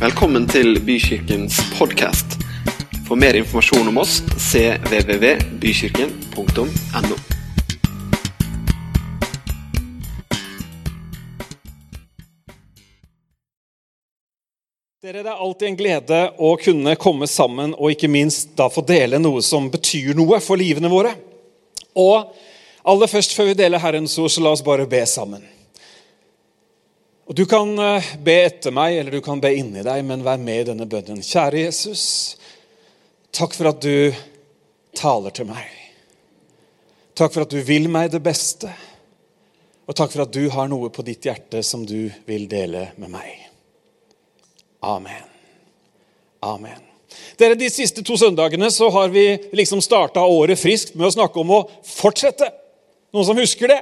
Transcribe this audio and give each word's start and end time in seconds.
Velkommen 0.00 0.46
til 0.48 0.78
Bykirkens 0.80 1.58
podkast. 1.76 2.38
For 3.04 3.20
mer 3.20 3.36
informasjon 3.36 3.84
om 3.90 3.98
oss 4.00 4.22
cvvvbykirken.no. 4.32 7.18
Dere, 15.04 15.20
Det 15.20 15.20
er 15.20 15.36
alltid 15.36 15.68
en 15.68 15.76
glede 15.76 16.32
å 16.32 16.56
kunne 16.64 16.96
komme 16.96 17.28
sammen 17.28 17.76
og 17.76 17.92
ikke 17.92 18.08
minst 18.08 18.56
da 18.56 18.72
få 18.72 18.80
dele 18.80 19.20
noe 19.20 19.44
som 19.44 19.68
betyr 19.68 20.16
noe 20.16 20.40
for 20.40 20.56
livene 20.56 20.88
våre. 20.88 21.12
Og 21.92 22.32
aller 22.88 23.16
først, 23.18 23.36
før 23.36 23.52
vi 23.52 23.60
deler 23.60 23.84
Herrens 23.84 24.16
ord, 24.16 24.32
så 24.32 24.40
la 24.40 24.56
oss 24.56 24.64
bare 24.64 24.88
be 24.88 25.04
sammen. 25.04 25.59
Og 27.30 27.36
Du 27.36 27.44
kan 27.46 27.68
eh, 27.78 28.06
be 28.18 28.32
etter 28.42 28.72
meg, 28.74 28.96
eller 28.98 29.14
du 29.14 29.22
kan 29.22 29.38
be 29.38 29.52
inni 29.54 29.84
deg, 29.86 30.02
men 30.02 30.24
vær 30.26 30.40
med 30.42 30.64
i 30.64 30.64
denne 30.72 30.86
bønnen. 30.90 31.20
Kjære 31.22 31.60
Jesus, 31.62 32.02
takk 33.30 33.54
for 33.54 33.70
at 33.70 33.78
du 33.84 34.10
taler 34.98 35.30
til 35.30 35.46
meg. 35.46 35.68
Takk 37.14 37.36
for 37.36 37.44
at 37.44 37.54
du 37.54 37.60
vil 37.62 37.86
meg 37.86 38.10
det 38.10 38.18
beste. 38.24 38.72
Og 39.86 39.94
takk 39.94 40.10
for 40.10 40.24
at 40.24 40.34
du 40.34 40.48
har 40.50 40.66
noe 40.72 40.90
på 40.90 41.06
ditt 41.06 41.28
hjerte 41.30 41.62
som 41.62 41.86
du 41.86 42.10
vil 42.26 42.48
dele 42.50 42.88
med 42.98 43.14
meg. 43.14 43.30
Amen. 44.90 45.22
Amen. 46.42 46.82
Dere, 47.38 47.54
De 47.54 47.70
siste 47.70 48.02
to 48.02 48.18
søndagene 48.18 48.72
så 48.74 48.90
har 48.90 49.14
vi 49.14 49.28
liksom 49.54 49.78
starta 49.86 50.26
året 50.26 50.58
friskt 50.58 50.98
med 50.98 51.06
å 51.06 51.14
snakke 51.14 51.38
om 51.46 51.54
å 51.60 51.62
fortsette. 51.86 52.50
Noen 53.14 53.30
som 53.30 53.38
husker 53.38 53.70
det? 53.70 53.80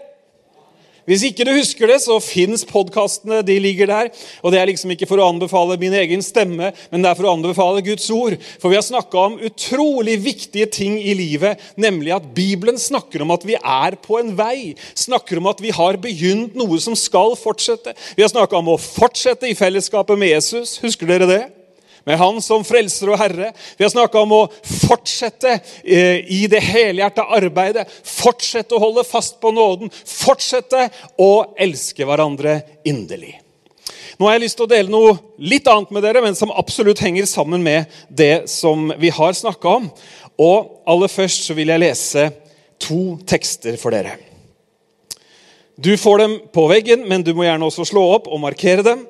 Hvis 1.09 1.25
ikke 1.25 1.47
du 1.49 1.55
husker 1.57 1.89
det, 1.89 2.03
så 2.05 2.19
fins 2.21 2.67
podkastene. 2.69 3.41
De 3.47 3.57
ligger 3.63 3.89
der. 3.89 4.11
Og 4.43 4.53
Det 4.53 4.61
er 4.61 4.69
liksom 4.69 4.93
ikke 4.93 5.09
for 5.09 5.23
å 5.23 5.31
anbefale 5.33 5.79
min 5.81 5.97
egen 5.97 6.21
stemme, 6.25 6.73
men 6.93 7.05
det 7.05 7.11
er 7.11 7.17
for 7.17 7.29
å 7.31 7.35
anbefale 7.39 7.85
Guds 7.87 8.11
ord. 8.13 8.37
For 8.61 8.69
vi 8.69 8.77
har 8.77 8.85
snakka 8.85 9.25
om 9.25 9.39
utrolig 9.49 10.19
viktige 10.21 10.69
ting 10.69 10.99
i 11.01 11.17
livet, 11.17 11.61
nemlig 11.81 12.13
at 12.13 12.29
Bibelen 12.37 12.77
snakker 12.77 13.25
om 13.25 13.33
at 13.33 13.47
vi 13.49 13.57
er 13.57 13.97
på 14.05 14.21
en 14.21 14.35
vei. 14.37 14.75
Snakker 14.93 15.41
om 15.41 15.49
at 15.49 15.63
vi 15.65 15.73
har 15.73 15.97
begynt 15.97 16.59
noe 16.59 16.81
som 16.83 16.97
skal 16.99 17.39
fortsette. 17.41 17.97
Vi 18.17 18.25
har 18.27 18.33
snakka 18.33 18.61
om 18.61 18.75
å 18.75 18.81
fortsette 18.83 19.49
i 19.49 19.57
fellesskapet 19.57 20.19
med 20.19 20.37
Jesus. 20.37 20.77
Husker 20.85 21.09
dere 21.09 21.31
det? 21.31 21.45
Med 22.07 22.19
Han 22.21 22.43
som 22.45 22.65
frelser 22.67 23.11
og 23.13 23.19
herre. 23.21 23.51
Vi 23.79 23.87
har 23.87 23.93
snakka 23.93 24.23
om 24.23 24.35
å 24.37 24.45
fortsette 24.63 25.57
eh, 25.83 26.23
i 26.35 26.45
det 26.51 26.63
helhjerta 26.65 27.27
arbeidet. 27.39 27.87
Fortsette 28.05 28.77
å 28.77 28.83
holde 28.83 29.07
fast 29.09 29.41
på 29.43 29.53
nåden. 29.55 29.93
Fortsette 29.93 30.89
å 31.19 31.33
elske 31.59 32.07
hverandre 32.09 32.61
inderlig. 32.89 33.37
Nå 34.19 34.27
har 34.27 34.35
jeg 34.35 34.49
lyst 34.49 34.59
til 34.59 34.67
å 34.67 34.73
dele 34.73 34.91
noe 34.91 35.13
litt 35.39 35.69
annet 35.71 35.93
med 35.95 36.03
dere, 36.03 36.23
men 36.25 36.35
som 36.35 36.51
absolutt 36.51 37.03
henger 37.05 37.29
sammen 37.31 37.63
med 37.63 37.87
det 38.11 38.49
som 38.51 38.89
vi 38.99 39.13
har 39.15 39.37
snakka 39.39 39.77
om. 39.79 39.87
Og 40.39 40.83
aller 40.91 41.13
først 41.13 41.47
så 41.47 41.55
vil 41.55 41.71
jeg 41.71 41.83
lese 41.85 42.25
to 42.83 43.19
tekster 43.29 43.79
for 43.79 43.95
dere. 43.95 44.17
Du 45.79 45.93
får 45.95 46.19
dem 46.19 46.35
på 46.51 46.65
veggen, 46.67 47.05
men 47.07 47.23
du 47.23 47.31
må 47.35 47.47
gjerne 47.47 47.67
også 47.69 47.87
slå 47.87 48.03
opp 48.17 48.27
og 48.27 48.43
markere 48.43 48.83
dem. 48.83 49.05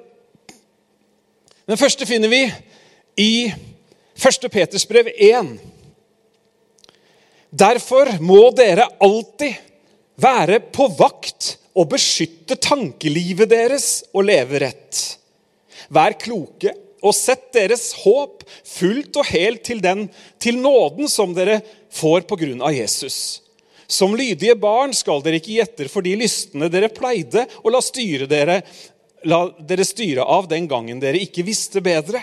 Den 1.69 1.81
første 1.81 2.05
finner 2.09 2.28
vi 2.33 2.42
i 3.19 3.53
1. 4.15 4.51
Peters 4.51 4.89
brev 4.89 5.09
1. 5.15 5.59
Derfor 7.51 8.13
må 8.23 8.51
dere 8.55 8.87
alltid 9.03 9.57
være 10.23 10.61
på 10.75 10.87
vakt 10.99 11.57
og 11.79 11.91
beskytte 11.91 12.59
tankelivet 12.63 13.51
deres 13.51 13.89
og 14.13 14.29
leve 14.29 14.63
rett. 14.63 15.01
Vær 15.91 16.15
kloke 16.21 16.75
og 17.03 17.15
sett 17.15 17.51
deres 17.55 17.91
håp 18.05 18.47
fullt 18.67 19.19
og 19.19 19.29
helt 19.33 19.65
til 19.67 19.83
den 19.83 20.07
til 20.39 20.63
nåden 20.63 21.11
som 21.11 21.35
dere 21.35 21.59
får 21.95 22.23
på 22.31 22.39
grunn 22.39 22.63
av 22.63 22.75
Jesus. 22.77 23.41
Som 23.91 24.15
lydige 24.15 24.55
barn 24.61 24.95
skal 24.95 25.25
dere 25.27 25.43
ikke 25.43 25.57
gi 25.57 25.61
etter 25.65 25.91
for 25.91 26.07
de 26.07 26.15
lystne 26.23 26.71
dere 26.71 26.95
pleide 26.95 27.49
å 27.65 27.75
la, 27.75 27.83
styre 27.83 28.31
dere, 28.31 28.61
la 29.27 29.47
dere 29.59 29.87
styre 29.87 30.23
av 30.23 30.51
den 30.51 30.71
gangen 30.71 31.01
dere 31.03 31.27
ikke 31.27 31.47
visste 31.47 31.83
bedre. 31.83 32.23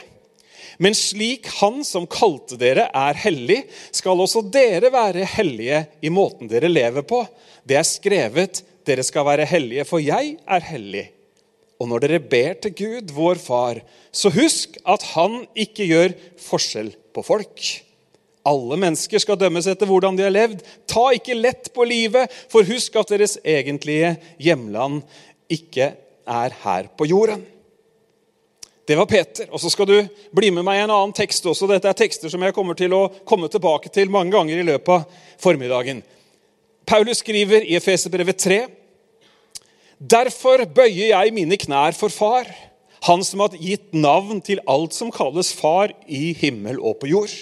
Men 0.77 0.95
slik 0.97 1.47
Han 1.61 1.83
som 1.87 2.07
kalte 2.09 2.57
dere, 2.59 2.89
er 2.93 3.19
hellig, 3.19 3.63
skal 3.95 4.19
også 4.21 4.43
dere 4.51 4.91
være 4.93 5.27
hellige 5.35 5.85
i 6.01 6.11
måten 6.13 6.49
dere 6.51 6.71
lever 6.71 7.05
på. 7.07 7.23
Det 7.65 7.79
er 7.79 7.87
skrevet, 7.87 8.61
dere 8.85 9.05
skal 9.05 9.25
være 9.27 9.47
hellige, 9.49 9.85
for 9.87 10.03
jeg 10.03 10.35
er 10.45 10.67
hellig. 10.69 11.07
Og 11.81 11.89
når 11.91 12.05
dere 12.05 12.21
ber 12.23 12.53
til 12.63 12.75
Gud, 12.75 13.11
vår 13.15 13.39
Far, 13.41 13.81
så 14.11 14.31
husk 14.31 14.77
at 14.87 15.03
Han 15.15 15.43
ikke 15.55 15.87
gjør 15.89 16.15
forskjell 16.45 16.93
på 17.15 17.23
folk. 17.25 17.65
Alle 18.45 18.77
mennesker 18.77 19.19
skal 19.21 19.39
dømmes 19.41 19.65
etter 19.67 19.89
hvordan 19.89 20.17
de 20.17 20.27
har 20.27 20.33
levd. 20.33 20.61
Ta 20.87 21.07
ikke 21.17 21.37
lett 21.37 21.71
på 21.73 21.87
livet, 21.87 22.29
for 22.51 22.67
husk 22.67 22.95
at 23.01 23.15
deres 23.15 23.39
egentlige 23.41 24.15
hjemland 24.37 25.01
ikke 25.51 25.95
er 26.25 26.57
her 26.61 26.89
på 26.97 27.07
jorden. 27.09 27.41
Det 28.85 28.95
var 28.95 29.05
Peter. 29.09 29.47
Og 29.49 29.61
så 29.61 29.71
skal 29.73 29.87
du 29.89 29.95
bli 30.35 30.51
med 30.53 30.65
meg 30.65 30.79
i 30.79 30.83
en 30.85 30.93
annen 30.93 31.13
tekst 31.15 31.45
også. 31.49 31.67
Dette 31.69 31.89
er 31.89 31.97
tekster 31.97 32.29
som 32.29 32.43
jeg 32.45 32.53
kommer 32.53 32.77
til 32.77 32.93
å 32.93 33.07
komme 33.25 33.49
tilbake 33.51 33.89
til 33.93 34.11
mange 34.13 34.35
ganger 34.35 34.61
i 34.61 34.67
løpet 34.67 34.91
av 34.93 35.23
formiddagen. 35.41 36.03
Paulus 36.85 37.23
skriver 37.23 37.65
i 37.65 37.77
Efeserbrevet 37.79 38.37
3.: 38.37 38.59
Derfor 39.97 40.65
bøyer 40.69 41.15
jeg 41.15 41.33
mine 41.33 41.57
knær 41.57 41.97
for 41.97 42.13
Far, 42.13 42.49
Han 43.05 43.21
som 43.23 43.43
har 43.43 43.53
gitt 43.61 43.91
navn 43.93 44.39
til 44.41 44.57
alt 44.65 44.93
som 44.93 45.11
kalles 45.13 45.51
Far 45.53 45.91
i 46.09 46.33
himmel 46.33 46.79
og 46.79 46.97
på 47.01 47.09
jord. 47.11 47.33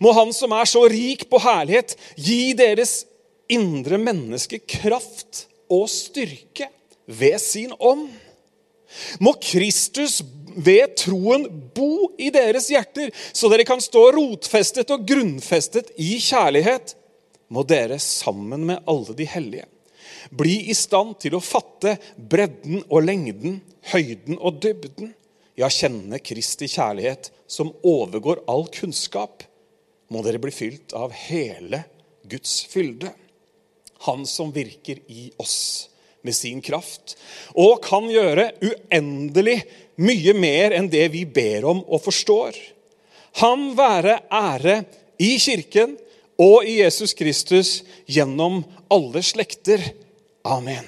Må 0.00 0.12
Han 0.16 0.32
som 0.32 0.52
er 0.56 0.68
så 0.68 0.86
rik 0.88 1.26
på 1.28 1.40
herlighet, 1.42 1.96
gi 2.16 2.52
deres 2.56 3.02
indre 3.52 3.98
menneske 4.00 4.62
kraft 4.64 5.46
og 5.68 5.88
styrke 5.92 6.68
ved 7.06 7.38
sin 7.40 7.72
ånd. 7.78 8.08
Må 9.20 9.34
Kristus 9.40 10.20
ved 10.56 10.96
troen 11.00 11.46
bo 11.74 12.12
i 12.20 12.30
deres 12.34 12.70
hjerter, 12.72 13.12
så 13.32 13.50
dere 13.52 13.66
kan 13.68 13.82
stå 13.82 14.08
rotfestet 14.16 14.90
og 14.94 15.06
grunnfestet 15.08 15.94
i 16.00 16.16
kjærlighet, 16.22 16.96
må 17.52 17.64
dere 17.68 17.98
sammen 18.00 18.64
med 18.70 18.84
alle 18.88 19.14
de 19.16 19.28
hellige 19.28 19.68
bli 20.30 20.70
i 20.70 20.74
stand 20.76 21.16
til 21.22 21.36
å 21.36 21.42
fatte 21.44 21.96
bredden 22.16 22.82
og 22.88 23.04
lengden, 23.04 23.60
høyden 23.92 24.38
og 24.38 24.60
dybden. 24.62 25.12
Ja, 25.58 25.68
kjenne 25.68 26.20
Kristi 26.24 26.68
kjærlighet, 26.70 27.30
som 27.46 27.72
overgår 27.84 28.44
all 28.48 28.66
kunnskap. 28.72 29.44
Må 30.12 30.22
dere 30.24 30.40
bli 30.42 30.52
fylt 30.54 30.94
av 30.96 31.12
hele 31.28 31.82
Guds 32.28 32.62
fylde. 32.70 33.12
Han 34.06 34.24
som 34.28 34.52
virker 34.54 35.02
i 35.12 35.30
oss 35.40 35.91
med 36.22 36.36
sin 36.36 36.60
kraft, 36.62 37.16
og 37.54 37.82
kan 37.84 38.06
gjøre 38.10 38.50
uendelig 38.62 39.58
mye 40.02 40.34
mer 40.38 40.74
enn 40.76 40.88
det 40.90 41.08
vi 41.12 41.24
ber 41.26 41.66
om 41.68 41.82
og 41.82 42.02
forstår. 42.04 42.56
Han 43.42 43.72
være 43.78 44.20
ære 44.32 44.82
i 45.22 45.34
Kirken 45.40 45.96
og 46.40 46.66
i 46.68 46.80
Jesus 46.80 47.14
Kristus 47.16 47.80
gjennom 48.06 48.62
alle 48.92 49.22
slekter. 49.24 49.82
Amen. 50.44 50.84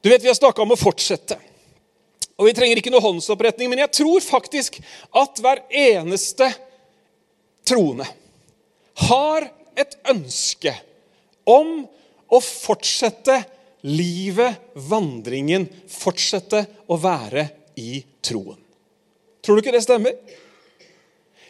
Du 0.00 0.08
vet, 0.08 0.22
Vi 0.22 0.28
har 0.28 0.34
snakka 0.34 0.62
om 0.62 0.72
å 0.72 0.80
fortsette. 0.80 1.36
Og 2.40 2.46
Vi 2.48 2.54
trenger 2.56 2.80
ikke 2.80 2.92
noe 2.92 3.04
håndsoppretning, 3.04 3.68
men 3.68 3.82
jeg 3.82 3.92
tror 4.00 4.20
faktisk 4.24 4.78
at 5.12 5.40
hver 5.44 5.60
eneste 5.68 6.48
troende 7.68 8.06
har 9.10 9.50
et 9.78 9.96
ønske 10.08 10.72
om 11.48 11.84
å 12.30 12.40
fortsette 12.44 13.40
livet, 13.86 14.60
vandringen, 14.90 15.66
fortsette 15.88 16.64
å 16.90 16.98
være 17.00 17.48
i 17.80 18.02
troen. 18.24 18.58
Tror 19.40 19.56
du 19.56 19.64
ikke 19.64 19.74
det 19.74 19.84
stemmer? 19.86 20.16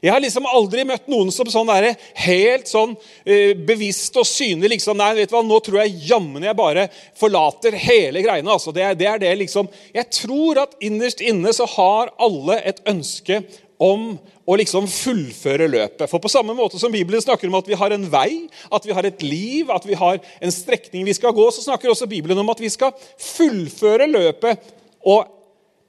Jeg 0.01 0.15
har 0.15 0.23
liksom 0.23 0.47
aldri 0.49 0.87
møtt 0.89 1.11
noen 1.13 1.29
som 1.35 1.49
sånn 1.53 1.69
der, 1.69 1.91
helt 2.23 2.71
sånn 2.71 2.95
eh, 3.29 3.53
bevisst 3.53 4.15
og 4.17 4.25
synlig 4.25 4.71
liksom, 4.75 4.97
Nei, 4.97 5.11
vet 5.19 5.29
du 5.29 5.35
hva, 5.37 5.43
nå 5.45 5.59
tror 5.61 5.83
jeg 5.83 5.99
jammen 6.09 6.47
jeg 6.47 6.57
bare 6.57 6.87
forlater 7.21 7.77
hele 7.77 8.23
greiene. 8.25 8.49
altså. 8.49 8.73
Det 8.73 8.87
det 8.97 9.11
er 9.11 9.21
det 9.21 9.35
liksom. 9.43 9.69
Jeg 9.93 10.09
tror 10.23 10.63
at 10.65 10.79
innerst 10.81 11.21
inne 11.21 11.53
så 11.53 11.69
har 11.77 12.15
alle 12.17 12.57
et 12.65 12.81
ønske 12.89 13.43
om 13.81 14.13
å 14.45 14.57
liksom 14.61 14.85
fullføre 14.91 15.69
løpet. 15.71 16.05
For 16.11 16.21
på 16.21 16.29
samme 16.29 16.53
måte 16.57 16.79
som 16.81 16.93
Bibelen 16.93 17.23
snakker 17.23 17.49
om 17.49 17.57
at 17.57 17.69
vi 17.71 17.79
har 17.81 17.95
en 17.95 18.05
vei, 18.13 18.45
at 18.69 18.87
vi 18.87 18.95
har 18.97 19.09
et 19.09 19.25
liv, 19.25 19.71
at 19.73 19.87
vi 19.89 19.97
har 19.97 20.21
en 20.21 20.53
strekning 20.53 21.07
vi 21.09 21.17
skal 21.17 21.33
gå, 21.37 21.47
så 21.55 21.65
snakker 21.65 21.93
også 21.93 22.11
Bibelen 22.11 22.39
om 22.43 22.53
at 22.53 22.61
vi 22.61 22.69
skal 22.73 22.93
fullføre 23.17 24.11
løpet 24.11 24.69
og 25.09 25.33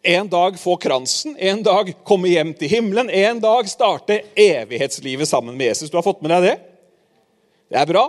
en 0.01 0.29
dag 0.31 0.55
få 0.57 0.77
kransen, 0.81 1.35
en 1.38 1.61
dag 1.65 1.91
komme 2.07 2.31
hjem 2.31 2.55
til 2.57 2.71
himmelen, 2.71 3.11
en 3.11 3.43
dag 3.43 3.67
starte 3.69 4.21
evighetslivet 4.39 5.29
sammen 5.29 5.57
med 5.57 5.73
Jesus. 5.73 5.91
Du 5.91 5.99
har 5.99 6.07
fått 6.07 6.23
med 6.23 6.33
deg 6.33 6.47
det? 6.47 6.57
Det 7.71 7.83
er 7.83 7.91
bra. 7.91 8.07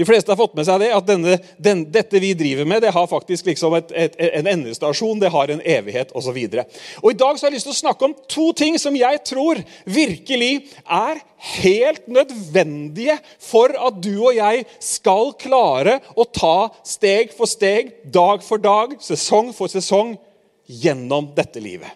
De 0.00 0.06
fleste 0.08 0.32
har 0.32 0.38
fått 0.40 0.54
med 0.56 0.64
seg 0.64 0.80
det, 0.80 0.86
at 0.96 1.04
denne, 1.04 1.34
den, 1.60 1.82
dette 1.92 2.20
vi 2.22 2.30
driver 2.32 2.64
med, 2.64 2.80
det 2.80 2.92
har 2.96 3.08
faktisk 3.10 3.50
liksom 3.50 3.74
et, 3.76 3.90
et, 3.92 4.14
en 4.38 4.46
endestasjon, 4.48 5.20
det 5.20 5.28
har 5.28 5.52
en 5.52 5.60
evighet 5.60 6.14
osv. 6.16 6.38
I 6.40 6.48
dag 6.48 7.36
så 7.36 7.44
har 7.44 7.50
jeg 7.50 7.58
lyst 7.58 7.68
til 7.68 7.74
å 7.74 7.80
snakke 7.82 8.08
om 8.08 8.14
to 8.24 8.46
ting 8.56 8.78
som 8.80 8.96
jeg 8.96 9.20
tror 9.28 9.60
virkelig 9.84 10.70
er 10.88 11.20
helt 11.50 12.08
nødvendige 12.08 13.18
for 13.44 13.76
at 13.76 14.00
du 14.00 14.14
og 14.14 14.40
jeg 14.40 14.64
skal 14.80 15.34
klare 15.44 15.98
å 16.16 16.24
ta 16.24 16.70
steg 16.80 17.36
for 17.36 17.52
steg, 17.52 17.92
dag 18.08 18.40
for 18.40 18.64
dag, 18.64 18.96
sesong 19.04 19.52
for 19.52 19.68
sesong 19.68 20.16
gjennom 20.64 21.28
dette 21.36 21.60
livet. 21.60 21.92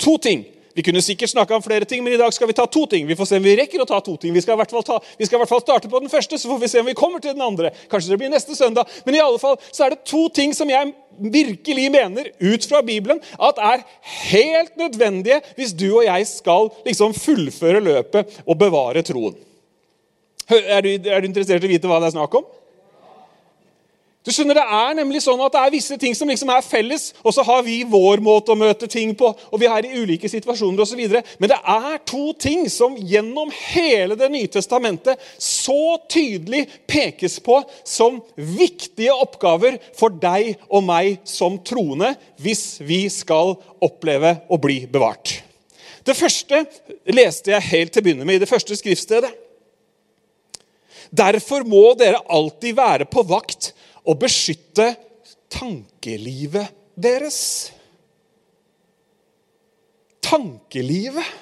To 0.00 0.16
ting 0.16 0.48
vi 0.76 0.82
kunne 0.84 1.00
sikkert 1.02 1.30
snakka 1.30 1.56
om 1.56 1.62
flere 1.64 1.86
ting, 1.88 2.02
men 2.04 2.12
i 2.12 2.18
dag 2.20 2.34
skal 2.36 2.50
vi 2.50 2.54
ta 2.56 2.66
to 2.68 2.82
ting. 2.86 3.06
Vi 3.08 3.16
får 3.16 3.30
se 3.30 3.38
om 3.40 3.46
vi 3.46 3.54
rekker 3.56 3.80
å 3.80 3.86
ta 3.88 3.96
to 4.04 4.12
ting. 4.20 4.34
Vi 4.36 4.42
skal, 4.44 4.58
i 4.58 4.60
hvert 4.60 4.74
fall 4.74 4.84
ta, 4.84 4.98
vi 5.16 5.24
skal 5.24 5.38
i 5.38 5.40
hvert 5.40 5.48
fall 5.48 5.62
starte 5.62 5.88
på 5.88 6.00
den 6.04 6.12
første, 6.12 6.36
så 6.36 6.50
får 6.50 6.58
vi 6.60 6.68
se 6.68 6.82
om 6.82 6.90
vi 6.90 6.94
kommer 6.98 7.22
til 7.24 7.32
den 7.32 7.44
andre. 7.46 7.70
Kanskje 7.88 8.12
det 8.12 8.18
blir 8.20 8.28
neste 8.28 8.52
søndag. 8.58 8.90
Men 9.06 9.16
i 9.16 9.22
alle 9.24 9.40
fall 9.40 9.56
så 9.70 9.86
er 9.86 9.94
det 9.94 10.04
to 10.04 10.26
ting 10.36 10.52
som 10.52 10.68
jeg 10.68 10.92
virkelig 11.16 11.86
mener, 11.94 12.28
ut 12.44 12.68
fra 12.68 12.82
Bibelen, 12.84 13.22
at 13.40 13.62
er 13.70 13.86
helt 14.28 14.76
nødvendige 14.76 15.40
hvis 15.56 15.72
du 15.72 15.86
og 15.94 16.04
jeg 16.04 16.28
skal 16.28 16.68
liksom 16.84 17.16
fullføre 17.16 17.80
løpet 17.80 18.36
og 18.44 18.60
bevare 18.60 19.00
troen. 19.06 19.40
Er 20.52 20.84
du, 20.84 20.92
er 20.92 21.24
du 21.24 21.30
interessert 21.30 21.64
i 21.64 21.70
å 21.70 21.72
vite 21.72 21.88
hva 21.88 22.02
det 22.04 22.10
er 22.12 22.18
snakk 22.18 22.36
om? 22.36 22.44
Du 24.26 24.32
skjønner, 24.34 24.58
Det 24.58 24.64
er 24.74 24.94
nemlig 24.98 25.20
sånn 25.22 25.38
at 25.44 25.54
det 25.54 25.60
er 25.62 25.70
visse 25.76 25.96
ting 26.02 26.14
som 26.18 26.26
liksom 26.26 26.50
er 26.50 26.64
felles, 26.66 27.12
og 27.22 27.30
så 27.34 27.44
har 27.46 27.60
vi 27.62 27.84
vår 27.86 28.18
måte 28.24 28.50
å 28.50 28.58
møte 28.58 28.88
ting 28.90 29.12
på, 29.14 29.28
og 29.30 29.60
vi 29.62 29.68
er 29.70 29.86
i 29.86 30.00
ulike 30.02 30.26
situasjoner 30.26 30.82
osv. 30.82 31.02
Men 31.38 31.52
det 31.52 31.58
er 31.62 32.00
to 32.10 32.32
ting 32.34 32.66
som 32.72 32.96
gjennom 32.98 33.52
hele 33.54 34.16
Det 34.16 34.30
nye 34.32 34.48
testamentet 34.50 35.20
så 35.38 35.98
tydelig 36.10 36.64
pekes 36.88 37.38
på 37.44 37.60
som 37.86 38.18
viktige 38.34 39.14
oppgaver 39.14 39.78
for 39.94 40.10
deg 40.10 40.56
og 40.66 40.82
meg 40.88 41.20
som 41.28 41.60
troende 41.62 42.14
hvis 42.42 42.80
vi 42.82 43.04
skal 43.12 43.54
oppleve 43.84 44.40
å 44.50 44.58
bli 44.58 44.80
bevart. 44.90 45.36
Det 46.02 46.16
første 46.18 46.64
leste 47.14 47.52
jeg 47.52 47.70
helt 47.70 47.94
til 47.94 48.02
å 48.02 48.08
begynne 48.08 48.26
med 48.26 48.40
i 48.40 48.42
det 48.42 48.50
første 48.50 48.74
skriftstedet. 48.78 49.30
Derfor 51.14 51.62
må 51.68 51.92
dere 51.98 52.24
alltid 52.26 52.74
være 52.74 53.06
på 53.10 53.22
vakt 53.28 53.75
å 54.06 54.14
beskytte 54.18 54.92
tankelivet 55.52 56.70
deres. 56.94 57.40
Tankelivet. 60.24 61.34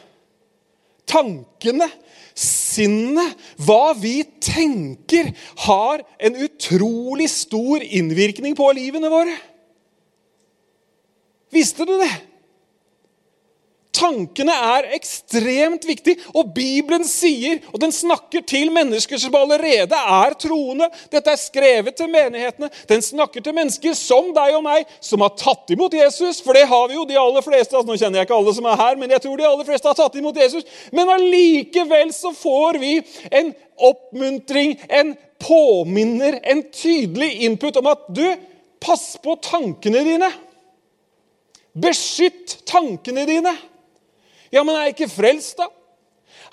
Tankene, 1.05 1.87
sinnet, 2.35 3.37
hva 3.61 3.93
vi 3.95 4.23
tenker, 4.43 5.29
har 5.67 6.01
en 6.19 6.39
utrolig 6.47 7.29
stor 7.31 7.85
innvirkning 7.85 8.57
på 8.59 8.71
livene 8.75 9.13
våre. 9.13 9.37
Visste 11.55 11.87
du 11.87 11.93
det? 12.01 12.11
Tankene 14.05 14.53
er 14.53 14.91
ekstremt 14.99 15.87
viktig, 15.89 16.19
og 16.37 16.51
Bibelen 16.53 17.07
sier, 17.09 17.63
og 17.73 17.81
den 17.81 17.93
snakker 17.95 18.43
til 18.45 18.69
mennesker 18.75 19.21
som 19.21 19.37
allerede 19.39 19.97
er 19.97 20.37
troende. 20.41 20.91
Dette 21.13 21.33
er 21.33 21.41
skrevet 21.41 21.97
til 21.97 22.11
menighetene. 22.13 22.69
Den 22.91 23.01
snakker 23.05 23.41
til 23.41 23.57
mennesker 23.57 23.97
som 23.97 24.29
deg 24.37 24.59
og 24.59 24.65
meg, 24.67 24.85
som 25.01 25.25
har 25.25 25.33
tatt 25.41 25.73
imot 25.73 25.97
Jesus. 25.97 26.43
For 26.45 26.57
det 26.57 26.67
har 26.69 26.91
vi 26.91 26.99
jo, 26.99 27.07
de 27.09 27.17
aller 27.21 27.45
fleste. 27.47 27.73
Altså, 27.73 27.89
nå 27.89 27.97
kjenner 27.97 28.21
jeg 28.21 28.29
ikke 28.29 28.37
alle 28.43 28.57
som 28.59 28.69
er 28.69 28.81
her, 28.83 29.01
men 29.01 29.17
jeg 29.17 29.25
tror 29.25 29.41
de 29.41 29.49
aller 29.49 29.69
fleste 29.73 29.89
har 29.89 29.99
tatt 29.99 30.21
imot 30.21 30.41
Jesus. 30.45 30.69
Men 30.93 31.17
allikevel 31.17 32.13
så 32.13 32.35
får 32.37 32.81
vi 32.85 32.95
en 33.33 33.53
oppmuntring, 33.89 34.77
en 34.89 35.17
påminner, 35.41 36.43
en 36.45 36.65
tydelig 36.77 37.33
input 37.49 37.81
om 37.81 37.95
at 37.95 38.09
du, 38.13 38.27
pass 38.85 39.15
på 39.25 39.39
tankene 39.41 40.05
dine. 40.05 40.29
Beskytt 41.73 42.61
tankene 42.69 43.25
dine. 43.25 43.55
Ja, 44.55 44.63
men 44.63 44.77
er 44.77 44.89
jeg 44.89 44.95
ikke 44.95 45.11
frelst, 45.11 45.59
da? 45.59 45.67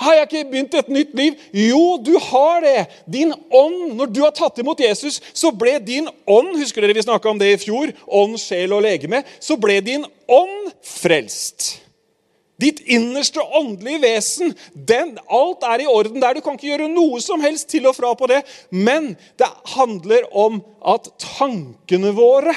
Har 0.01 0.15
jeg 0.17 0.27
ikke 0.27 0.47
begynt 0.49 0.75
et 0.79 0.89
nytt 0.89 1.11
liv? 1.17 1.35
Jo, 1.53 1.97
du 2.01 2.15
har 2.31 2.63
det. 2.63 2.87
Din 3.05 3.33
ånd, 3.53 3.93
Når 3.99 4.09
du 4.09 4.21
har 4.23 4.33
tatt 4.33 4.57
imot 4.57 4.81
Jesus, 4.81 5.19
så 5.33 5.51
ble 5.53 5.77
din 5.83 6.07
ånd 6.25 6.55
Husker 6.57 6.81
dere 6.81 6.95
vi 6.97 7.03
snakka 7.05 7.29
om 7.29 7.37
det 7.37 7.51
i 7.53 7.59
fjor? 7.61 7.93
Ånd, 8.07 8.39
sjel 8.41 8.73
og 8.73 8.81
legeme. 8.85 9.21
Så 9.39 9.59
ble 9.61 9.77
din 9.85 10.05
ånd 10.25 10.73
frelst. 10.81 11.75
Ditt 12.61 12.81
innerste 12.93 13.41
åndelige 13.57 14.01
vesen. 14.03 14.53
Den, 14.73 15.15
alt 15.29 15.65
er 15.65 15.81
i 15.81 15.89
orden 15.89 16.21
der. 16.21 16.37
Du 16.37 16.45
kan 16.45 16.57
ikke 16.57 16.69
gjøre 16.73 16.89
noe 16.91 17.21
som 17.21 17.41
helst 17.41 17.69
til 17.73 17.87
og 17.89 17.97
fra 17.97 18.13
på 18.17 18.29
det. 18.29 18.41
Men 18.69 19.15
det 19.41 19.49
handler 19.75 20.29
om 20.33 20.61
at 20.93 21.09
tankene 21.21 22.13
våre 22.17 22.53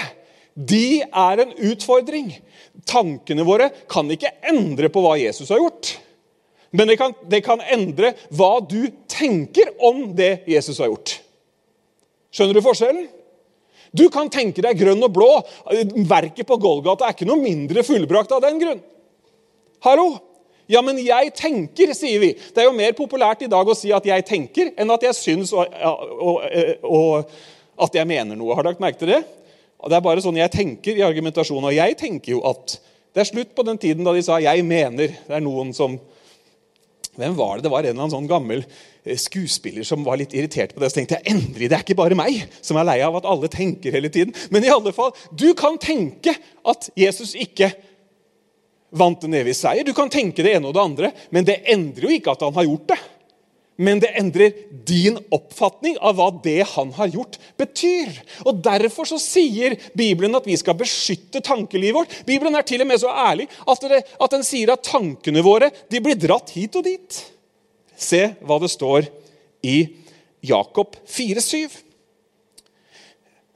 de 0.55 1.03
er 1.03 1.43
en 1.43 1.55
utfordring. 1.71 2.31
Tankene 2.87 3.47
våre 3.47 3.71
kan 3.91 4.09
ikke 4.11 4.33
endre 4.51 4.91
på 4.93 5.03
hva 5.03 5.17
Jesus 5.19 5.51
har 5.51 5.63
gjort. 5.63 5.97
Men 6.75 6.91
det 6.91 6.97
kan, 6.99 7.15
det 7.31 7.43
kan 7.47 7.63
endre 7.71 8.15
hva 8.35 8.57
du 8.67 8.87
tenker 9.11 9.71
om 9.83 10.09
det 10.17 10.47
Jesus 10.51 10.81
har 10.83 10.91
gjort. 10.91 11.19
Skjønner 12.35 12.59
du 12.59 12.65
forskjellen? 12.65 13.05
Du 13.95 14.09
kan 14.11 14.31
tenke 14.33 14.63
deg 14.63 14.79
grønn 14.81 15.07
og 15.07 15.13
blå. 15.15 15.31
Verket 16.11 16.49
på 16.49 16.59
Golgata 16.59 17.07
er 17.07 17.15
ikke 17.15 17.29
noe 17.29 17.39
mindre 17.39 17.85
fullbrakt 17.87 18.35
av 18.35 18.43
den 18.43 18.59
grunn. 18.63 18.81
Hallo? 19.87 20.09
Ja, 20.71 20.81
men 20.83 20.99
jeg 20.99 21.31
tenker, 21.37 21.93
sier 21.95 22.23
vi. 22.23 22.33
Det 22.35 22.63
er 22.63 22.71
jo 22.71 22.77
mer 22.77 22.95
populært 22.97 23.45
i 23.45 23.51
dag 23.53 23.69
å 23.69 23.77
si 23.77 23.93
at 23.95 24.07
jeg 24.09 24.25
tenker, 24.27 24.73
enn 24.81 24.91
at 24.91 25.03
jeg 25.05 25.19
syns 25.19 25.53
og, 25.55 25.71
og, 25.85 26.41
og, 26.41 26.87
og 26.89 27.87
at 27.87 27.99
jeg 28.01 28.09
mener 28.09 28.39
noe. 28.39 28.57
Har 28.57 28.67
dere 28.67 28.83
merket 28.83 29.11
det? 29.13 29.21
Det 29.89 29.97
er 29.97 30.05
bare 30.05 30.23
sånn 30.25 30.39
jeg 30.39 30.53
tenker 30.53 30.97
i 30.97 31.05
argumentasjonen. 31.07 31.69
Og 31.71 31.77
jeg 31.77 31.97
tenker 32.01 32.37
jo 32.37 32.43
at 32.49 32.79
det 33.15 33.23
er 33.23 33.31
slutt 33.31 33.55
på 33.55 33.65
den 33.67 33.79
tiden 33.79 34.07
da 34.07 34.13
de 34.13 34.23
sa 34.23 34.41
'jeg 34.41 34.65
mener'. 34.65 35.15
Det 35.29 35.35
er 35.37 35.41
noen 35.41 35.73
som 35.73 36.01
Hvem 37.15 37.37
var 37.37 37.57
det? 37.57 37.63
Det 37.63 37.71
var 37.71 37.79
en 37.79 37.85
eller 37.85 38.03
annen 38.03 38.11
sånn 38.11 38.27
gammel 38.27 38.65
eh, 39.05 39.17
skuespiller 39.17 39.85
som 39.85 40.03
var 40.03 40.17
litt 40.17 40.35
irritert 40.35 40.75
på 40.75 40.81
det. 40.81 40.91
Så 40.91 40.99
tenkte 40.99 41.15
jeg 41.15 41.31
endelig, 41.31 41.69
det 41.71 41.77
er 41.77 41.85
ikke 41.85 41.95
bare 41.95 42.17
meg 42.19 42.49
som 42.61 42.77
er 42.77 42.89
lei 42.89 43.01
av 43.07 43.15
at 43.15 43.25
alle 43.25 43.47
tenker 43.47 43.95
hele 43.95 44.11
tiden. 44.11 44.35
Men 44.51 44.65
i 44.65 44.69
alle 44.69 44.93
fall, 44.93 45.13
du 45.31 45.55
kan 45.55 45.79
tenke 45.79 46.35
at 46.67 46.91
Jesus 46.97 47.37
ikke 47.39 47.71
vant 48.91 49.23
en 49.23 49.35
evig 49.35 49.55
seier. 49.55 49.87
Du 49.87 49.95
kan 49.95 50.11
tenke 50.11 50.43
det 50.43 50.57
ene 50.57 50.67
og 50.67 50.75
det 50.75 50.83
andre, 50.83 51.13
men 51.31 51.47
det 51.47 51.61
endrer 51.71 52.09
jo 52.09 52.17
ikke 52.17 52.35
at 52.35 52.43
han 52.43 52.55
har 52.59 52.67
gjort 52.67 52.89
det 52.89 52.99
men 53.77 53.99
det 54.03 54.13
endrer 54.19 54.55
din 54.87 55.17
oppfatning 55.35 55.97
av 55.99 56.19
hva 56.19 56.29
det 56.45 56.61
han 56.75 56.93
har 56.95 57.11
gjort, 57.11 57.39
betyr. 57.59 58.13
Og 58.47 58.61
Derfor 58.65 59.09
så 59.09 59.19
sier 59.21 59.75
Bibelen 59.99 60.37
at 60.39 60.47
vi 60.47 60.57
skal 60.61 60.79
beskytte 60.79 61.43
tankelivet 61.45 61.99
vårt. 61.99 62.15
Bibelen 62.29 62.55
er 62.55 62.67
til 62.67 62.85
og 62.85 62.91
med 62.91 63.03
så 63.03 63.11
ærlig 63.11 63.49
at, 63.51 63.89
det, 63.91 64.05
at 64.05 64.37
den 64.37 64.47
sier 64.47 64.75
at 64.75 64.87
tankene 64.87 65.43
våre 65.45 65.73
de 65.91 66.03
blir 66.03 66.19
dratt 66.19 66.55
hit 66.55 66.79
og 66.79 66.87
dit. 66.87 67.21
Se 67.99 68.23
hva 68.47 68.61
det 68.63 68.71
står 68.73 69.11
i 69.67 69.79
Jakob 70.45 70.97
4,7. 71.09 71.84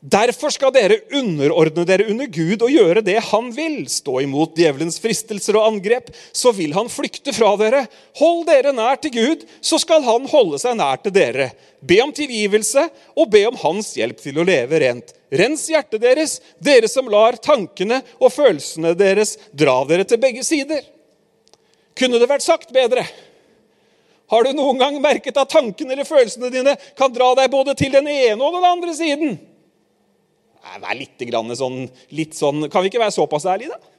Derfor 0.09 0.53
skal 0.55 0.71
dere 0.73 1.01
underordne 1.19 1.83
dere 1.85 2.07
under 2.09 2.29
Gud 2.33 2.63
og 2.65 2.71
gjøre 2.73 3.03
det 3.05 3.19
han 3.29 3.49
vil. 3.53 3.81
Stå 3.91 4.21
imot 4.23 4.55
djevelens 4.57 4.97
fristelser 5.03 5.59
og 5.59 5.67
angrep, 5.67 6.09
så 6.33 6.53
vil 6.57 6.73
han 6.77 6.89
flykte 6.89 7.35
fra 7.37 7.51
dere. 7.61 7.83
Hold 8.21 8.47
dere 8.49 8.73
nær 8.73 9.01
til 9.03 9.13
Gud, 9.17 9.43
så 9.61 9.81
skal 9.83 10.07
han 10.07 10.29
holde 10.31 10.61
seg 10.63 10.79
nær 10.79 11.03
til 11.03 11.13
dere. 11.13 11.51
Be 11.85 11.99
om 12.05 12.15
tilgivelse 12.15 12.87
og 13.19 13.29
be 13.35 13.43
om 13.51 13.59
hans 13.61 13.91
hjelp 13.99 14.23
til 14.23 14.39
å 14.41 14.47
leve 14.49 14.81
rent. 14.81 15.13
Rens 15.35 15.67
hjertet 15.69 16.01
deres, 16.01 16.39
dere 16.63 16.89
som 16.89 17.11
lar 17.13 17.37
tankene 17.45 18.01
og 18.17 18.33
følelsene 18.33 18.95
deres 18.97 19.35
dra 19.53 19.83
dere 19.91 20.09
til 20.09 20.23
begge 20.23 20.47
sider. 20.47 20.87
Kunne 21.99 22.23
det 22.23 22.31
vært 22.31 22.47
sagt 22.47 22.73
bedre? 22.73 23.05
Har 24.31 24.45
du 24.45 24.57
noen 24.57 24.81
gang 24.81 24.97
merket 25.03 25.37
at 25.41 25.53
tankene 25.53 25.93
eller 25.93 26.09
følelsene 26.09 26.53
dine 26.55 26.79
kan 26.97 27.13
dra 27.13 27.35
deg 27.37 27.53
både 27.53 27.77
til 27.77 27.93
den 27.93 28.09
ene 28.09 28.41
og 28.41 28.57
den 28.57 28.73
andre 28.73 28.97
siden? 28.97 29.39
Vær 30.79 30.97
litt, 30.99 31.23
sånn, 31.59 31.79
litt 32.15 32.35
sånn 32.37 32.67
Kan 32.71 32.85
vi 32.85 32.91
ikke 32.91 33.01
være 33.03 33.15
såpass 33.15 33.47
ærlige, 33.49 33.77
da? 33.77 33.95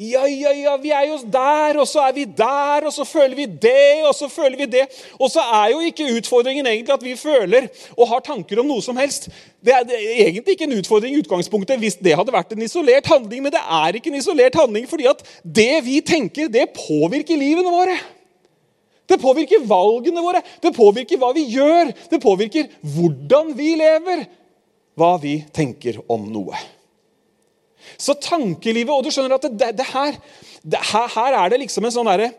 Ja, 0.00 0.22
ja, 0.24 0.52
ja, 0.56 0.76
vi 0.80 0.92
er 0.96 1.10
jo 1.10 1.18
der, 1.28 1.76
og 1.76 1.84
så 1.84 2.00
er 2.06 2.14
vi 2.16 2.22
der, 2.24 2.86
og 2.88 2.92
så 2.94 3.04
føler 3.04 3.34
vi 3.36 3.44
det, 3.44 4.00
og 4.08 4.14
så 4.16 4.30
føler 4.32 4.56
vi 4.56 4.68
det. 4.72 4.86
Og 5.18 5.28
så 5.28 5.42
er 5.58 5.74
jo 5.74 5.82
ikke 5.84 6.06
utfordringen 6.16 6.64
egentlig 6.70 6.94
at 6.94 7.04
vi 7.04 7.12
føler 7.20 7.66
og 7.92 8.08
har 8.08 8.22
tanker 8.24 8.62
om 8.62 8.70
noe 8.70 8.80
som 8.80 8.96
helst. 8.96 9.28
Det 9.60 9.74
er, 9.76 9.84
egentlig 10.24 10.56
ikke 10.56 10.70
en 10.70 10.78
utfordring 10.78 11.18
i 11.18 11.20
utgangspunktet 11.20 11.82
hvis 11.82 11.98
det 12.00 12.16
hadde 12.16 12.32
vært 12.32 12.54
en 12.56 12.64
isolert 12.64 13.12
handling, 13.12 13.44
men 13.44 13.52
det 13.52 13.60
er 13.60 13.98
ikke 13.98 14.14
en 14.14 14.20
isolert 14.22 14.56
handling 14.56 14.88
fordi 14.88 15.10
at 15.10 15.20
det 15.44 15.84
vi 15.84 16.00
tenker, 16.00 16.48
det 16.48 16.70
påvirker 16.78 17.36
livene 17.36 17.68
våre. 17.68 17.98
Det 19.10 19.20
påvirker 19.20 19.66
valgene 19.68 20.22
våre, 20.24 20.40
det 20.62 20.70
påvirker 20.72 21.20
hva 21.20 21.34
vi 21.36 21.44
gjør, 21.50 21.90
det 22.08 22.22
påvirker 22.22 22.72
hvordan 22.94 23.52
vi 23.58 23.74
lever 23.82 24.24
hva 24.98 25.14
vi 25.22 25.40
tenker 25.54 26.00
om 26.10 26.26
noe. 26.32 26.58
Så 28.00 28.14
tankelivet 28.20 28.92
Og 28.92 29.06
du 29.06 29.10
skjønner 29.12 29.38
at 29.38 29.46
det, 29.48 29.70
det 29.78 29.86
her, 29.92 30.16
det, 30.62 30.80
her, 30.92 31.08
her, 31.14 31.36
er 31.40 31.52
det 31.52 31.62
liksom 31.62 31.86
en 31.88 31.94
sånn 31.94 32.10
derre 32.10 32.30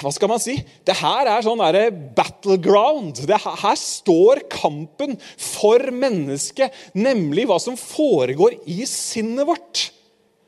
hva 0.00 0.12
skal 0.14 0.30
man 0.30 0.38
si? 0.38 0.54
Det 0.86 0.94
her 1.00 1.26
er 1.26 1.42
sånn 1.42 1.58
der 1.58 1.90
battleground. 2.14 3.24
Det 3.26 3.40
her, 3.42 3.56
her 3.58 3.76
står 3.76 4.44
kampen 4.52 5.16
for 5.34 5.82
mennesket, 5.90 6.70
nemlig 6.94 7.48
hva 7.50 7.58
som 7.60 7.74
foregår 7.74 8.54
i 8.70 8.84
sinnet 8.86 9.48
vårt. 9.48 9.88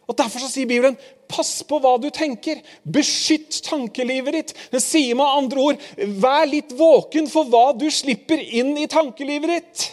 Og 0.07 0.15
Derfor 0.19 0.45
så 0.45 0.51
sier 0.53 0.71
Bibelen 0.71 0.95
pass 1.31 1.63
på 1.67 1.79
hva 1.83 1.97
du 2.01 2.07
tenker. 2.15 2.61
Beskytt 2.85 3.63
tankelivet 3.67 4.37
ditt. 4.37 4.55
Den 4.73 4.83
sier 4.85 5.19
med 5.19 5.27
andre 5.27 5.67
ord 5.67 5.87
vær 6.23 6.47
litt 6.49 6.75
våken 6.77 7.29
for 7.33 7.49
hva 7.51 7.71
du 7.75 7.89
slipper 7.93 8.41
inn 8.41 8.77
i 8.79 8.89
tankelivet 8.91 9.57
ditt. 9.57 9.87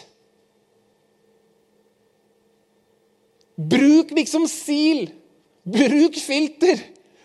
Bruk 3.68 4.14
liksom 4.16 4.46
sil. 4.48 5.10
Bruk 5.64 6.16
filter. 6.16 6.80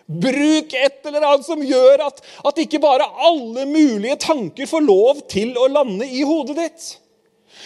Bruk 0.06 0.74
et 0.76 1.08
eller 1.08 1.24
annet 1.24 1.46
som 1.46 1.62
gjør 1.66 2.04
at, 2.04 2.20
at 2.46 2.60
ikke 2.62 2.78
bare 2.82 3.08
alle 3.26 3.64
mulige 3.66 4.18
tanker 4.22 4.68
får 4.70 4.84
lov 4.84 5.24
til 5.30 5.56
å 5.58 5.66
lande 5.72 6.06
i 6.06 6.22
hodet 6.26 6.58
ditt. 6.60 6.86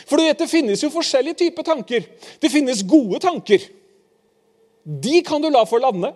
For 0.07 0.17
du 0.17 0.25
vet, 0.25 0.39
Det 0.39 0.49
finnes 0.49 0.81
jo 0.81 0.93
forskjellige 0.93 1.43
typer 1.45 1.67
tanker. 1.67 2.07
Det 2.41 2.51
finnes 2.51 2.83
gode 2.87 3.21
tanker. 3.21 3.61
De 4.85 5.21
kan 5.23 5.43
du 5.43 5.51
la 5.51 5.67
få 5.69 5.83
lande. 5.83 6.15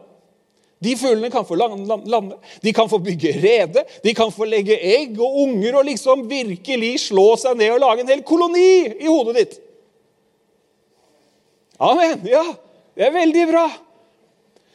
De 0.85 0.97
fuglene 0.97 1.31
kan 1.33 1.47
få 1.47 1.57
lande, 1.57 2.37
de 2.61 2.73
kan 2.73 2.89
få 2.89 2.99
bygge 3.01 3.31
rede, 3.41 3.85
de 4.03 4.13
kan 4.15 4.33
få 4.33 4.45
legge 4.45 4.77
egg 4.77 5.17
og 5.17 5.39
unger 5.47 5.79
og 5.79 5.87
liksom 5.89 6.27
virkelig 6.29 7.07
slå 7.07 7.31
seg 7.41 7.57
ned 7.57 7.73
og 7.73 7.81
lage 7.81 8.05
en 8.05 8.11
hel 8.13 8.25
koloni 8.27 9.01
i 9.01 9.09
hodet 9.09 9.37
ditt. 9.39 9.55
Amen. 11.83 12.23
Ja, 12.29 12.45
det 12.95 13.09
er 13.09 13.15
veldig 13.15 13.49
bra. 13.51 13.65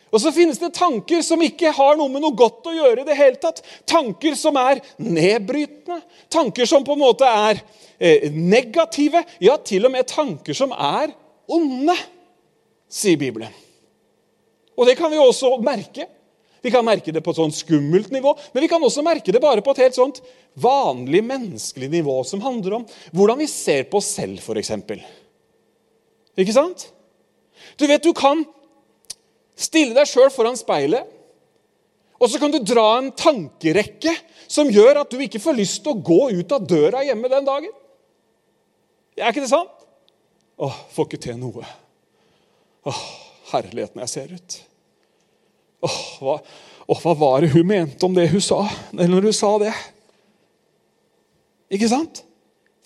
Og 0.10 0.22
så 0.22 0.32
finnes 0.34 0.58
det 0.58 0.72
tanker 0.74 1.22
som 1.26 1.42
ikke 1.46 1.72
har 1.76 1.98
noe 2.00 2.10
med 2.10 2.24
noe 2.24 2.36
godt 2.38 2.66
å 2.66 2.74
gjøre. 2.74 3.04
i 3.04 3.08
det 3.08 3.18
hele 3.18 3.38
tatt. 3.42 3.62
Tanker 3.86 4.36
som 4.36 4.58
er 4.58 4.82
nedbrytende, 4.98 6.02
tanker 6.30 6.66
som 6.66 6.84
på 6.86 6.98
en 6.98 7.04
måte 7.04 7.30
er 7.30 7.62
eh, 8.00 8.30
negative. 8.34 9.22
Ja, 9.40 9.58
til 9.58 9.86
og 9.86 9.94
med 9.94 10.10
tanker 10.10 10.58
som 10.58 10.74
er 10.74 11.14
onde, 11.50 11.96
sier 12.90 13.20
Bibelen. 13.22 13.54
Og 14.80 14.88
det 14.90 14.98
kan 14.98 15.12
vi 15.12 15.22
også 15.22 15.58
merke. 15.62 16.08
Vi 16.64 16.72
kan 16.74 16.84
merke 16.84 17.14
det 17.16 17.22
på 17.24 17.32
et 17.32 17.40
sånt 17.40 17.56
skummelt 17.56 18.10
nivå, 18.12 18.34
men 18.52 18.66
vi 18.66 18.68
kan 18.68 18.84
også 18.84 19.04
merke 19.06 19.32
det 19.32 19.40
bare 19.40 19.64
på 19.64 19.72
et 19.72 19.86
helt 19.86 19.96
sånt 19.96 20.20
vanlig 20.60 21.22
menneskelig 21.24 21.88
nivå, 21.94 22.18
som 22.28 22.42
handler 22.44 22.82
om 22.82 22.86
hvordan 23.16 23.40
vi 23.40 23.48
ser 23.48 23.86
på 23.88 24.02
oss 24.02 24.10
selv, 24.18 24.42
f.eks. 24.44 24.74
Ikke 26.40 26.56
sant? 26.56 26.88
Du 27.80 27.86
vet, 27.90 28.04
du 28.04 28.16
kan 28.16 28.46
Stille 29.60 29.92
deg 29.92 30.08
sjøl 30.08 30.30
foran 30.32 30.56
speilet, 30.56 31.04
og 32.20 32.32
så 32.32 32.40
kan 32.40 32.52
du 32.52 32.60
dra 32.64 32.86
en 33.00 33.10
tankerekke 33.16 34.14
som 34.48 34.72
gjør 34.72 35.02
at 35.02 35.12
du 35.12 35.20
ikke 35.24 35.42
får 35.44 35.58
lyst 35.58 35.82
til 35.84 35.96
å 35.96 36.00
gå 36.04 36.20
ut 36.36 36.56
av 36.56 36.64
døra 36.68 37.04
hjemme 37.04 37.32
den 37.32 37.48
dagen. 37.48 37.74
Er 39.20 39.32
ikke 39.32 39.44
det 39.44 39.52
sant? 39.52 39.84
Åh, 40.60 40.80
får 40.96 41.08
ikke 41.10 41.22
til 41.28 41.38
noe. 41.40 41.68
Åh, 42.88 43.04
herligheten 43.52 44.04
jeg 44.04 44.12
ser 44.12 44.32
ut. 44.36 44.58
Åh, 45.88 46.00
hva, 46.24 46.40
åh, 46.88 47.04
hva 47.04 47.16
var 47.20 47.44
det 47.44 47.52
hun 47.56 47.68
mente 47.68 48.08
om 48.08 48.16
det 48.16 48.30
hun 48.32 48.44
sa, 48.44 48.62
eller 48.96 49.12
når 49.12 49.30
hun 49.30 49.36
sa 49.36 49.54
det? 49.64 49.76
Ikke 51.76 51.92
sant? 51.92 52.24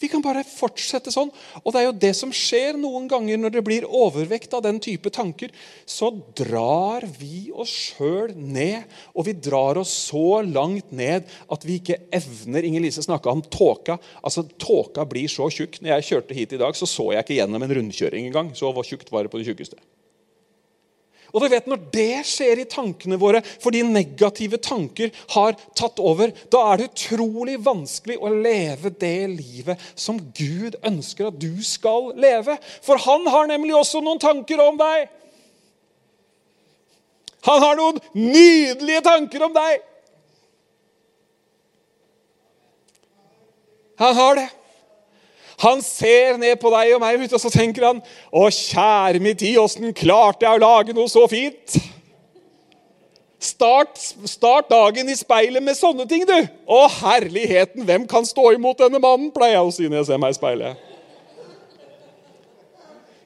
Vi 0.03 0.09
kan 0.11 0.23
bare 0.23 0.43
fortsette 0.43 1.13
sånn. 1.13 1.29
Og 1.63 1.71
det 1.71 1.79
er 1.79 1.85
jo 1.87 1.95
det 2.03 2.11
som 2.17 2.31
skjer 2.35 2.75
noen 2.75 3.05
ganger 3.07 3.39
når 3.39 3.53
det 3.55 3.63
blir 3.63 3.87
overvekt 3.87 4.51
av 4.57 4.65
den 4.65 4.81
type 4.83 5.07
tanker. 5.15 5.53
Så 5.87 6.09
drar 6.35 7.07
vi 7.19 7.47
oss 7.55 7.71
sjøl 7.71 8.33
ned, 8.35 8.83
og 9.15 9.29
vi 9.29 9.37
drar 9.37 9.79
oss 9.79 9.93
så 10.09 10.41
langt 10.43 10.91
ned 10.91 11.31
at 11.47 11.63
vi 11.63 11.79
ikke 11.79 12.01
evner 12.19 12.67
Inger 12.67 12.83
Lise 12.83 13.05
snakka 13.05 13.31
om 13.31 13.45
tåka. 13.47 13.95
Altså, 14.19 14.43
Tåka 14.59 15.07
blir 15.07 15.31
så 15.31 15.47
tjukk. 15.47 15.79
Når 15.79 15.95
jeg 15.95 16.09
kjørte 16.11 16.37
hit 16.37 16.57
i 16.57 16.59
dag, 16.59 16.75
så 16.75 16.89
så 16.89 17.13
jeg 17.13 17.23
ikke 17.23 17.39
gjennom 17.39 17.63
en 17.63 17.77
rundkjøring 17.79 18.27
engang. 18.27 18.51
Så 18.59 18.75
var 18.75 18.87
tjukt 18.87 19.11
var 19.13 19.23
det 19.23 19.31
på 19.31 19.39
det 19.39 19.53
tjukkeste. 19.53 19.79
Og 21.33 21.41
du 21.41 21.47
vet, 21.49 21.67
Når 21.67 21.81
det 21.93 22.25
skjer 22.29 22.61
i 22.61 22.67
tankene 22.69 23.17
våre 23.17 23.41
fordi 23.61 23.81
negative 23.87 24.59
tanker 24.61 25.09
har 25.33 25.57
tatt 25.75 25.97
over, 25.99 26.29
da 26.53 26.61
er 26.69 26.77
det 26.77 26.91
utrolig 26.91 27.57
vanskelig 27.65 28.19
å 28.21 28.29
leve 28.29 28.93
det 29.01 29.17
livet 29.33 29.81
som 29.95 30.19
Gud 30.37 30.77
ønsker 30.85 31.31
at 31.31 31.39
du 31.41 31.57
skal 31.65 32.13
leve. 32.13 32.57
For 32.85 33.01
han 33.01 33.25
har 33.33 33.49
nemlig 33.49 33.73
også 33.75 34.03
noen 34.05 34.21
tanker 34.21 34.61
om 34.61 34.77
deg. 34.77 35.09
Han 37.49 37.65
har 37.65 37.79
noen 37.81 37.99
nydelige 38.13 39.01
tanker 39.03 39.49
om 39.49 39.55
deg. 39.57 39.81
Han 43.99 44.15
har 44.15 44.37
det. 44.37 44.49
Han 45.63 45.81
ser 45.85 46.37
ned 46.41 46.57
på 46.59 46.71
deg 46.73 46.93
og 46.95 47.01
meg, 47.03 47.23
og 47.23 47.39
så 47.39 47.51
tenker 47.53 47.87
han 47.87 47.99
Å, 48.03 48.45
kjære 48.51 49.21
min 49.23 49.37
tid, 49.39 49.57
åssen 49.61 49.93
klarte 49.95 50.45
jeg 50.45 50.59
å 50.59 50.63
lage 50.63 50.95
noe 50.95 51.11
så 51.11 51.23
fint? 51.31 51.77
Start, 53.43 53.99
start, 54.29 54.69
dagen 54.71 55.09
i 55.11 55.15
speilet 55.19 55.63
med 55.63 55.75
sånne 55.75 56.05
ting, 56.07 56.23
du. 56.27 56.35
Å, 56.63 56.81
herligheten, 57.01 57.83
hvem 57.83 58.07
kan 58.07 58.23
stå 58.27 58.53
imot 58.55 58.79
denne 58.79 59.01
mannen? 59.03 59.33
pleier 59.35 59.57
jeg 59.57 59.67
å 59.67 59.73
si 59.75 59.87
når 59.89 59.99
jeg 59.99 60.09
ser 60.13 60.21
meg 60.23 60.31
i 60.31 60.37
speilet. 60.37 60.89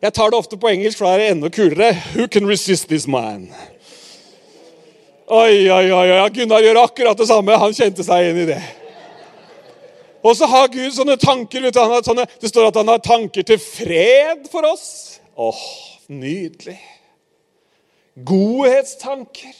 Jeg 0.01 0.13
tar 0.13 0.33
det 0.33 0.37
ofte 0.37 0.57
på 0.61 0.69
engelsk, 0.69 0.97
for 0.97 1.05
da 1.05 1.15
er 1.15 1.21
det 1.21 1.29
enda 1.35 1.49
kulere. 1.53 1.91
Who 2.15 2.25
can 2.33 2.49
resist 2.49 2.89
this 2.89 3.05
man? 3.09 3.47
Oi, 5.27 5.69
oi, 5.69 5.85
oi. 5.91 6.29
Gunnar 6.33 6.65
gjør 6.65 6.83
akkurat 6.85 7.17
det 7.17 7.29
samme. 7.29 7.57
Han 7.61 7.73
kjente 7.77 8.05
seg 8.05 8.25
igjen 8.25 8.43
i 8.45 8.49
det. 8.53 8.59
Og 10.23 10.35
så 10.37 10.49
har 10.49 10.71
Gud 10.73 10.91
sånne 10.95 11.17
tanker. 11.21 11.69
Sånne, 12.05 12.27
det 12.41 12.51
står 12.51 12.69
at 12.69 12.81
han 12.81 12.91
har 12.91 13.03
tanker 13.05 13.45
til 13.47 13.61
fred 13.61 14.47
for 14.51 14.67
oss. 14.69 15.19
Åh, 15.37 15.63
nydelig. 16.09 16.79
Godhetstanker. 18.25 19.55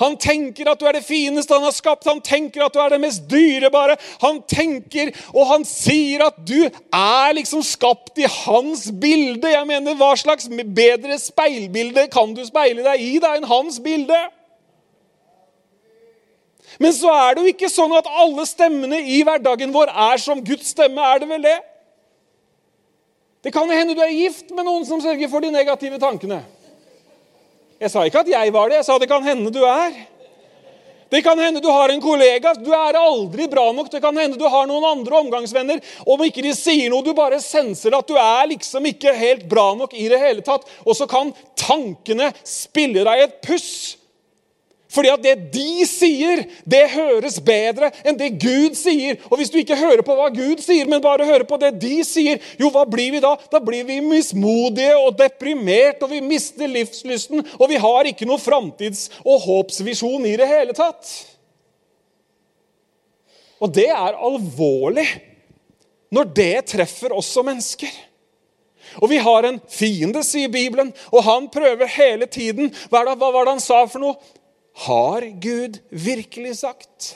Han 0.00 0.16
tenker 0.20 0.68
at 0.68 0.80
du 0.80 0.86
er 0.88 0.98
det 0.98 1.06
fineste 1.06 1.56
han 1.56 1.64
har 1.64 1.74
skapt. 1.74 2.06
Han 2.08 2.20
tenker 2.24 2.66
at 2.66 2.74
du 2.74 2.80
er 2.82 2.92
det 2.92 3.00
mest 3.00 3.24
dyrebare. 3.30 3.96
Han 4.22 4.42
tenker, 4.48 5.12
og 5.32 5.48
han 5.50 5.64
sier 5.68 6.26
at 6.26 6.40
du 6.48 6.66
er 6.66 7.36
liksom 7.36 7.64
skapt 7.64 8.20
i 8.20 8.28
hans 8.28 8.90
bilde. 8.92 9.50
Jeg 9.52 9.68
mener, 9.68 9.96
Hva 9.96 10.12
slags 10.20 10.50
bedre 10.50 11.18
speilbilde 11.20 12.08
kan 12.12 12.34
du 12.36 12.44
speile 12.46 12.84
deg 12.84 13.06
i 13.06 13.14
da 13.22 13.36
enn 13.38 13.48
hans 13.48 13.80
bilde? 13.80 14.18
Men 16.82 16.92
så 16.92 17.12
er 17.12 17.36
det 17.36 17.44
jo 17.44 17.52
ikke 17.54 17.70
sånn 17.72 17.94
at 17.96 18.08
alle 18.22 18.44
stemmene 18.48 19.00
i 19.00 19.22
hverdagen 19.24 19.72
vår 19.74 19.92
er 19.92 20.20
som 20.20 20.42
Guds 20.44 20.74
stemme. 20.74 21.00
Er 21.00 21.22
det 21.22 21.30
vel 21.30 21.46
det? 21.46 21.56
Det 23.46 23.52
kan 23.54 23.70
hende 23.70 23.94
du 23.94 24.02
er 24.02 24.12
gift 24.12 24.50
med 24.50 24.66
noen 24.66 24.84
som 24.88 25.00
sørger 25.00 25.30
for 25.30 25.44
de 25.44 25.52
negative 25.54 26.00
tankene. 26.02 26.42
Jeg 27.80 27.92
sa 27.92 28.04
ikke 28.08 28.24
at 28.24 28.30
jeg 28.32 28.52
var 28.52 28.70
det, 28.72 28.80
jeg 28.80 28.88
sa 28.88 28.96
det 28.98 29.08
kan 29.10 29.24
hende 29.24 29.52
du 29.52 29.60
er. 29.68 29.96
Det 31.08 31.20
kan 31.22 31.38
hende 31.38 31.60
du 31.62 31.68
har 31.70 31.92
en 31.92 32.00
kollega. 32.02 32.54
Du 32.58 32.72
er 32.74 32.98
aldri 32.98 33.46
bra 33.48 33.68
nok. 33.72 33.90
Det 33.92 34.00
kan 34.02 34.16
hende 34.18 34.38
du 34.40 34.46
har 34.50 34.66
noen 34.66 34.84
andre 34.88 35.20
omgangsvenner. 35.20 35.78
Om 36.02 36.24
ikke 36.26 36.42
de 36.42 36.54
sier 36.58 36.90
noe, 36.90 37.04
du 37.06 37.12
bare 37.14 37.38
senser 37.42 37.94
at 37.94 38.08
du 38.08 38.16
er 38.18 38.48
liksom 38.50 38.88
ikke 38.90 39.14
helt 39.14 39.44
bra 39.48 39.68
nok 39.78 39.94
i 39.94 40.08
det 40.10 40.18
hele 40.18 40.42
tatt. 40.42 40.66
Og 40.82 40.98
så 40.98 41.06
kan 41.10 41.30
tankene 41.54 42.32
spille 42.42 43.06
deg 43.06 43.22
et 43.22 43.38
puss 43.46 43.94
fordi 44.92 45.10
at 45.10 45.22
det 45.22 45.34
de 45.54 45.84
sier, 45.88 46.44
det 46.64 46.82
høres 46.92 47.40
bedre 47.42 47.90
enn 48.06 48.18
det 48.18 48.36
Gud 48.38 48.76
sier. 48.78 49.18
Og 49.30 49.40
hvis 49.40 49.50
du 49.50 49.58
ikke 49.60 49.78
hører 49.78 50.02
på 50.06 50.14
hva 50.14 50.28
Gud 50.34 50.62
sier, 50.62 50.86
men 50.88 51.02
bare 51.04 51.26
hører 51.26 51.46
på 51.48 51.58
det 51.60 51.72
de 51.82 51.98
sier, 52.06 52.40
jo, 52.60 52.70
hva 52.74 52.84
blir 52.88 53.16
vi 53.16 53.22
da? 53.22 53.34
Da 53.50 53.60
blir 53.62 53.86
vi 53.88 53.98
mismodige 54.04 54.94
og 55.00 55.16
deprimert, 55.18 56.02
og 56.06 56.14
vi 56.14 56.22
mister 56.24 56.70
livslysten, 56.70 57.42
og 57.58 57.66
vi 57.72 57.80
har 57.82 58.10
ikke 58.10 58.28
noe 58.28 58.42
framtids- 58.42 59.08
og 59.24 59.42
håpsvisjon 59.48 60.28
i 60.30 60.36
det 60.38 60.48
hele 60.50 60.76
tatt. 60.76 61.10
Og 63.58 63.72
det 63.72 63.88
er 63.90 64.20
alvorlig 64.20 65.06
når 66.14 66.34
det 66.36 66.66
treffer 66.70 67.14
oss 67.16 67.32
som 67.34 67.48
mennesker. 67.48 67.90
Og 69.02 69.10
vi 69.10 69.18
har 69.20 69.44
en 69.44 69.58
fiende, 69.68 70.22
sier 70.24 70.48
Bibelen, 70.52 70.92
og 71.10 71.24
han 71.26 71.50
prøver 71.52 71.90
hele 71.90 72.28
tiden. 72.30 72.70
Hva 72.92 73.02
var 73.18 73.42
det 73.42 73.56
han 73.56 73.64
sa 73.64 73.82
for 73.90 74.00
noe? 74.04 74.36
Har 74.84 75.24
Gud 75.40 75.78
virkelig 75.88 76.58
sagt? 76.60 77.14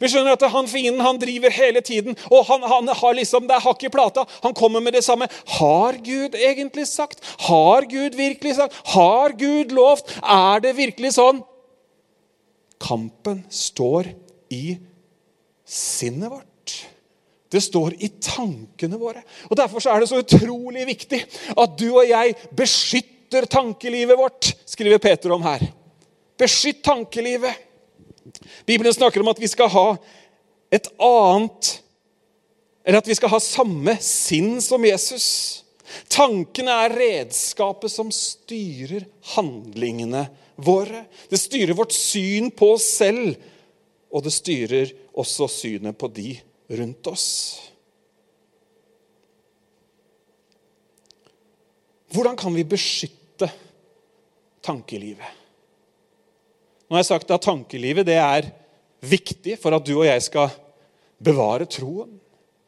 Vi 0.00 0.08
skjønner 0.08 0.36
at 0.36 0.44
han 0.52 0.68
fienden 0.70 1.02
han 1.04 1.18
driver 1.20 1.52
hele 1.52 1.82
tiden, 1.84 2.16
og 2.30 2.46
han, 2.48 2.62
han 2.70 2.90
har 2.94 3.16
liksom, 3.18 3.48
det 3.48 3.56
er 3.56 3.64
hakk 3.64 3.82
i 3.84 3.90
plata. 3.92 4.24
Han 4.44 4.54
kommer 4.56 4.82
med 4.84 4.94
det 4.96 5.02
samme. 5.04 5.26
Har 5.58 5.98
Gud 6.04 6.36
egentlig 6.38 6.86
sagt? 6.90 7.20
Har 7.48 7.88
Gud 7.90 8.16
virkelig 8.18 8.56
sagt? 8.60 8.78
Har 8.94 9.34
Gud 9.38 9.74
lovt? 9.74 10.14
Er 10.22 10.62
det 10.62 10.76
virkelig 10.78 11.14
sånn? 11.18 11.42
Kampen 12.82 13.42
står 13.52 14.12
i 14.54 14.78
sinnet 15.66 16.30
vårt. 16.30 16.78
Det 17.52 17.60
står 17.60 17.98
i 18.00 18.08
tankene 18.22 18.96
våre. 18.96 19.20
Og 19.50 19.58
Derfor 19.58 19.84
er 19.90 20.00
det 20.00 20.08
så 20.08 20.22
utrolig 20.22 20.86
viktig 20.88 21.20
at 21.52 21.76
du 21.78 21.90
og 21.90 22.06
jeg 22.08 22.34
beskytter 22.56 23.44
tankelivet 23.50 24.18
vårt, 24.18 24.54
skriver 24.68 25.02
Peter 25.02 25.34
om 25.36 25.44
her. 25.44 25.66
Beskytt 26.40 26.82
tankelivet. 26.84 27.54
Bibelen 28.66 28.94
snakker 28.94 29.20
om 29.20 29.30
at 29.32 29.40
vi 29.42 29.50
skal 29.50 29.70
ha 29.72 29.86
et 30.72 30.86
annet 31.02 31.78
Eller 32.84 32.98
at 32.98 33.08
vi 33.08 33.14
skal 33.14 33.30
ha 33.30 33.38
samme 33.38 33.92
sinn 34.02 34.56
som 34.62 34.82
Jesus. 34.82 35.26
Tankene 36.10 36.74
er 36.82 36.94
redskapet 36.96 37.92
som 37.92 38.08
styrer 38.10 39.04
handlingene 39.36 40.24
våre. 40.58 41.04
Det 41.30 41.38
styrer 41.38 41.76
vårt 41.78 41.94
syn 41.94 42.50
på 42.50 42.72
oss 42.74 42.88
selv, 42.98 43.36
og 44.10 44.24
det 44.26 44.32
styrer 44.34 44.90
også 45.14 45.46
synet 45.52 45.94
på 46.00 46.10
de 46.10 46.34
rundt 46.74 47.12
oss. 47.12 47.28
Hvordan 52.12 52.34
kan 52.36 52.58
vi 52.58 52.66
beskytte 52.66 53.46
tankelivet? 54.66 55.41
Nå 56.92 56.98
har 56.98 57.06
jeg 57.06 57.14
sagt 57.14 57.30
at 57.32 57.40
tankelivet 57.46 58.04
det 58.04 58.18
er 58.20 58.50
viktig 59.08 59.54
for 59.56 59.72
at 59.72 59.86
du 59.88 59.94
og 59.94 60.04
jeg 60.04 60.20
skal 60.26 60.50
bevare 61.24 61.64
troen. 61.64 62.18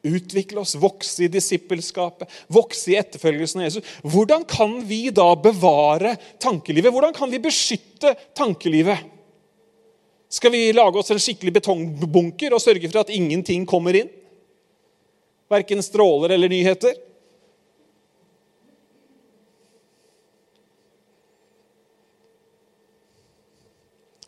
Utvikle 0.01 0.63
oss, 0.63 0.73
vokse 0.81 1.27
i 1.27 1.29
disippelskapet, 1.29 2.33
vokse 2.49 2.95
i 2.95 2.97
etterfølgelsen 2.97 3.61
av 3.61 3.67
Jesus. 3.67 3.91
Hvordan 4.01 4.47
kan 4.49 4.79
vi 4.89 5.11
da 5.13 5.27
bevare 5.37 6.15
tankelivet? 6.41 6.89
Hvordan 6.97 7.13
kan 7.13 7.29
vi 7.29 7.43
beskytte 7.45 8.15
tankelivet? 8.33 9.05
Skal 10.33 10.57
vi 10.57 10.73
lage 10.73 11.05
oss 11.05 11.13
en 11.13 11.21
skikkelig 11.21 11.59
betongbunker 11.59 12.57
og 12.57 12.65
sørge 12.65 12.89
for 12.89 13.03
at 13.05 13.13
ingenting 13.13 13.69
kommer 13.69 14.01
inn? 14.01 14.09
Verken 15.53 15.85
stråler 15.85 16.33
eller 16.33 16.49
nyheter? 16.49 16.97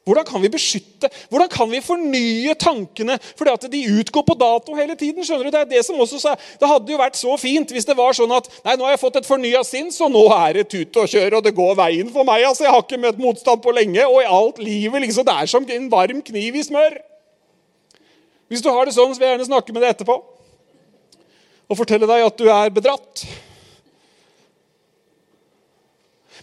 Hvordan 0.07 0.27
kan 0.29 0.43
vi 0.43 0.49
beskytte? 0.55 1.09
Hvordan 1.33 1.49
kan 1.51 1.71
vi 1.71 1.81
fornye 1.83 2.53
tankene? 2.55 3.17
Fordi 3.39 3.51
at 3.51 3.65
de 3.73 3.81
utgår 3.99 4.23
på 4.23 4.37
dato 4.39 4.77
hele 4.79 4.95
tiden. 4.95 5.25
skjønner 5.27 5.49
du? 5.49 5.51
Det 5.51 5.61
er 5.65 5.73
det 5.73 5.83
som 5.83 5.99
også 5.99 6.21
sa, 6.23 6.35
det 6.61 6.69
hadde 6.71 6.93
jo 6.93 6.99
vært 7.01 7.19
så 7.19 7.35
fint 7.43 7.73
hvis 7.75 7.89
det 7.89 7.97
var 7.99 8.15
sånn 8.15 8.31
at 8.37 8.47
nei, 8.63 8.77
nå 8.77 8.87
har 8.87 8.95
jeg 8.95 9.03
fått 9.03 9.19
et 9.19 9.27
fornya 9.27 9.65
sinn, 9.67 9.91
så 9.91 10.07
nå 10.07 10.23
er 10.37 10.61
det 10.61 10.69
tut 10.71 11.01
og 11.03 11.11
kjør, 11.11 11.41
og 11.41 11.43
det 11.49 11.57
går 11.57 11.75
veien 11.81 12.13
for 12.15 12.29
meg. 12.29 12.45
altså 12.47 12.69
Jeg 12.69 12.77
har 12.77 12.87
ikke 12.87 13.03
møtt 13.03 13.19
motstand 13.19 13.65
på 13.65 13.75
lenge, 13.75 14.07
og 14.07 14.23
i 14.23 14.31
alt 14.39 14.63
livet 14.63 15.03
liksom, 15.09 15.27
det 15.27 15.35
er 15.35 15.51
som 15.51 15.67
en 15.67 15.91
varm 15.91 16.23
kniv 16.23 16.55
i 16.55 16.63
smør. 16.63 17.01
Hvis 18.47 18.63
du 18.63 18.71
har 18.71 18.87
det 18.87 18.95
sånn, 18.95 19.11
så 19.11 19.19
vil 19.19 19.27
jeg 19.27 19.35
gjerne 19.35 19.51
snakke 19.51 19.75
med 19.75 19.83
deg 19.83 19.97
etterpå 19.97 20.21
og 21.67 21.79
fortelle 21.81 22.07
deg 22.07 22.29
at 22.29 22.39
du 22.39 22.47
er 22.47 22.71
bedratt. 22.71 23.27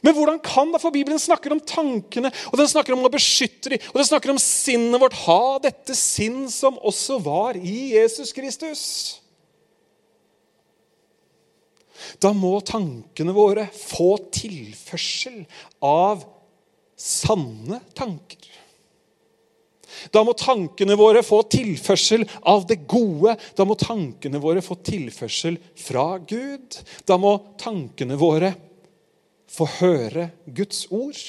Men 0.03 0.15
hvordan 0.17 0.39
kan 0.43 0.72
det? 0.74 0.81
for 0.83 0.91
Bibelen 0.91 1.19
snakker 1.19 1.53
om 1.55 1.62
tankene, 1.63 2.31
og 2.51 2.60
den 2.60 2.67
snakker 2.67 2.95
om 2.95 3.05
å 3.07 3.12
beskytte 3.13 3.72
dem, 3.72 3.83
og 3.93 4.01
den 4.01 4.10
snakker 4.10 4.33
om 4.33 4.41
sinnet 4.41 5.00
vårt. 5.00 5.15
Ha 5.24 5.60
dette 5.63 5.95
sinn 5.95 6.45
som 6.51 6.79
også 6.83 7.22
var 7.24 7.60
i 7.60 7.93
Jesus 7.95 8.36
Kristus. 8.36 8.83
Da 12.19 12.33
må 12.36 12.57
tankene 12.67 13.31
våre 13.36 13.69
få 13.72 14.17
tilførsel 14.33 15.45
av 15.88 16.25
sanne 17.00 17.79
tanker. 17.95 18.50
Da 20.12 20.24
må 20.25 20.33
tankene 20.36 20.98
våre 21.00 21.22
få 21.24 21.43
tilførsel 21.48 22.25
av 22.50 22.65
det 22.67 22.81
gode. 22.89 23.38
Da 23.55 23.63
må 23.67 23.77
tankene 23.79 24.41
våre 24.41 24.63
få 24.65 24.75
tilførsel 24.83 25.60
fra 25.79 26.17
Gud. 26.17 26.79
Da 27.07 27.15
må 27.22 27.38
tankene 27.62 28.17
våre 28.19 28.51
få 29.53 29.67
høre 29.79 30.29
Guds 30.45 30.88
ord. 30.91 31.19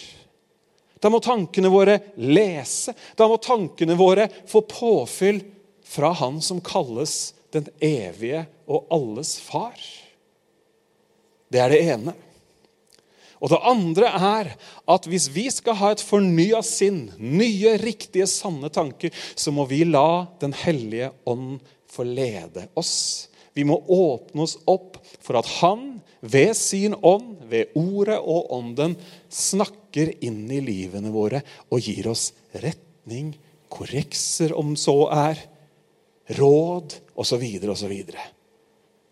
Da 1.01 1.11
må 1.13 1.21
tankene 1.21 1.69
våre 1.73 1.99
lese. 2.17 2.95
Da 3.17 3.29
må 3.29 3.37
tankene 3.43 3.97
våre 3.99 4.29
få 4.49 4.65
påfyll 4.69 5.43
fra 5.85 6.15
Han 6.17 6.41
som 6.43 6.63
kalles 6.65 7.35
den 7.53 7.69
evige 7.85 8.47
og 8.67 8.89
alles 8.95 9.37
far. 9.45 9.77
Det 11.53 11.61
er 11.61 11.71
det 11.71 11.83
ene. 11.85 12.15
Og 13.45 13.51
det 13.53 13.61
andre 13.69 14.09
er 14.09 14.51
at 14.89 15.07
hvis 15.11 15.29
vi 15.35 15.45
skal 15.53 15.77
ha 15.77 15.91
et 15.93 16.03
fornya 16.03 16.63
sinn, 16.65 17.11
nye, 17.19 17.77
riktige, 17.83 18.27
sanne 18.31 18.71
tanker, 18.73 19.13
så 19.37 19.53
må 19.53 19.69
vi 19.69 19.83
la 19.85 20.25
Den 20.41 20.57
hellige 20.57 21.13
ånd 21.29 21.61
få 21.91 22.07
lede 22.09 22.71
oss. 22.75 23.29
Vi 23.55 23.65
må 23.67 23.79
åpne 23.79 24.45
oss 24.45 24.57
opp 24.67 24.99
for 25.23 25.39
at 25.39 25.49
Han 25.61 26.01
ved 26.25 26.55
sin 26.59 26.97
ånd, 27.05 27.37
ved 27.51 27.75
ordet 27.79 28.19
og 28.19 28.51
ånden, 28.57 28.97
snakker 29.31 30.15
inn 30.25 30.47
i 30.51 30.63
livene 30.65 31.13
våre 31.15 31.43
og 31.69 31.85
gir 31.85 32.09
oss 32.11 32.31
retning, 32.57 33.35
korrekser 33.71 34.55
om 34.57 34.75
så 34.79 34.97
er, 35.13 35.41
råd 36.39 36.97
osv. 37.21 37.43
osv. 37.69 37.95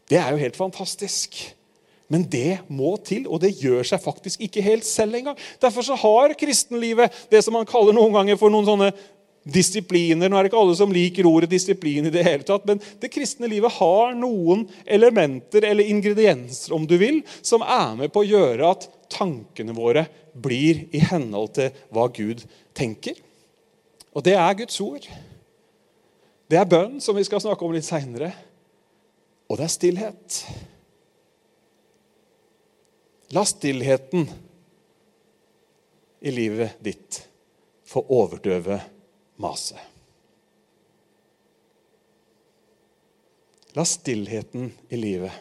Det 0.08 0.18
er 0.18 0.30
jo 0.32 0.40
helt 0.40 0.56
fantastisk. 0.56 1.36
Men 2.12 2.24
det 2.28 2.60
må 2.68 2.94
til, 3.00 3.24
og 3.28 3.40
det 3.40 3.54
gjør 3.60 3.86
seg 3.88 4.02
faktisk 4.02 4.42
ikke 4.44 4.64
helt 4.64 4.84
selv 4.84 5.16
engang. 5.16 5.38
Derfor 5.62 5.86
så 5.86 5.96
har 5.96 6.34
kristenlivet 6.36 7.14
det 7.32 7.40
som 7.44 7.56
man 7.56 7.68
kaller 7.68 7.96
noen 7.96 8.12
ganger 8.16 8.40
for 8.40 8.52
noen 8.52 8.68
sånne 8.68 8.90
disipliner. 9.42 10.30
Nå 10.30 10.38
er 10.38 10.46
det 10.46 10.52
ikke 10.52 10.60
alle 10.62 10.76
som 10.78 10.92
liker 10.94 11.26
ordet 11.28 11.50
disiplin, 11.50 12.06
i 12.06 12.14
det 12.14 12.24
hele 12.26 12.46
tatt, 12.46 12.66
men 12.68 12.80
det 13.02 13.10
kristne 13.12 13.50
livet 13.50 13.74
har 13.78 14.14
noen 14.18 14.66
elementer 14.86 15.66
eller 15.68 15.88
ingredienser 15.90 16.74
om 16.76 16.86
du 16.88 16.96
vil, 17.00 17.22
som 17.42 17.64
er 17.66 17.96
med 17.98 18.12
på 18.14 18.22
å 18.22 18.28
gjøre 18.28 18.70
at 18.74 18.88
tankene 19.12 19.74
våre 19.76 20.06
blir 20.32 20.86
i 20.94 21.02
henhold 21.10 21.54
til 21.58 21.84
hva 21.92 22.06
Gud 22.14 22.44
tenker. 22.76 23.18
Og 24.12 24.24
det 24.24 24.36
er 24.38 24.56
Guds 24.56 24.78
ord. 24.84 25.08
Det 26.48 26.58
er 26.60 26.68
bønn, 26.68 27.00
som 27.00 27.16
vi 27.16 27.24
skal 27.24 27.40
snakke 27.40 27.64
om 27.64 27.74
litt 27.74 27.86
seinere. 27.86 28.32
Og 29.48 29.58
det 29.58 29.66
er 29.66 29.72
stillhet. 29.72 30.38
La 33.32 33.44
stillheten 33.48 34.26
i 36.22 36.32
livet 36.32 36.76
ditt 36.84 37.22
få 37.88 38.04
overdøve 38.12 38.78
mase. 39.40 39.78
La 43.72 43.84
stillheten 43.88 44.72
i 44.88 44.98
livet 45.00 45.32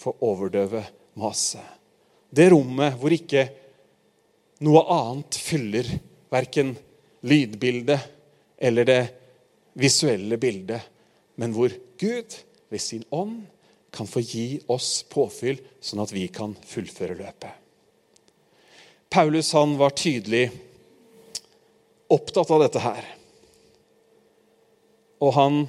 få 0.00 0.14
overdøve 0.24 0.84
maset. 1.20 1.64
Det 2.30 2.48
rommet 2.52 2.96
hvor 2.96 3.12
ikke 3.12 3.44
noe 4.64 4.84
annet 4.94 5.36
fyller 5.40 5.88
verken 6.32 6.72
lydbildet 7.26 8.00
eller 8.60 8.86
det 8.88 9.00
visuelle 9.80 10.38
bildet, 10.40 10.80
men 11.36 11.52
hvor 11.56 11.72
Gud 12.00 12.36
ved 12.70 12.80
sin 12.80 13.04
ånd 13.10 13.42
kan 13.90 14.06
få 14.06 14.22
gi 14.22 14.60
oss 14.70 15.02
påfyll, 15.10 15.58
sånn 15.80 16.02
at 16.04 16.12
vi 16.14 16.28
kan 16.32 16.54
fullføre 16.54 17.16
løpet. 17.18 17.50
Paulus 19.10 19.52
var 19.54 19.96
tydelig 19.98 20.46
opptatt 22.10 22.50
av 22.50 22.62
dette 22.64 22.82
her. 22.82 23.06
Og 25.20 25.34
han 25.36 25.60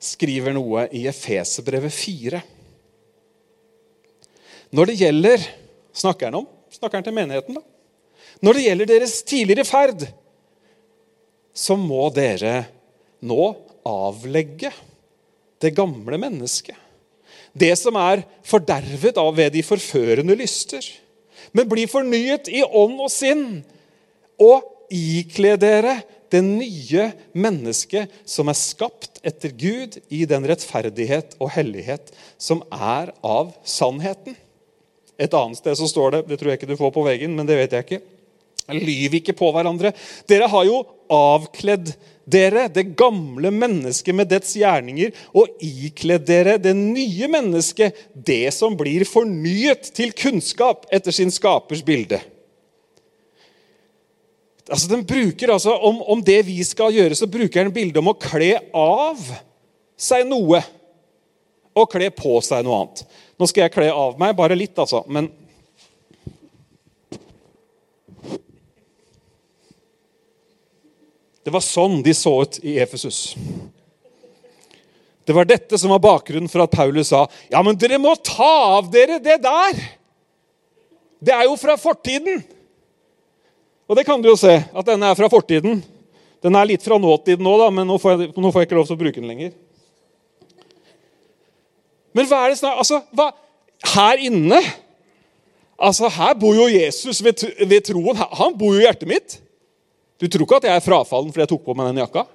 skriver 0.00 0.54
noe 0.56 0.86
i 0.96 1.04
Efeserbrevet 1.10 1.94
4. 1.94 2.40
Når 4.76 4.90
det 4.90 5.00
gjelder 5.02 5.50
Snakker 6.00 6.30
han 6.30 6.38
om? 6.38 6.44
Snakker 6.70 7.00
han 7.00 7.04
til 7.04 7.14
menigheten, 7.16 7.56
da? 7.58 7.64
Når 8.46 8.56
det 8.56 8.62
gjelder 8.62 8.88
deres 8.88 9.14
tidligere 9.26 9.66
ferd, 9.66 10.04
så 11.50 11.74
må 11.76 12.04
dere 12.14 12.62
nå 13.26 13.48
avlegge 13.84 14.70
det 15.60 15.72
gamle 15.74 16.16
mennesket. 16.22 16.78
Det 17.52 17.72
som 17.76 17.98
er 17.98 18.22
fordervet 18.46 19.18
av 19.18 19.34
ved 19.36 19.50
de 19.56 19.64
forførende 19.66 20.36
lyster. 20.38 20.86
Men 21.50 21.68
bli 21.68 21.88
fornyet 21.90 22.48
i 22.54 22.62
ånd 22.62 23.02
og 23.02 23.10
sinn 23.12 23.44
og 24.40 24.64
ikle 24.90 25.54
dere 25.60 26.00
det 26.30 26.42
nye 26.46 27.08
mennesket 27.34 28.12
som 28.28 28.50
er 28.50 28.58
skapt 28.58 29.18
etter 29.26 29.52
Gud 29.54 29.98
i 30.12 30.22
den 30.30 30.46
rettferdighet 30.46 31.34
og 31.40 31.50
hellighet 31.56 32.12
som 32.38 32.62
er 32.70 33.10
av 33.26 33.52
sannheten. 33.66 34.36
Et 35.20 35.34
annet 35.36 35.58
sted 35.58 35.76
så 35.76 35.90
står 35.90 36.14
det 36.14 36.22
det 36.30 36.40
tror 36.40 36.52
jeg 36.52 36.60
ikke 36.60 36.70
du 36.70 36.78
får 36.80 36.94
på 36.94 37.04
veggen, 37.04 37.34
men 37.36 37.48
det 37.48 37.58
vet 37.58 37.76
jeg 37.76 37.86
ikke. 37.86 38.00
Lyv 38.70 39.18
ikke 39.18 39.34
på 39.36 39.50
hverandre. 39.52 39.92
Dere 40.30 40.48
har 40.50 40.64
jo 40.68 40.80
avkledd 41.10 41.90
dere 42.30 42.68
det 42.70 42.92
gamle 42.98 43.50
mennesket 43.50 44.14
med 44.14 44.30
dets 44.30 44.52
gjerninger 44.54 45.10
og 45.34 45.50
ikledd 45.66 46.28
dere 46.28 46.54
det 46.62 46.76
nye 46.78 47.26
mennesket, 47.32 47.96
det 48.14 48.52
som 48.54 48.76
blir 48.78 49.02
fornyet 49.08 49.90
til 49.96 50.14
kunnskap 50.14 50.86
etter 50.94 51.14
sin 51.14 51.34
skapers 51.34 51.82
bilde. 51.82 52.20
Altså, 54.70 54.86
den 54.92 55.02
bruker 55.06 55.50
altså, 55.50 55.74
om, 55.74 55.98
om, 56.02 56.20
det 56.22 56.44
vi 56.46 56.60
skal 56.64 56.94
gjøre, 56.94 57.16
så 57.18 57.26
bruker 57.26 57.64
den 57.64 57.74
bildet 57.74 57.98
om 57.98 58.12
å 58.12 58.18
kle 58.18 58.52
av 58.70 59.18
seg 59.98 60.28
noe 60.30 60.62
og 61.74 61.90
kle 61.90 62.10
på 62.14 62.38
seg 62.44 62.62
noe 62.66 62.78
annet. 62.78 63.02
Nå 63.40 63.48
skal 63.50 63.66
jeg 63.66 63.74
kle 63.74 63.88
av 63.90 64.18
meg, 64.20 64.36
bare 64.38 64.58
litt, 64.58 64.78
altså. 64.78 65.02
Men 65.10 65.30
Det 71.40 71.54
var 71.54 71.64
sånn 71.64 72.02
de 72.04 72.12
så 72.14 72.30
ut 72.44 72.58
i 72.62 72.76
Efesus. 72.78 73.32
Det 75.24 75.34
var 75.34 75.48
dette 75.48 75.78
som 75.80 75.90
var 75.90 76.02
bakgrunnen 76.04 76.50
for 76.52 76.62
at 76.62 76.74
Paulus 76.74 77.08
sa 77.10 77.24
ja, 77.48 77.62
men 77.64 77.78
dere 77.80 77.98
må 77.98 78.12
ta 78.22 78.76
av 78.76 78.90
dere 78.92 79.16
det 79.24 79.38
der. 79.42 79.80
Det 81.18 81.32
er 81.34 81.48
jo 81.48 81.56
fra 81.58 81.76
fortiden. 81.80 82.44
Og 83.90 83.98
det 83.98 84.06
kan 84.06 84.22
du 84.22 84.28
jo 84.30 84.38
se, 84.38 84.52
at 84.54 84.86
denne 84.86 85.08
er 85.10 85.18
fra 85.18 85.26
fortiden. 85.32 85.80
Den 86.40 86.56
er 86.56 86.68
litt 86.70 86.84
fra 86.84 86.94
nåtiden 87.00 87.42
nå, 87.42 87.56
da, 87.58 87.66
men 87.74 87.88
nå 87.90 87.96
får, 87.98 88.14
jeg, 88.14 88.34
nå 88.38 88.52
får 88.52 88.62
jeg 88.62 88.68
ikke 88.68 88.78
lov 88.78 88.86
til 88.86 88.96
å 88.96 89.00
bruke 89.00 89.18
den 89.18 89.32
lenger. 89.32 89.50
Men 92.14 92.28
hva 92.30 92.44
er 92.44 92.52
det 92.52 92.58
snart 92.58 92.78
Altså, 92.82 93.00
hva, 93.14 93.28
her 93.94 94.22
inne 94.26 94.58
Altså, 95.80 96.10
Her 96.12 96.34
bor 96.36 96.56
jo 96.58 96.66
Jesus 96.68 97.22
ved, 97.24 97.40
ved 97.64 97.86
troen. 97.88 98.18
Han 98.36 98.56
bor 98.58 98.74
jo 98.76 98.82
i 98.82 98.84
hjertet 98.84 99.08
mitt. 99.08 99.36
Du 100.20 100.26
tror 100.28 100.44
ikke 100.44 100.58
at 100.60 100.66
jeg 100.68 100.76
er 100.76 100.84
frafallen 100.84 101.30
fordi 101.32 101.46
jeg 101.46 101.52
tok 101.54 101.62
på 101.64 101.74
meg 101.78 101.88
den 101.88 102.02
jakka? 102.02 102.26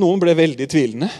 Noen 0.00 0.22
ble 0.22 0.32
veldig 0.38 0.68
tvilende. 0.72 1.10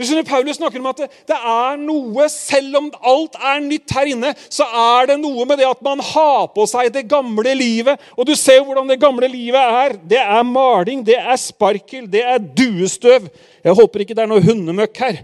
Du 0.00 0.06
skjønner, 0.08 0.24
Paulus 0.24 0.56
snakker 0.56 0.80
om 0.80 0.86
at 0.88 1.00
det, 1.02 1.06
det, 1.28 1.36
er 1.36 1.74
noe, 1.76 2.24
Selv 2.32 2.78
om 2.78 2.86
alt 3.04 3.34
er 3.36 3.58
nytt 3.60 3.92
her 3.92 4.08
inne, 4.08 4.30
så 4.48 4.64
er 4.64 5.10
det 5.10 5.18
noe 5.20 5.44
med 5.44 5.60
det 5.60 5.66
at 5.68 5.82
man 5.84 6.00
har 6.00 6.46
på 6.54 6.64
seg 6.70 6.88
det 6.94 7.02
gamle 7.10 7.52
livet. 7.58 8.00
Og 8.16 8.24
du 8.24 8.32
ser 8.38 8.62
hvordan 8.64 8.88
det 8.88 8.96
gamle 9.02 9.28
livet 9.28 9.60
er. 9.60 9.98
Det 10.14 10.22
er 10.22 10.48
maling, 10.48 11.04
det 11.04 11.18
er 11.20 11.36
sparkel, 11.36 12.08
det 12.08 12.24
er 12.24 12.40
duestøv. 12.40 13.28
Jeg 13.60 13.76
håper 13.76 14.06
ikke 14.06 14.16
det 14.16 14.24
er 14.24 14.32
noe 14.32 14.46
hundemøkk 14.48 15.04
her. 15.04 15.20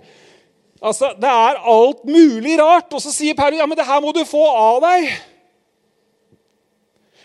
Altså, 0.85 1.15
Det 1.17 1.33
er 1.33 1.65
alt 1.73 2.05
mulig 2.05 2.61
rart. 2.61 2.93
Og 2.93 3.01
så 3.01 3.17
sier 3.17 3.39
Paulus 3.39 3.65
ja, 3.65 3.67
men 3.67 3.81
det 3.81 3.89
her 3.89 4.05
må 4.05 4.12
du 4.12 4.27
få 4.29 4.45
av 4.45 4.85
deg. 4.85 5.09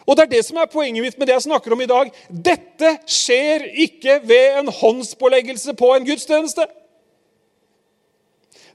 Og 0.07 0.15
Det 0.15 0.23
er 0.23 0.35
det 0.37 0.45
som 0.47 0.63
er 0.63 0.71
poenget 0.71 1.03
mitt 1.03 1.19
med 1.19 1.27
det 1.27 1.35
jeg 1.35 1.49
snakker 1.51 1.75
om 1.75 1.83
i 1.83 1.91
dag. 1.91 2.15
Dette 2.31 2.95
skjer 3.11 3.67
ikke 3.83 4.21
ved 4.23 4.61
en 4.63 4.71
håndspåleggelse 4.71 5.75
på 5.75 5.97
en 5.97 6.07
gudstjeneste. 6.07 6.77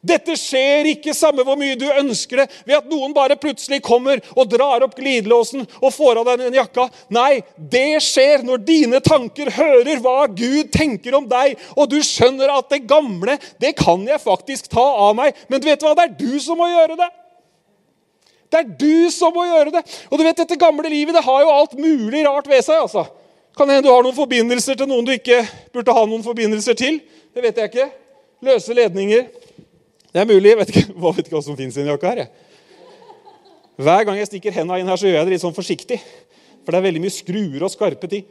Dette 0.07 0.37
skjer 0.39 0.87
ikke 0.93 1.15
samme 1.17 1.43
hvor 1.47 1.59
mye 1.59 1.77
du 1.79 1.87
ønsker 1.89 2.43
det, 2.43 2.47
ved 2.69 2.79
at 2.79 2.89
noen 2.91 3.15
bare 3.17 3.39
plutselig 3.41 3.81
kommer 3.85 4.23
og 4.37 4.49
drar 4.53 4.85
opp 4.87 4.95
glidelåsen 4.99 5.65
og 5.81 5.91
får 5.95 6.21
av 6.21 6.31
deg 6.31 6.45
den 6.45 6.59
jakka. 6.61 6.87
Nei, 7.15 7.41
det 7.57 7.99
skjer 8.05 8.45
når 8.47 8.63
dine 8.67 9.03
tanker 9.05 9.51
hører 9.57 10.03
hva 10.05 10.29
Gud 10.31 10.71
tenker 10.75 11.17
om 11.19 11.27
deg, 11.31 11.57
og 11.75 11.91
du 11.91 11.99
skjønner 12.05 12.53
at 12.55 12.71
det 12.73 12.85
gamle, 12.89 13.39
det 13.63 13.75
kan 13.79 14.05
jeg 14.07 14.23
faktisk 14.23 14.71
ta 14.73 14.85
av 15.09 15.17
meg. 15.19 15.35
Men 15.51 15.63
du 15.63 15.69
vet 15.71 15.83
hva? 15.83 15.97
Det 15.97 16.07
er 16.07 16.19
du 16.21 16.41
som 16.43 16.61
må 16.61 16.71
gjøre 16.71 16.99
det. 17.03 17.11
Det 18.47 18.63
er 18.63 18.69
du 18.79 19.11
som 19.11 19.35
må 19.35 19.47
gjøre 19.49 19.75
det. 19.75 19.83
Og 20.11 20.19
du 20.19 20.25
vet, 20.25 20.39
Dette 20.39 20.59
gamle 20.61 20.91
livet 20.93 21.17
det 21.17 21.25
har 21.27 21.43
jo 21.43 21.53
alt 21.53 21.75
mulig 21.79 22.23
rart 22.29 22.47
ved 22.51 22.63
seg. 22.63 22.79
altså. 22.85 23.07
Kan 23.57 23.71
hende 23.73 23.89
du 23.89 23.93
har 23.93 24.05
noen 24.05 24.17
forbindelser 24.17 24.77
til 24.79 24.89
noen 24.91 25.07
du 25.07 25.15
ikke 25.15 25.41
burde 25.75 25.95
ha 25.97 26.05
noen 26.07 26.25
forbindelser 26.25 26.77
til. 26.79 27.01
Det 27.35 27.43
vet 27.43 27.59
jeg 27.59 27.73
ikke. 27.73 27.89
Løse 28.47 28.77
ledninger. 28.77 29.27
Det 30.17 30.23
er 30.23 30.29
mulig. 30.31 30.49
Jeg 30.49 30.57
vet 30.63 30.71
ikke, 30.73 30.95
hva 31.03 31.11
vet 31.13 31.27
ikke 31.29 31.37
hva 31.37 31.45
som 31.45 31.59
fins 31.59 31.77
i 31.77 31.83
en 31.83 31.91
jakka 31.93 32.15
her. 32.15 32.23
Jeg. 32.25 32.31
Hver 33.85 34.07
gang 34.09 34.17
jeg 34.17 34.31
stikker 34.31 34.55
henda 34.57 34.79
inn 34.81 34.89
her, 34.89 34.97
så 34.97 35.05
gjør 35.05 35.19
jeg 35.19 35.29
det 35.29 35.35
litt 35.35 35.45
sånn 35.45 35.57
forsiktig. 35.57 35.99
For 36.65 36.73
det 36.73 36.79
er 36.79 36.87
veldig 36.87 37.03
mye 37.05 37.13
skruer 37.13 37.67
og 37.67 37.73
skarpe 37.75 38.09
ting. 38.09 38.25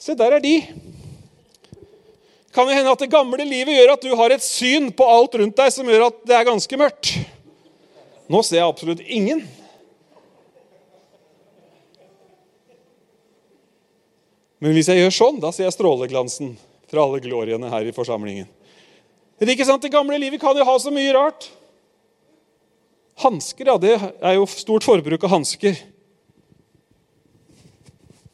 Se, 0.00 0.16
der 0.16 0.38
er 0.38 0.40
de. 0.40 0.54
Kan 2.56 2.64
det 2.70 2.78
hende 2.78 2.96
at 2.96 3.04
det 3.04 3.12
gamle 3.12 3.44
livet 3.44 3.76
gjør 3.76 3.92
at 3.92 4.08
du 4.08 4.16
har 4.16 4.32
et 4.32 4.44
syn 4.44 4.88
på 4.96 5.04
alt 5.12 5.36
rundt 5.36 5.60
deg 5.60 5.74
som 5.74 5.92
gjør 5.92 6.06
at 6.08 6.24
det 6.24 6.38
er 6.38 6.48
ganske 6.48 6.80
mørkt? 6.80 7.12
Nå 8.32 8.40
ser 8.40 8.62
jeg 8.62 8.70
absolutt 8.70 9.04
ingen. 9.04 9.44
Men 14.64 14.72
hvis 14.72 14.88
jeg 14.88 15.04
gjør 15.04 15.18
sånn, 15.20 15.40
da 15.44 15.52
ser 15.52 15.68
jeg 15.68 15.76
stråleglansen 15.76 16.56
fra 16.88 17.04
alle 17.04 17.20
gloriene 17.20 17.68
her 17.68 17.84
i 17.84 17.92
forsamlingen. 17.92 18.48
Det, 19.36 19.52
ikke 19.52 19.66
sant? 19.68 19.82
det 19.84 19.92
gamle 19.92 20.16
livet 20.20 20.40
kan 20.40 20.56
jo 20.56 20.64
ha 20.64 20.74
så 20.80 20.92
mye 20.94 21.12
rart. 21.12 21.50
Hansker, 23.20 23.68
ja, 23.68 23.76
det 23.80 23.94
er 23.96 24.36
jo 24.36 24.46
stort 24.48 24.84
forbruk 24.84 25.24
av 25.24 25.34
hansker. 25.36 25.76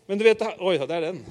Men 0.06 0.18
du 0.18 0.26
vet 0.26 0.42
Oi, 0.58 0.76
det 0.78 0.96
er 0.96 1.08
den. 1.08 1.22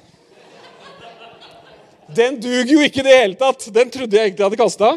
Den 2.12 2.36
duger 2.42 2.74
jo 2.74 2.84
ikke 2.84 3.00
i 3.00 3.06
det 3.06 3.16
hele 3.16 3.38
tatt. 3.40 3.68
Den 3.72 3.92
trodde 3.92 4.16
jeg 4.16 4.32
egentlig 4.32 4.44
hadde 4.44 4.60
kasta. 4.60 4.92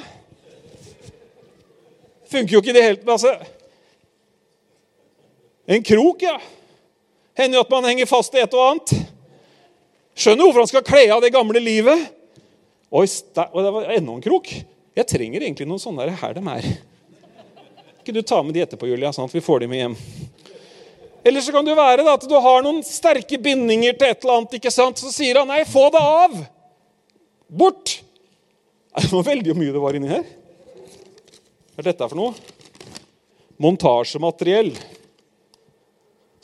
Funker 2.31 2.57
jo 2.57 2.63
ikke 2.63 2.73
i 2.73 2.75
det 2.75 2.83
hele 2.83 2.99
tatt. 2.99 3.13
Altså, 3.15 3.35
en 5.65 5.83
krok, 5.83 6.25
ja. 6.25 6.35
Hender 7.35 7.59
jo 7.59 7.63
at 7.63 7.71
man 7.71 7.88
henger 7.88 8.09
fast 8.09 8.35
i 8.35 8.43
et 8.43 8.53
og 8.55 8.65
annet. 8.65 8.95
Skjønner 10.15 10.47
hvorfor 10.47 10.63
han 10.63 10.71
skal 10.71 10.85
kle 10.88 11.05
av 11.15 11.23
det 11.23 11.33
gamle 11.35 11.59
livet. 11.63 12.11
Oi, 12.95 13.05
og 13.36 13.58
det 13.60 13.71
var 13.75 13.89
enda 13.91 14.13
en 14.13 14.23
krok. 14.23 14.51
Jeg 14.95 15.08
trenger 15.10 15.43
egentlig 15.43 15.67
noen 15.67 15.81
sånne 15.84 16.08
her 16.15 16.38
de 16.38 16.43
er. 16.53 16.67
Ikke 17.99 18.13
du 18.15 18.21
ta 18.23 18.39
med 18.45 18.55
de 18.55 18.62
etterpå, 18.63 18.88
Julia, 18.88 19.12
sånn 19.12 19.27
at 19.27 19.36
vi 19.36 19.43
får 19.43 19.65
de 19.65 19.67
med 19.67 19.81
hjem. 19.81 19.97
Eller 21.25 21.41
så 21.41 21.51
kan 21.51 21.65
det 21.65 21.75
være 21.75 22.05
da, 22.05 22.13
at 22.15 22.27
du 22.29 22.36
har 22.39 22.63
noen 22.63 22.84
sterke 22.86 23.39
bindinger 23.41 23.97
til 23.97 24.12
et 24.13 24.23
eller 24.23 24.38
annet. 24.38 24.55
ikke 24.60 24.71
sant? 24.71 25.01
Så 25.01 25.12
sier 25.12 25.41
han 25.41 25.49
nei, 25.49 25.63
få 25.67 25.88
det 25.91 25.99
av! 25.99 26.38
Bort! 27.49 27.97
Det 28.95 29.10
var 29.12 29.25
veldig 29.27 29.55
mye 29.58 29.73
det 29.75 29.81
var 29.84 29.97
inni 29.97 30.12
her. 30.13 30.27
Hva 31.73 31.81
er 31.81 31.89
dette 31.89 32.08
for 32.08 32.19
noe? 32.21 32.31
Montasjemateriell. 33.60 34.71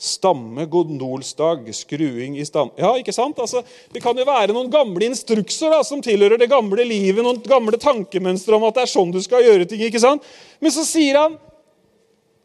Stamme, 0.02 0.64
gondolsdag, 0.66 1.68
skruing 1.78 2.34
i 2.34 2.42
stamme 2.42 2.74
Ja, 2.80 2.90
ikke 2.98 3.14
sant? 3.14 3.38
Altså, 3.38 3.60
det 3.94 4.00
kan 4.02 4.18
jo 4.18 4.24
være 4.26 4.50
noen 4.50 4.70
gamle 4.72 5.06
instrukser 5.06 5.70
da, 5.70 5.78
som 5.86 6.02
tilhører 6.02 6.40
det 6.40 6.48
gamle 6.50 6.82
livet, 6.88 7.22
noen 7.22 7.38
gamle 7.46 7.78
tankemønstre 7.78 8.56
om 8.58 8.66
at 8.66 8.80
det 8.80 8.82
er 8.82 8.90
sånn 8.90 9.12
du 9.14 9.20
skal 9.22 9.44
gjøre 9.46 9.68
ting. 9.70 9.84
ikke 9.86 10.02
sant? 10.02 10.26
Men 10.58 10.74
så 10.74 10.82
sier 10.88 11.20
han 11.20 11.36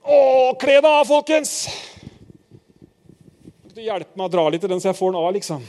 Å, 0.05 0.17
kle 0.61 0.77
deg 0.77 0.85
av, 0.87 1.07
folkens! 1.09 1.55
Du 3.73 3.81
hjelper 3.81 4.13
meg 4.13 4.29
å 4.29 4.33
dra 4.33 4.43
litt 4.53 4.63
i 4.63 4.69
den, 4.69 4.79
så 4.81 4.91
jeg 4.91 4.97
får 4.97 5.11
den 5.11 5.17
av, 5.19 5.27
liksom. 5.35 5.65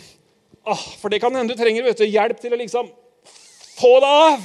Ah, 0.69 0.83
for 1.01 1.13
det 1.13 1.19
kan 1.23 1.35
hende 1.35 1.57
du 1.57 1.61
trenger 1.61 1.85
vet 1.85 1.99
du, 2.01 2.05
hjelp 2.05 2.39
til 2.41 2.53
å 2.53 2.59
liksom 2.61 2.91
få 3.79 3.95
det 4.05 4.11
av. 4.29 4.45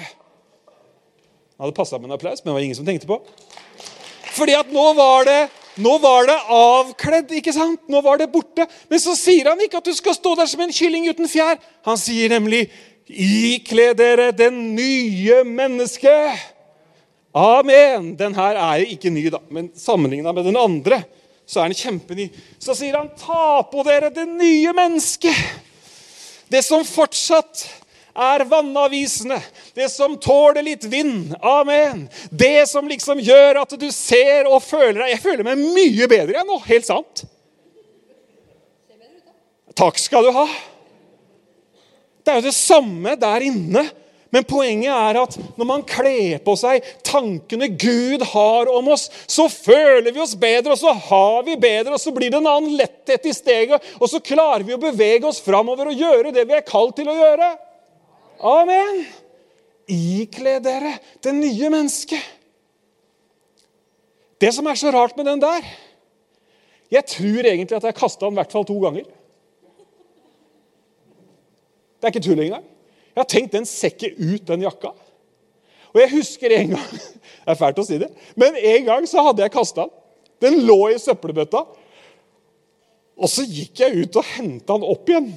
Det 1.54 1.66
hadde 1.66 1.76
passa 1.76 2.00
med 2.00 2.08
en 2.08 2.16
applaus, 2.16 2.40
men 2.42 2.54
det 2.54 2.56
var 2.56 2.66
ingen 2.70 2.80
som 2.80 2.88
tenkte 2.88 3.12
på. 3.12 3.20
Fordi 4.34 4.56
at 4.58 4.72
nå 4.74 4.88
var 4.98 5.28
det 5.28 5.42
nå 5.82 5.98
var 6.04 6.28
det 6.30 6.38
avkledd, 6.54 7.32
ikke 7.40 7.54
sant? 7.56 7.82
Nå 7.90 8.02
var 8.06 8.20
det 8.22 8.30
borte. 8.34 8.68
Men 8.92 9.02
så 9.02 9.16
sier 9.18 9.50
han 9.50 9.62
ikke 9.64 9.80
at 9.82 9.90
du 9.90 9.94
skal 9.98 10.16
stå 10.18 10.36
der 10.38 10.50
som 10.50 10.62
en 10.62 10.74
kylling 10.74 11.08
uten 11.10 11.30
fjær. 11.30 11.58
Han 11.88 11.98
sier 11.98 12.30
nemlig, 12.30 12.68
'Ikle 13.04 13.92
dere 13.98 14.32
den 14.32 14.76
nye 14.76 15.44
mennesket'. 15.44 16.40
Amen. 17.36 18.16
Den 18.16 18.36
her 18.36 18.56
er 18.56 18.80
jo 18.80 18.94
ikke 18.94 19.10
ny, 19.10 19.28
da, 19.34 19.42
men 19.50 19.72
sammenligna 19.76 20.32
med 20.32 20.46
den 20.46 20.58
andre 20.58 21.04
så 21.46 21.60
er 21.60 21.72
den 21.72 21.76
kjempeny. 21.76 22.30
Så 22.60 22.76
sier 22.78 22.96
han, 22.98 23.10
'Ta 23.10 23.62
på 23.72 23.84
dere 23.84 24.10
det 24.14 24.28
nye 24.30 24.72
mennesket'. 24.74 25.44
Det 26.50 26.64
som 26.64 26.86
fortsatt 26.86 27.83
er 28.14 28.46
vannavisene. 28.46 29.40
Det 29.74 29.90
som 29.92 30.18
tåler 30.22 30.64
litt 30.64 30.86
vind. 30.90 31.36
Amen. 31.42 32.08
Det 32.30 32.70
som 32.70 32.88
liksom 32.88 33.22
gjør 33.24 33.64
at 33.64 33.76
du 33.80 33.90
ser 33.92 34.50
og 34.50 34.62
føler 34.64 35.02
deg 35.02 35.16
Jeg 35.16 35.24
føler 35.24 35.48
meg 35.48 35.64
mye 35.64 36.10
bedre 36.12 36.38
jeg 36.38 36.50
nå. 36.50 36.60
Helt 36.68 36.90
sant. 36.90 37.26
Takk 39.74 39.98
skal 39.98 40.28
du 40.28 40.32
ha. 40.36 40.46
Det 42.24 42.32
er 42.32 42.40
jo 42.40 42.48
det 42.48 42.56
samme 42.56 43.18
der 43.20 43.50
inne. 43.50 43.88
Men 44.34 44.46
poenget 44.50 44.90
er 44.90 45.18
at 45.22 45.36
når 45.60 45.68
man 45.70 45.84
kler 45.86 46.40
på 46.42 46.56
seg 46.58 46.86
tankene 47.06 47.68
Gud 47.78 48.24
har 48.32 48.70
om 48.74 48.88
oss, 48.96 49.06
så 49.30 49.46
føler 49.46 50.10
vi 50.10 50.24
oss 50.24 50.34
bedre, 50.34 50.74
og 50.74 50.80
så 50.82 50.90
har 50.90 51.44
vi 51.46 51.54
bedre, 51.54 51.94
og 51.94 52.02
så 52.02 52.10
blir 52.16 52.34
det 52.34 52.40
en 52.40 52.50
annen 52.50 52.74
letthet 52.80 53.28
i 53.30 53.34
steget, 53.36 53.86
og 54.00 54.10
så 54.10 54.24
klarer 54.26 54.66
vi 54.66 54.74
å 54.74 54.82
bevege 54.82 55.30
oss 55.30 55.44
framover 55.46 55.92
og 55.92 56.02
gjøre 56.02 56.34
det 56.34 56.48
vi 56.50 56.58
er 56.58 56.66
kalt 56.66 56.98
til 56.98 57.12
å 57.14 57.18
gjøre. 57.20 57.52
Amen! 58.40 59.04
Ikle 59.90 60.58
dere 60.64 60.96
det 61.24 61.34
nye 61.36 61.70
mennesket. 61.74 62.22
Det 64.40 64.52
som 64.56 64.68
er 64.68 64.80
så 64.80 64.92
rart 64.92 65.16
med 65.18 65.28
den 65.28 65.42
der 65.44 65.66
Jeg 66.92 67.06
tror 67.10 67.46
egentlig 67.48 67.78
at 67.78 67.84
jeg 67.88 67.96
kasta 67.98 68.26
den 68.26 68.36
i 68.36 68.40
hvert 68.42 68.52
fall 68.52 68.66
to 68.68 68.76
ganger. 68.80 69.06
Det 71.98 72.10
er 72.10 72.14
ikke 72.14 72.26
tull 72.26 72.40
engang. 72.44 72.66
Jeg 73.14 73.22
har 73.22 73.30
tenkt 73.30 73.54
den 73.56 73.66
sekken 73.66 74.18
ut 74.20 74.48
den 74.48 74.66
jakka. 74.66 74.92
Og 75.94 76.02
jeg 76.02 76.12
husker 76.12 76.54
en 76.58 76.76
gang 76.76 76.92
Det 77.44 77.52
er 77.52 77.60
fælt 77.60 77.80
å 77.82 77.86
si 77.86 77.98
det, 78.00 78.08
men 78.40 78.56
en 78.56 78.86
gang 78.88 79.08
så 79.10 79.24
hadde 79.26 79.44
jeg 79.44 79.52
kasta 79.52 79.84
den. 79.84 79.98
Den 80.44 80.62
lå 80.68 80.78
i 80.92 81.00
søppelbøtta. 81.00 81.60
Og 83.20 83.30
så 83.32 83.44
gikk 83.48 83.80
jeg 83.84 84.04
ut 84.04 84.20
og 84.20 84.30
henta 84.36 84.78
den 84.78 84.86
opp 84.88 85.12
igjen. 85.12 85.28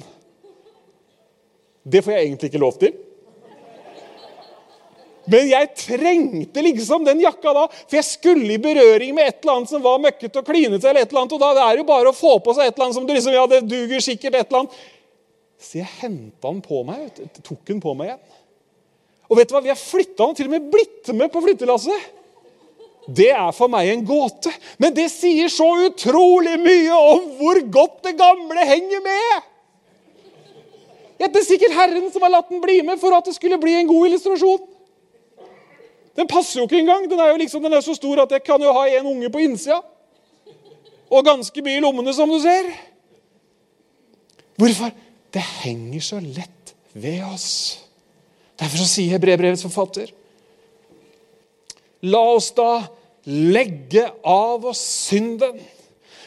Det 1.87 2.03
får 2.03 2.13
jeg 2.13 2.27
egentlig 2.27 2.51
ikke 2.51 2.63
lov 2.63 2.79
til. 2.81 2.95
Men 5.27 5.49
jeg 5.49 5.73
trengte 5.75 6.63
liksom 6.63 7.03
den 7.03 7.19
jakka 7.19 7.51
da, 7.55 7.65
for 7.67 7.97
jeg 7.97 8.07
skulle 8.07 8.53
i 8.55 8.61
berøring 8.63 9.11
med 9.15 9.27
et 9.27 9.41
eller 9.41 9.57
annet 9.57 9.71
som 9.73 9.83
var 9.83 9.99
møkkete 9.99 10.39
og 10.39 10.47
klinete. 10.47 10.87
eller 10.87 11.03
et 11.03 11.11
eller 11.11 11.25
annet, 11.25 11.33
Og 11.35 11.41
da 11.43 11.49
er 11.65 11.75
det 11.75 11.83
jo 11.83 11.89
bare 11.89 12.13
å 12.13 12.15
få 12.15 12.37
på 12.39 12.55
seg 12.55 12.67
et 12.67 12.75
eller 12.75 12.85
annet 12.85 12.95
som 12.95 13.07
du 13.07 13.13
liksom, 13.13 13.35
ja, 13.35 13.47
det 13.47 13.67
duger 13.67 14.03
sikkert 14.03 14.35
et 14.35 14.47
eller 14.47 14.63
annet. 14.63 14.77
Så 15.59 15.81
jeg 15.81 15.89
henta 15.99 16.47
den 16.47 16.61
på 16.63 16.83
meg. 16.87 17.11
Tok 17.41 17.65
den 17.67 17.81
på 17.83 17.95
meg 17.97 18.13
igjen. 18.13 18.23
Og 19.27 19.39
vet 19.39 19.49
du 19.49 19.57
hva? 19.57 19.63
Vi 19.65 19.73
har 19.73 19.81
flytta 19.81 20.23
den, 20.23 20.37
til 20.37 20.47
og 20.47 20.55
med 20.55 20.69
blitt 20.71 21.11
med 21.11 21.31
på 21.33 21.43
flyttelasset. 21.43 22.13
Det 23.07 23.29
er 23.31 23.51
for 23.55 23.71
meg 23.71 23.89
en 23.91 24.05
gåte. 24.07 24.51
Men 24.79 24.95
det 24.95 25.09
sier 25.11 25.51
så 25.51 25.67
utrolig 25.87 26.55
mye 26.59 26.95
om 26.95 27.29
hvor 27.39 27.59
godt 27.71 28.01
det 28.07 28.15
gamle 28.19 28.63
henger 28.67 29.03
med. 29.03 29.47
Det 31.17 31.29
er 31.33 31.45
sikkert 31.45 31.73
Herren 31.73 32.11
som 32.13 32.23
har 32.25 32.33
latt 32.33 32.49
den 32.51 32.61
bli 32.61 32.81
med 32.85 32.99
for 33.01 33.15
at 33.17 33.25
det 33.25 33.33
skulle 33.35 33.57
bli 33.61 33.73
en 33.79 33.89
god 33.89 34.09
illustrasjon. 34.09 34.67
Den 36.17 36.29
passer 36.29 36.59
jo 36.61 36.67
ikke 36.67 36.79
engang. 36.81 37.05
Den 37.09 37.19
er 37.21 37.31
jo 37.31 37.39
liksom, 37.41 37.63
den 37.63 37.73
er 37.73 37.81
så 37.85 37.95
stor 37.97 38.23
at 38.23 38.33
jeg 38.33 38.43
kan 38.45 38.61
jo 38.61 38.73
ha 38.73 38.85
en 38.89 39.09
unge 39.13 39.29
på 39.33 39.41
innsida. 39.45 39.79
Og 41.07 41.25
ganske 41.25 41.63
mye 41.63 41.79
i 41.79 41.83
lommene, 41.83 42.13
som 42.13 42.29
du 42.29 42.37
ser. 42.41 42.69
Hvorfor? 44.57 44.93
Det 45.33 45.43
henger 45.61 46.03
så 46.03 46.19
lett 46.21 46.73
ved 46.93 47.21
oss. 47.27 47.49
Derfor 48.57 48.81
så 48.81 48.89
sier 48.89 49.21
brevbrevets 49.21 49.61
forfatter 49.67 50.09
La 52.05 52.21
oss 52.33 52.51
da 52.57 52.85
legge 53.27 54.05
av 54.25 54.65
oss 54.69 54.81
synden. 55.09 55.57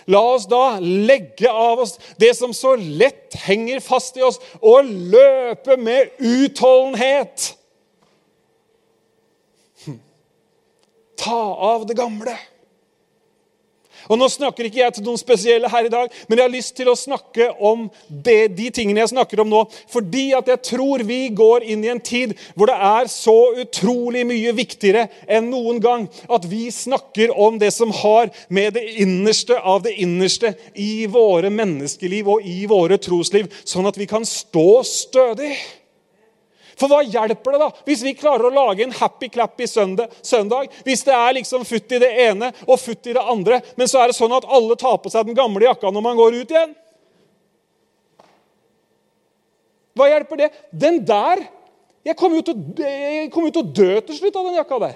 La 0.06 0.20
oss 0.34 0.46
da 0.48 0.78
legge 0.80 1.50
av 1.50 1.82
oss 1.84 1.98
det 2.20 2.32
som 2.38 2.54
så 2.56 2.76
lett 2.76 3.34
henger 3.44 3.80
fast 3.84 4.16
i 4.16 4.24
oss, 4.24 4.40
og 4.60 4.84
løpe 4.84 5.76
med 5.76 6.14
utholdenhet. 6.18 7.50
Hm. 9.84 10.00
Ta 11.20 11.42
av 11.74 11.86
det 11.88 11.98
gamle. 11.98 12.36
Og 14.10 14.18
Nå 14.18 14.26
snakker 14.28 14.66
ikke 14.66 14.82
jeg 14.82 14.96
til 14.96 15.06
noen 15.06 15.20
spesielle 15.20 15.70
her 15.70 15.86
i 15.86 15.92
dag, 15.92 16.10
men 16.26 16.40
jeg 16.40 16.46
har 16.48 16.52
lyst 16.52 16.74
til 16.78 16.90
å 16.90 16.96
snakke 16.98 17.46
om 17.62 17.86
det, 18.08 18.50
de 18.58 18.66
tingene 18.74 19.04
jeg 19.04 19.12
snakker 19.12 19.44
om 19.44 19.50
nå. 19.52 19.62
Fordi 19.92 20.26
at 20.36 20.50
jeg 20.50 20.62
tror 20.72 21.04
vi 21.06 21.20
går 21.36 21.68
inn 21.70 21.84
i 21.86 21.92
en 21.92 22.02
tid 22.02 22.34
hvor 22.58 22.70
det 22.70 22.76
er 22.90 23.10
så 23.12 23.36
utrolig 23.62 24.26
mye 24.28 24.54
viktigere 24.56 25.06
enn 25.30 25.50
noen 25.52 25.78
gang 25.82 26.08
at 26.28 26.46
vi 26.50 26.66
snakker 26.74 27.32
om 27.38 27.58
det 27.60 27.70
som 27.76 27.94
har 28.02 28.32
med 28.50 28.74
det 28.76 28.86
innerste 29.04 29.58
av 29.58 29.84
det 29.86 29.94
innerste 30.02 30.56
i 30.74 31.06
våre 31.10 31.52
menneskeliv 31.54 32.34
og 32.34 32.46
i 32.46 32.64
våre 32.70 32.98
trosliv, 33.00 33.50
sånn 33.64 33.88
at 33.90 33.98
vi 34.00 34.08
kan 34.10 34.26
stå 34.26 34.82
stødig. 34.86 35.54
For 36.80 36.88
hva 36.88 37.02
hjelper 37.04 37.54
det 37.54 37.60
da 37.60 37.68
hvis 37.84 38.02
vi 38.06 38.14
klarer 38.16 38.48
å 38.48 38.54
lage 38.54 38.86
en 38.86 38.94
happy-clappy 38.96 39.66
søndag? 39.68 40.70
Hvis 40.86 41.04
det 41.04 41.12
er 41.12 41.36
liksom 41.36 41.66
futt 41.68 41.92
i 41.92 42.00
det 42.00 42.10
ene 42.24 42.48
og 42.64 42.80
futt 42.80 43.10
i 43.10 43.16
det 43.16 43.24
andre, 43.32 43.60
men 43.76 43.90
så 43.90 44.00
er 44.00 44.08
det 44.08 44.16
sånn 44.16 44.32
at 44.32 44.48
alle 44.48 44.78
tar 44.80 44.96
på 45.02 45.12
seg 45.12 45.28
den 45.28 45.36
gamle 45.36 45.66
jakka 45.66 45.92
når 45.92 46.06
man 46.06 46.16
går 46.16 46.38
ut 46.40 46.54
igjen? 46.54 46.72
Hva 49.98 50.08
hjelper 50.08 50.36
det? 50.40 50.50
Den 50.72 51.02
der 51.04 51.44
Jeg 52.00 52.16
kommer 52.16 52.40
jo 52.40 52.44
til, 52.48 53.60
å 53.60 53.62
dø 53.76 53.90
til 54.00 54.16
slutt 54.16 54.36
av 54.40 54.46
den 54.48 54.54
jakka 54.56 54.78
der. 54.80 54.94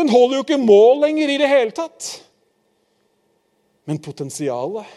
Den 0.00 0.08
holder 0.08 0.38
jo 0.38 0.44
ikke 0.46 0.56
mål 0.56 1.02
lenger 1.04 1.28
i 1.28 1.36
det 1.42 1.50
hele 1.50 1.74
tatt. 1.76 2.08
Men 3.84 4.00
potensialet 4.00 4.88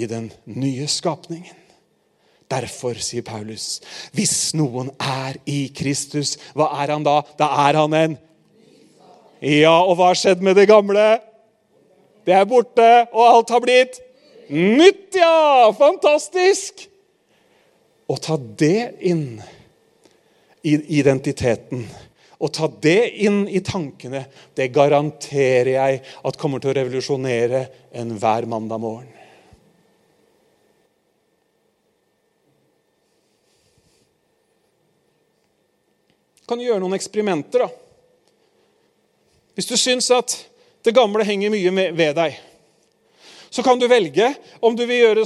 i 0.00 0.08
den 0.08 0.30
nye 0.48 0.88
skapningen 0.88 1.65
Derfor, 2.46 2.94
sier 3.02 3.24
Paulus, 3.26 3.80
hvis 4.14 4.54
noen 4.54 4.92
er 5.02 5.40
i 5.50 5.66
Kristus, 5.74 6.36
hva 6.54 6.68
er 6.78 6.92
han 6.94 7.06
da? 7.06 7.18
Da 7.38 7.50
er 7.66 7.80
han 7.80 7.96
en 7.98 8.18
Ja, 9.42 9.82
og 9.82 9.98
hva 9.98 10.12
har 10.12 10.18
skjedd 10.18 10.44
med 10.44 10.56
det 10.56 10.68
gamle? 10.70 11.18
Det 12.26 12.34
er 12.34 12.46
borte, 12.48 12.86
og 13.12 13.22
alt 13.26 13.50
har 13.54 13.62
blitt 13.62 13.98
nytt, 14.50 15.18
ja! 15.18 15.72
Fantastisk! 15.76 16.86
Å 18.06 18.16
ta 18.22 18.38
det 18.38 19.02
inn 19.10 19.40
i 20.66 20.74
identiteten, 20.98 21.82
å 22.38 22.48
ta 22.50 22.68
det 22.82 23.00
inn 23.26 23.44
i 23.50 23.62
tankene, 23.66 24.24
det 24.54 24.70
garanterer 24.74 25.72
jeg 25.74 26.00
at 26.26 26.38
kommer 26.38 26.62
til 26.62 26.70
å 26.70 26.78
revolusjonere 26.78 27.66
enhver 27.96 28.46
mandag 28.50 28.82
morgen. 28.82 29.15
Kan 36.48 36.60
gjøre 36.62 36.82
noen 36.82 36.96
eksperimenter. 36.96 37.66
da. 37.66 37.70
Hvis 39.56 39.70
du 39.70 39.76
syns 39.80 40.10
at 40.14 40.36
det 40.84 40.94
gamle 40.94 41.24
henger 41.26 41.50
mye 41.50 41.90
ved 41.96 42.14
deg, 42.18 42.36
så 43.50 43.62
kan 43.62 43.78
du 43.78 43.86
velge 43.88 44.26
om 44.60 44.74
du 44.76 44.82
vil 44.84 44.98
gjøre 45.00 45.22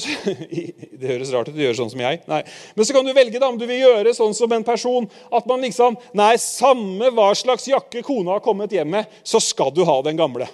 Det 1.01 1.09
høres 1.09 1.33
rart 1.33 1.49
ut 1.49 1.57
å 1.57 1.63
gjøre 1.65 1.79
sånn 1.79 1.91
som 1.91 2.03
jeg. 2.05 2.21
Nei. 2.31 2.41
Men 2.77 2.87
så 2.87 2.95
kan 2.95 3.07
du 3.07 3.15
velge 3.17 3.41
da, 3.41 3.49
om 3.49 3.59
du 3.59 3.65
vil 3.67 3.81
gjøre 3.81 4.13
sånn 4.15 4.37
som 4.37 4.53
en 4.55 4.67
person 4.67 5.09
at 5.35 5.49
man 5.51 5.65
liksom 5.65 5.97
Nei, 6.15 6.35
samme 6.39 7.11
hva 7.17 7.31
slags 7.35 7.67
jakke 7.71 8.05
kona 8.07 8.37
har 8.37 8.45
kommet 8.45 8.73
hjem 8.77 8.93
med, 8.93 9.09
så 9.25 9.41
skal 9.43 9.73
du 9.75 9.83
ha 9.89 9.97
den 10.07 10.21
gamle. 10.21 10.47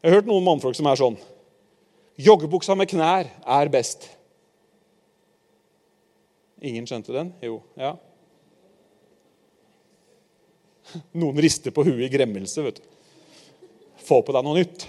Jeg 0.00 0.10
har 0.10 0.18
hørt 0.18 0.28
noen 0.28 0.44
mannfolk 0.44 0.76
som 0.76 0.88
er 0.90 0.98
sånn. 0.98 1.16
Joggebuksa 2.20 2.76
med 2.76 2.90
knær 2.90 3.30
er 3.30 3.72
best. 3.72 4.10
Ingen 6.60 6.84
skjønte 6.88 7.14
den? 7.14 7.32
Jo. 7.44 7.62
ja. 7.80 7.94
Noen 11.20 11.42
rister 11.42 11.74
på 11.74 11.84
huet 11.86 12.06
i 12.06 12.12
gremmelse. 12.12 12.62
vet 12.64 12.80
du. 12.80 12.88
Få 14.06 14.22
på 14.24 14.34
deg 14.34 14.46
noe 14.46 14.58
nytt. 14.58 14.86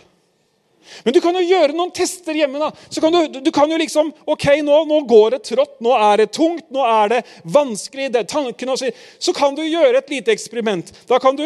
Men 1.06 1.14
du 1.14 1.22
kan 1.24 1.36
jo 1.38 1.44
gjøre 1.46 1.76
noen 1.78 1.92
tester 1.96 2.36
hjemme. 2.36 2.60
da. 2.60 2.72
Så 2.90 3.02
kan 3.04 3.14
du, 3.14 3.40
du 3.42 3.52
kan 3.54 3.70
jo 3.72 3.78
liksom 3.80 4.12
Ok, 4.26 4.48
nå, 4.66 4.84
nå, 4.90 5.02
går 5.10 5.38
det 5.38 5.44
trått, 5.52 5.78
nå 5.84 5.94
er 5.98 6.24
det 6.24 6.32
tungt, 6.36 6.68
nå 6.74 6.86
er 6.88 7.16
det 7.16 7.20
vanskelig 7.44 8.12
det 8.14 8.24
er 8.24 8.32
tankene, 8.32 8.78
Så 9.20 9.34
kan 9.34 9.56
du 9.56 9.64
gjøre 9.64 10.02
et 10.02 10.10
lite 10.10 10.34
eksperiment. 10.34 10.92
Da 11.08 11.20
kan 11.20 11.38
du 11.38 11.46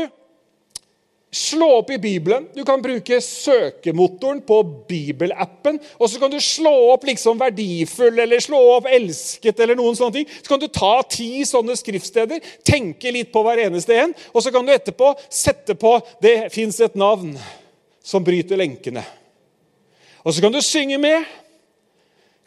Slå 1.36 1.68
opp 1.82 1.90
i 1.92 1.98
Bibelen. 1.98 2.46
Du 2.54 2.62
kan 2.66 2.82
bruke 2.82 3.18
søkemotoren 3.22 4.38
på 4.42 4.62
bibelappen. 4.88 5.82
Og 6.00 6.08
så 6.08 6.20
kan 6.20 6.32
du 6.32 6.38
slå 6.40 6.72
opp 6.94 7.04
liksom 7.04 7.42
'verdifull' 7.42 8.22
eller 8.24 8.40
slå 8.40 8.62
opp 8.78 8.88
'elsket' 8.88 9.60
eller 9.60 9.76
noen 9.76 9.98
sånne 10.00 10.14
ting. 10.14 10.30
Så 10.42 10.48
kan 10.48 10.60
du 10.60 10.68
ta 10.68 11.02
ti 11.04 11.44
sånne 11.44 11.76
skriftsteder, 11.76 12.40
tenke 12.64 13.12
litt 13.12 13.34
på 13.34 13.44
hver 13.44 13.66
eneste 13.66 13.98
en, 14.00 14.16
og 14.32 14.44
så 14.44 14.52
kan 14.52 14.66
du 14.66 14.72
etterpå 14.72 15.12
sette 15.30 15.76
på 15.76 16.00
'Det 16.22 16.54
fins 16.54 16.80
et 16.80 16.96
navn 16.96 17.38
som 18.04 18.24
bryter 18.24 18.56
lenkene'. 18.56 19.04
Og 20.24 20.34
så 20.34 20.42
kan 20.42 20.52
du 20.52 20.62
synge 20.62 20.98
med. 20.98 21.26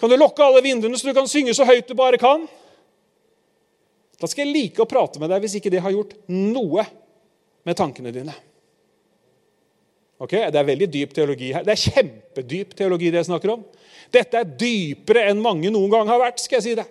Kan 0.01 0.09
du 0.09 0.16
lukke 0.16 0.42
alle 0.42 0.62
vinduene 0.62 0.96
så 0.96 1.09
du 1.09 1.14
kan 1.14 1.29
synge 1.29 1.55
så 1.55 1.64
høyt 1.64 1.88
du 1.88 1.94
bare 1.94 2.16
kan? 2.16 2.48
Da 4.18 4.27
skal 4.27 4.46
jeg 4.46 4.55
like 4.55 4.83
å 4.83 4.88
prate 4.88 5.20
med 5.20 5.29
deg 5.29 5.42
hvis 5.42 5.61
ikke 5.61 5.70
det 5.70 5.83
har 5.83 5.90
gjort 5.90 6.14
noe 6.29 6.87
med 7.66 7.77
tankene 7.77 8.12
dine. 8.12 8.47
Okay? 10.18 10.48
Det 10.50 10.59
er 10.59 10.66
veldig 10.66 10.88
dyp 10.90 11.14
teologi 11.14 11.52
her. 11.54 11.64
Det 11.66 11.74
er 11.74 11.83
kjempedyp 11.87 12.76
teologi 12.78 13.11
det 13.12 13.22
jeg 13.22 13.31
snakker 13.31 13.54
om. 13.54 13.66
Dette 14.14 14.40
er 14.40 14.54
dypere 14.59 15.28
enn 15.31 15.42
mange 15.42 15.70
noen 15.70 15.92
gang 15.92 16.09
har 16.11 16.22
vært. 16.22 16.40
skal 16.42 16.59
jeg 16.59 16.66
si 16.66 16.78
det. 16.78 16.87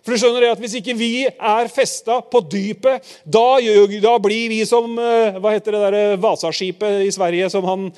For 0.00 0.14
du 0.14 0.20
skjønner 0.22 0.44
det 0.44 0.52
at 0.54 0.62
Hvis 0.62 0.78
ikke 0.78 0.94
vi 0.96 1.10
er 1.26 1.70
festa 1.72 2.20
på 2.22 2.40
dypet, 2.50 3.04
da, 3.24 3.58
da, 4.00 4.14
blir 4.22 4.48
vi 4.52 4.62
som 4.68 4.96
eh, 4.98 5.36
hva 5.40 5.52
heter 5.54 5.76
det 5.76 5.82
der 5.84 6.16
Vasaskipet 6.22 7.04
i 7.04 7.12
Sverige 7.14 7.50
som, 7.52 7.66
han, 7.68 7.90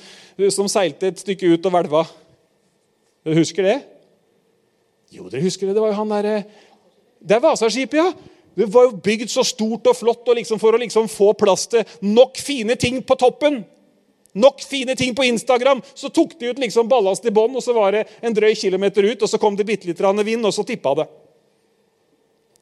som 0.51 0.69
seilte 0.71 1.11
et 1.11 1.23
stykke 1.23 1.53
ut 1.55 1.69
og 1.69 1.75
hvelva. 1.75 2.03
Du 3.23 3.33
husker 3.37 3.69
det? 3.69 3.79
Jo, 5.13 5.29
dere 5.29 5.45
husker 5.45 5.69
det. 5.69 5.77
Det 5.77 5.83
var 5.83 5.93
jo 5.93 5.99
han 6.01 6.11
derre 6.11 6.37
Det 7.23 7.37
er 7.37 7.45
Vasaskipet, 7.45 7.99
ja. 8.01 8.31
Det 8.53 8.67
var 8.69 8.89
jo 8.89 8.97
bygd 9.01 9.31
så 9.33 9.41
stort 9.47 9.87
og 9.89 9.95
flott 9.97 10.27
og 10.29 10.37
liksom 10.37 10.59
for 10.61 10.75
å 10.75 10.81
liksom 10.81 11.07
få 11.09 11.31
plass 11.37 11.65
til 11.71 11.87
nok 12.05 12.37
fine 12.37 12.75
ting 12.77 12.99
på 13.01 13.15
toppen 13.17 13.63
nok 14.33 14.61
fine 14.65 14.95
ting 14.95 15.15
på 15.15 15.25
Instagram, 15.27 15.81
så 15.93 16.09
tok 16.09 16.37
de 16.39 16.53
ut 16.53 16.61
liksom 16.61 16.87
ballast 16.89 17.25
i 17.25 17.33
bånn, 17.33 17.55
og 17.55 17.63
så 17.63 17.75
var 17.75 17.93
det 17.95 18.07
en 18.21 18.35
drøy 18.35 18.53
kilometer 18.57 19.05
ut, 19.11 19.21
og 19.21 19.29
så 19.29 19.39
kom 19.41 19.57
det 19.59 19.67
bitte 19.67 19.89
litt 19.89 20.01
vind, 20.01 20.45
og 20.45 20.53
så 20.53 20.65
tippa 20.67 20.95
det. 21.01 21.09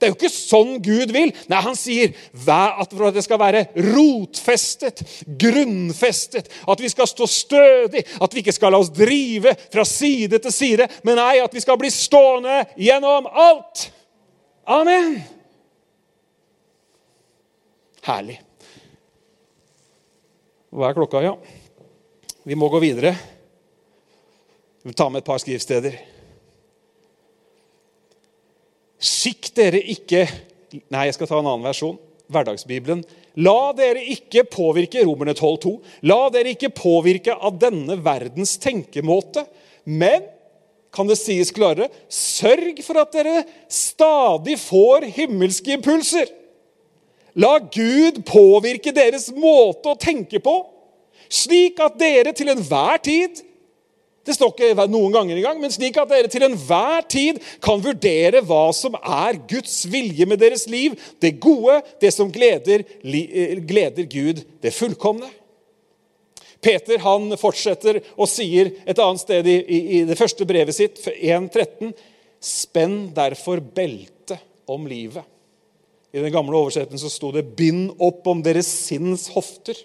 Det 0.01 0.07
er 0.07 0.15
jo 0.15 0.17
ikke 0.17 0.33
sånn 0.33 0.71
Gud 0.81 1.11
vil. 1.13 1.29
Nei, 1.45 1.57
Han 1.61 1.75
sier 1.77 2.15
at 2.49 2.95
det 3.13 3.21
skal 3.21 3.37
være 3.37 3.67
rotfestet, 3.93 5.03
grunnfestet, 5.37 6.49
at 6.65 6.81
vi 6.81 6.89
skal 6.89 7.05
stå 7.05 7.27
stødig, 7.29 8.01
at 8.17 8.33
vi 8.33 8.41
ikke 8.41 8.55
skal 8.55 8.73
la 8.73 8.79
oss 8.81 8.89
drive 8.89 9.53
fra 9.69 9.85
side 9.85 10.41
til 10.41 10.55
side, 10.55 10.89
men 11.05 11.21
nei, 11.21 11.35
at 11.45 11.53
vi 11.53 11.61
skal 11.61 11.77
bli 11.77 11.93
stående 11.93 12.63
gjennom 12.81 13.29
alt. 13.29 13.91
Amen. 14.65 15.19
Herlig. 18.01 18.41
Hva 20.73 20.89
er 20.89 20.97
klokka? 20.97 21.21
Ja. 21.21 21.37
Vi 22.43 22.57
må 22.57 22.69
gå 22.73 22.79
videre. 22.81 23.13
Vi 24.81 24.93
tar 24.97 25.11
med 25.13 25.21
et 25.21 25.27
par 25.27 25.41
skrivsteder. 25.41 25.97
Skikk 29.01 29.51
dere 29.57 29.81
ikke 29.93 30.25
Nei, 30.71 31.09
jeg 31.09 31.17
skal 31.17 31.27
ta 31.27 31.35
en 31.41 31.47
annen 31.49 31.65
versjon. 31.67 31.97
Hverdagsbibelen. 32.31 33.01
La 33.43 33.73
dere 33.75 33.99
ikke 34.13 34.45
påvirke 34.47 35.01
Romerne 35.03 35.33
12,2. 35.35 35.73
La 36.07 36.29
dere 36.31 36.53
ikke 36.53 36.69
påvirke 36.71 37.35
av 37.35 37.57
denne 37.59 37.97
verdens 37.99 38.55
tenkemåte, 38.61 39.43
Men 39.83 40.23
kan 40.95 41.09
det 41.09 41.17
sies 41.19 41.51
klarere 41.51 41.89
sørg 42.07 42.79
for 42.85 43.01
at 43.01 43.11
dere 43.15 43.43
stadig 43.67 44.55
får 44.61 45.09
himmelske 45.17 45.73
impulser. 45.75 46.29
La 47.35 47.57
Gud 47.59 48.21
påvirke 48.27 48.93
deres 48.95 49.29
måte 49.35 49.91
å 49.91 49.99
tenke 49.99 50.39
på, 50.43 50.55
slik 51.31 51.79
at 51.83 51.95
dere 51.99 52.35
til 52.35 52.51
enhver 52.51 53.01
tid 53.03 53.41
det 54.21 54.35
står 54.37 54.51
ikke 54.53 54.85
noen 54.85 55.13
ganger 55.15 55.39
engang, 55.39 55.57
men 55.61 55.73
slik 55.73 55.97
at 55.97 56.11
dere 56.11 56.29
til 56.29 56.45
enhver 56.45 57.01
tid 57.09 57.39
kan 57.63 57.81
vurdere 57.81 58.43
hva 58.45 58.67
som 58.75 58.93
er 58.99 59.39
Guds 59.49 59.79
vilje 59.89 60.27
med 60.29 60.41
deres 60.43 60.67
liv, 60.69 60.93
det 61.23 61.39
gode, 61.41 61.79
det 62.01 62.11
som 62.13 62.29
gleder, 62.33 62.85
eh, 63.01 63.57
gleder 63.65 64.05
Gud, 64.05 64.43
det 64.61 64.75
fullkomne. 64.77 65.29
Peter 66.61 67.01
han 67.01 67.33
fortsetter 67.41 68.03
og 68.13 68.29
sier 68.29 68.69
et 68.85 68.99
annet 69.01 69.23
sted 69.23 69.47
i, 69.49 69.57
i, 69.57 69.79
i 69.97 70.01
det 70.05 70.17
første 70.19 70.45
brevet 70.45 70.77
sitt, 70.77 71.01
1.13.: 71.01 71.95
Spenn 72.37 73.09
derfor 73.15 73.57
beltet 73.57 74.37
om 74.69 74.85
livet. 74.85 75.25
I 76.13 76.21
den 76.21 76.33
gamle 76.33 76.59
oversettelsen 76.59 77.09
så 77.09 77.09
sto 77.09 77.31
det 77.33 77.55
'bind 77.55 77.95
opp 77.97 78.27
om 78.27 78.43
deres 78.45 78.69
sinns 78.69 79.31
hofter'. 79.33 79.79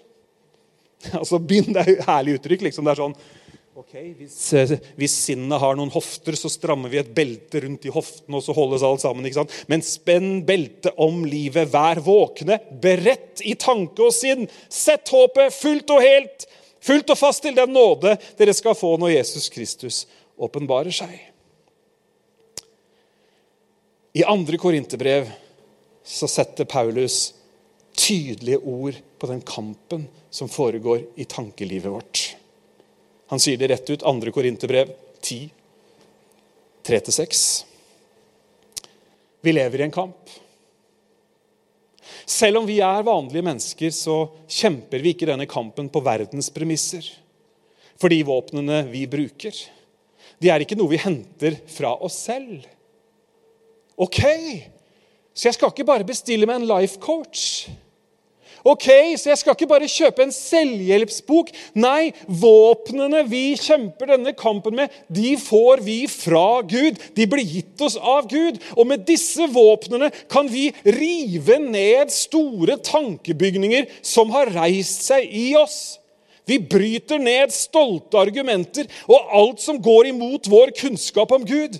Altså, 1.19 1.39
bind 1.39 1.73
det 1.75 1.83
er 1.83 1.91
jo 1.91 2.05
herlig 2.07 2.37
uttrykk. 2.39 2.67
liksom, 2.67 2.87
det 2.87 2.95
er 2.95 3.03
sånn, 3.03 3.17
Ok, 3.77 3.93
hvis, 4.17 4.53
eh, 4.57 4.71
hvis, 4.97 5.13
sinnet 5.27 5.61
har 5.61 5.75
noen 5.77 5.91
hofter, 5.93 6.33
så 6.33 6.49
strammer 6.49 6.89
vi 6.89 6.97
et 6.97 7.11
belte 7.13 7.59
rundt 7.61 7.83
i 7.85 7.91
hoftene, 7.93 8.39
og 8.39 8.41
så 8.41 8.55
holdes 8.57 8.81
alt 8.81 9.03
sammen. 9.03 9.25
ikke 9.29 9.37
sant? 9.37 9.53
Men 9.69 9.85
spenn 9.85 10.39
beltet 10.47 10.97
om 10.97 11.19
livet, 11.29 11.69
vær 11.69 12.01
våkne, 12.01 12.57
beredt 12.81 13.43
i 13.45 13.53
tanke 13.53 14.01
og 14.01 14.15
sinn. 14.17 14.47
Sett 14.65 15.13
håpet 15.13 15.53
fullt 15.53 15.93
og 15.93 16.01
helt, 16.01 16.47
fullt 16.81 17.13
og 17.13 17.21
fast 17.21 17.45
til 17.45 17.53
den 17.53 17.69
nåde 17.77 18.15
dere 18.39 18.57
skal 18.57 18.73
få 18.73 18.95
når 18.97 19.13
Jesus 19.19 19.45
Kristus 19.53 20.07
åpenbarer 20.41 20.97
seg. 20.97 21.13
I 24.17 24.25
andre 24.25 24.57
korinterbrev 24.57 25.29
så 26.01 26.25
setter 26.25 26.65
Paulus 26.65 27.35
tydelige 27.93 28.57
ord 28.57 28.97
på 29.21 29.29
den 29.29 29.45
kampen 29.45 30.07
som 30.37 30.49
foregår 30.49 31.01
i 31.15 31.25
tankelivet 31.25 31.91
vårt. 31.91 32.35
Han 33.27 33.41
sier 33.41 33.57
det 33.57 33.71
rett 33.71 33.89
ut. 33.89 34.03
2. 34.05 34.31
Korinterbrev 34.31 34.91
10, 35.21 35.49
3-6. 36.85 37.65
Vi 39.41 39.53
lever 39.53 39.81
i 39.81 39.83
en 39.87 39.95
kamp. 39.95 40.29
Selv 42.25 42.61
om 42.61 42.67
vi 42.67 42.77
er 42.83 43.07
vanlige 43.07 43.43
mennesker, 43.43 43.89
så 43.95 44.19
kjemper 44.51 45.01
vi 45.01 45.15
ikke 45.15 45.29
denne 45.29 45.47
kampen 45.49 45.89
på 45.89 46.03
verdens 46.05 46.51
premisser. 46.53 47.07
For 47.97 48.13
de 48.13 48.21
våpnene 48.27 48.83
vi 48.91 49.07
bruker, 49.09 49.57
de 50.37 50.51
er 50.53 50.61
ikke 50.61 50.77
noe 50.77 50.91
vi 50.91 51.01
henter 51.01 51.57
fra 51.71 51.95
oss 52.05 52.19
selv. 52.27 52.61
Ok, 53.97 54.21
så 55.33 55.49
jeg 55.49 55.57
skal 55.57 55.73
ikke 55.73 55.87
bare 55.87 56.05
bestille 56.05 56.45
meg 56.45 56.61
en 56.61 56.69
life 56.69 57.01
coach. 57.01 57.65
Ok, 58.65 58.87
så 59.19 59.31
jeg 59.31 59.39
skal 59.41 59.55
ikke 59.55 59.69
bare 59.69 59.89
kjøpe 59.91 60.25
en 60.25 60.33
selvhjelpsbok. 60.33 61.51
Nei, 61.77 62.13
våpnene 62.25 63.23
vi 63.29 63.51
kjemper 63.59 64.13
denne 64.13 64.33
kampen 64.37 64.77
med, 64.79 64.93
de 65.07 65.35
får 65.41 65.83
vi 65.85 65.99
fra 66.11 66.61
Gud. 66.67 66.97
De 67.17 67.27
blir 67.29 67.45
gitt 67.45 67.85
oss 67.85 67.99
av 67.99 68.29
Gud. 68.31 68.59
Og 68.75 68.87
med 68.89 69.05
disse 69.07 69.47
våpnene 69.53 70.09
kan 70.31 70.49
vi 70.51 70.69
rive 70.83 71.59
ned 71.63 72.13
store 72.13 72.79
tankebygninger 72.83 73.87
som 74.01 74.33
har 74.35 74.53
reist 74.55 75.07
seg 75.07 75.29
i 75.29 75.51
oss. 75.59 75.97
Vi 76.47 76.61
bryter 76.63 77.19
ned 77.19 77.51
stolte 77.51 78.19
argumenter 78.21 78.87
og 79.11 79.33
alt 79.35 79.59
som 79.59 79.81
går 79.83 80.13
imot 80.13 80.47
vår 80.47 80.71
kunnskap 80.79 81.33
om 81.35 81.43
Gud. 81.47 81.75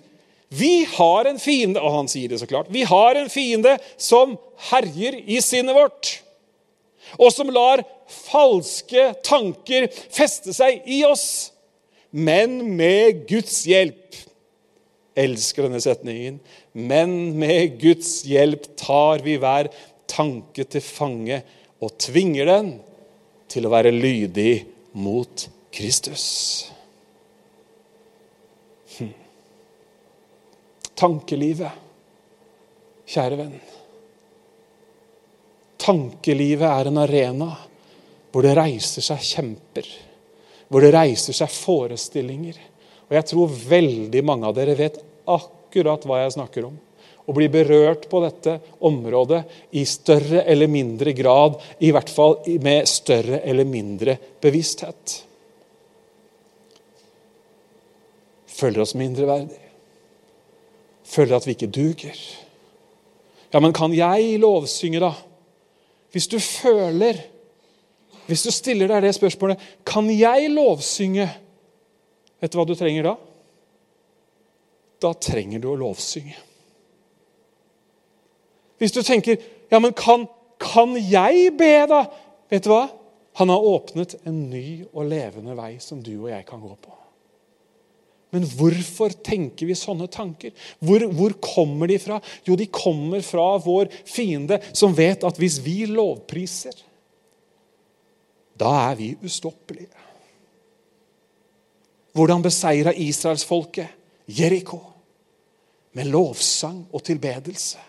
Vi 0.51 0.85
har 0.91 1.27
en 1.27 1.39
fiende 1.39 1.81
og 1.83 1.93
han 1.95 2.11
sier 2.11 2.31
det 2.31 2.41
så 2.41 2.47
klart, 2.47 2.71
vi 2.71 2.83
har 2.87 3.19
en 3.19 3.31
fiende 3.31 3.77
som 3.99 4.35
herjer 4.69 5.21
i 5.27 5.39
sinnet 5.43 5.75
vårt 5.75 6.17
og 7.15 7.31
som 7.33 7.51
lar 7.53 7.83
falske 8.11 9.09
tanker 9.25 9.87
feste 9.91 10.55
seg 10.55 10.83
i 10.85 11.03
oss. 11.07 11.53
Men 12.11 12.59
med 12.77 13.25
Guds 13.29 13.63
hjelp 13.67 14.25
Elsker 15.17 15.65
denne 15.65 15.81
setningen. 15.81 16.35
Men 16.77 17.13
med 17.41 17.79
Guds 17.81 18.19
hjelp 18.29 18.67
tar 18.77 19.23
vi 19.25 19.37
hver 19.41 19.71
tanke 20.09 20.65
til 20.69 20.83
fange 20.85 21.41
og 21.81 21.95
tvinger 22.01 22.49
den 22.49 22.69
til 23.49 23.65
å 23.65 23.71
være 23.73 23.93
lydig 23.95 24.67
mot 24.97 25.47
Kristus. 25.73 26.27
Hm. 28.97 29.13
Tankelivet, 30.97 31.81
kjære 33.09 33.41
venn. 33.41 33.57
Tankelivet 35.87 36.67
er 36.67 36.89
en 36.89 36.99
arena 36.99 37.47
hvor 38.33 38.43
det 38.43 38.57
reiser 38.57 39.05
seg 39.05 39.21
kjemper. 39.23 39.85
Hvor 40.67 40.83
det 40.83 40.91
reiser 40.91 41.35
seg 41.35 41.51
forestillinger. 41.53 42.57
Og 43.07 43.15
jeg 43.15 43.27
tror 43.29 43.53
veldig 43.69 44.23
mange 44.27 44.49
av 44.49 44.57
dere 44.57 44.75
vet 44.75 44.99
akkurat 45.31 46.03
hva 46.03 46.25
jeg 46.25 46.35
snakker 46.35 46.67
om. 46.67 46.75
Å 47.27 47.35
bli 47.35 47.47
berørt 47.51 48.05
på 48.11 48.19
dette 48.23 48.57
området 48.87 49.41
i 49.79 49.83
større 49.87 50.43
eller 50.47 50.67
mindre 50.71 51.15
grad. 51.15 51.55
I 51.79 51.93
hvert 51.95 52.11
fall 52.11 52.35
med 52.63 52.87
større 52.91 53.39
eller 53.47 53.67
mindre 53.67 54.17
bevissthet. 54.43 55.15
Føler 58.57 58.83
oss 58.83 58.95
mindreverdige. 58.99 59.63
Føler 61.07 61.37
at 61.37 61.47
vi 61.47 61.55
ikke 61.55 61.71
duger. 61.71 62.19
Ja, 63.53 63.61
men 63.63 63.75
kan 63.75 63.93
jeg 63.95 64.35
lovsynge, 64.43 64.99
da? 64.99 65.13
Hvis 66.17 66.27
du 66.27 66.39
føler 66.39 67.19
Hvis 68.25 68.41
du 68.41 68.49
stiller 68.51 68.89
deg 68.89 69.05
det 69.05 69.13
spørsmålet 69.13 69.61
Kan 69.85 70.09
jeg 70.09 70.49
lovsynge? 70.49 71.27
Vet 72.41 72.53
du 72.53 72.57
hva 72.57 72.65
du 72.65 72.73
trenger 72.77 73.05
da? 73.05 73.13
Da 74.97 75.11
trenger 75.13 75.61
du 75.61 75.67
å 75.69 75.77
lovsynge. 75.77 76.33
Hvis 78.81 78.95
du 78.95 79.03
tenker 79.05 79.37
ja, 79.69 79.77
men 79.77 79.93
kan, 79.97 80.25
kan 80.61 80.95
jeg 80.97 81.51
be, 81.57 81.71
da? 81.89 81.99
Vet 82.49 82.65
du 82.65 82.71
hva? 82.73 82.87
Han 83.37 83.53
har 83.53 83.69
åpnet 83.73 84.15
en 84.25 84.39
ny 84.49 84.87
og 84.87 85.09
levende 85.11 85.53
vei 85.57 85.75
som 85.81 86.01
du 86.01 86.15
og 86.15 86.31
jeg 86.31 86.45
kan 86.49 86.61
gå 86.61 86.73
på. 86.81 86.96
Men 88.35 88.43
hvorfor 88.57 89.13
tenker 89.23 89.69
vi 89.69 89.75
sånne 89.77 90.09
tanker? 90.11 90.51
Hvor, 90.83 91.05
hvor, 91.15 91.35
kommer 91.43 91.87
de 91.87 91.99
fra? 92.01 92.19
Jo, 92.47 92.57
de 92.59 92.67
kommer 92.67 93.23
fra 93.23 93.53
vår 93.63 93.91
fiende, 94.07 94.59
som 94.75 94.95
vet 94.97 95.23
at 95.27 95.39
hvis 95.39 95.61
vi 95.63 95.85
lovpriser, 95.87 96.75
da 98.57 98.73
er 98.89 98.99
vi 98.99 99.13
ustoppelige. 99.23 99.93
Hvordan 102.17 102.41
beseira 102.41 102.91
israelsfolket 102.97 104.33
Jeriko? 104.39 104.81
Med 105.97 106.09
lovsang 106.11 106.83
og 106.93 107.03
tilbedelse. 107.05 107.79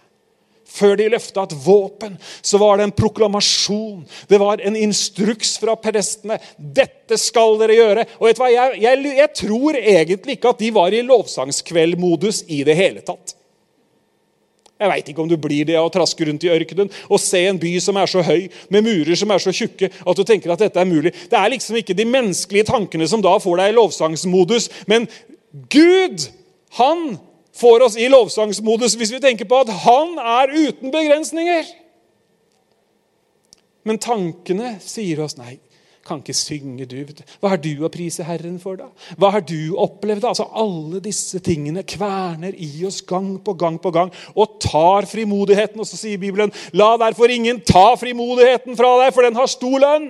Før 0.68 0.98
de 1.00 1.07
løfta 1.09 1.46
et 1.46 1.54
våpen, 1.64 2.18
så 2.44 2.61
var 2.61 2.76
det 2.76 2.88
en 2.88 2.92
proklamasjon. 2.92 4.02
Det 4.28 4.38
var 4.40 4.61
en 4.61 4.76
instruks 4.76 5.57
fra 5.62 5.78
prestene. 5.81 6.37
'Dette 6.59 7.16
skal 7.16 7.57
dere 7.62 7.78
gjøre.' 7.78 8.07
Og 8.20 8.28
vet 8.28 8.37
du 8.37 8.42
hva? 8.42 8.50
Jeg, 8.52 8.83
jeg, 8.85 9.16
jeg 9.16 9.33
tror 9.40 9.81
egentlig 9.81 10.37
ikke 10.37 10.52
at 10.52 10.61
de 10.61 10.70
var 10.76 10.92
i 10.92 11.02
lovsangskveldmodus 11.09 12.44
i 12.52 12.62
det 12.68 12.76
hele 12.76 13.00
tatt. 13.00 13.35
Jeg 14.78 14.90
veit 14.92 15.09
ikke 15.11 15.22
om 15.24 15.31
du 15.31 15.35
blir 15.40 15.66
det 15.66 15.74
av 15.74 15.88
å 15.88 15.90
traske 15.90 16.26
rundt 16.28 16.44
i 16.46 16.52
ørkenen 16.54 16.90
og 17.09 17.18
se 17.18 17.40
en 17.48 17.59
by 17.59 17.72
som 17.83 17.96
er 17.98 18.11
så 18.11 18.22
høy, 18.22 18.46
med 18.70 18.85
murer 18.87 19.18
som 19.18 19.33
er 19.35 19.42
så 19.42 19.50
tjukke 19.54 19.88
at 19.90 20.20
du 20.20 20.22
tenker 20.26 20.52
at 20.54 20.62
dette 20.62 20.78
er 20.78 20.87
mulig. 20.87 21.11
Det 21.31 21.38
er 21.38 21.50
liksom 21.50 21.81
ikke 21.81 21.96
de 21.98 22.07
menneskelige 22.07 22.68
tankene 22.68 23.09
som 23.11 23.24
da 23.24 23.35
får 23.42 23.59
deg 23.59 23.72
i 23.72 23.78
lovsangsmodus, 23.81 24.68
men 24.87 25.09
Gud, 25.72 26.28
han 26.79 27.16
får 27.59 27.85
oss 27.88 27.98
i 27.98 28.09
lovsangsmodus 28.13 28.96
hvis 28.98 29.13
vi 29.15 29.23
tenker 29.23 29.48
på 29.48 29.63
at 29.65 29.73
han 29.85 30.17
er 30.23 30.54
uten 30.54 30.94
begrensninger. 30.94 31.71
Men 33.88 34.00
tankene 34.02 34.77
sier 34.85 35.25
oss 35.25 35.38
nei. 35.38 35.56
Kan 36.09 36.23
ikke 36.23 36.37
synge, 36.37 36.87
du. 36.88 36.96
Hva 37.42 37.50
har 37.52 37.61
du 37.61 37.83
å 37.85 37.90
prise 37.92 38.25
Herren 38.25 38.56
for, 38.63 38.79
da? 38.81 38.87
Hva 39.21 39.29
har 39.35 39.42
du 39.44 39.75
opplevd? 39.77 40.23
da? 40.25 40.31
Altså, 40.33 40.46
Alle 40.56 41.02
disse 41.04 41.40
tingene 41.44 41.85
kverner 41.85 42.56
i 42.56 42.71
oss 42.88 43.02
gang 43.04 43.35
på 43.44 43.52
gang 43.61 43.77
på 43.83 43.92
gang 43.92 44.13
og 44.33 44.56
tar 44.65 45.09
frimodigheten. 45.11 45.81
Og 45.81 45.88
så 45.88 46.00
sier 46.00 46.21
Bibelen, 46.21 46.54
la 46.73 46.94
derfor 47.00 47.29
ingen 47.33 47.61
ta 47.61 47.90
frimodigheten 48.00 48.79
fra 48.79 48.94
deg, 49.02 49.13
for 49.13 49.29
den 49.29 49.37
har 49.37 49.52
stor 49.52 49.77
lønn. 49.85 50.09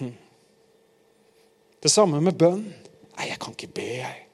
Hm. 0.00 0.14
Det 1.86 1.94
samme 1.94 2.18
med 2.18 2.34
bønn. 2.40 2.66
Nei, 3.14 3.30
jeg 3.30 3.38
kan 3.38 3.54
ikke 3.54 3.74
be, 3.78 3.90
jeg. 4.02 4.24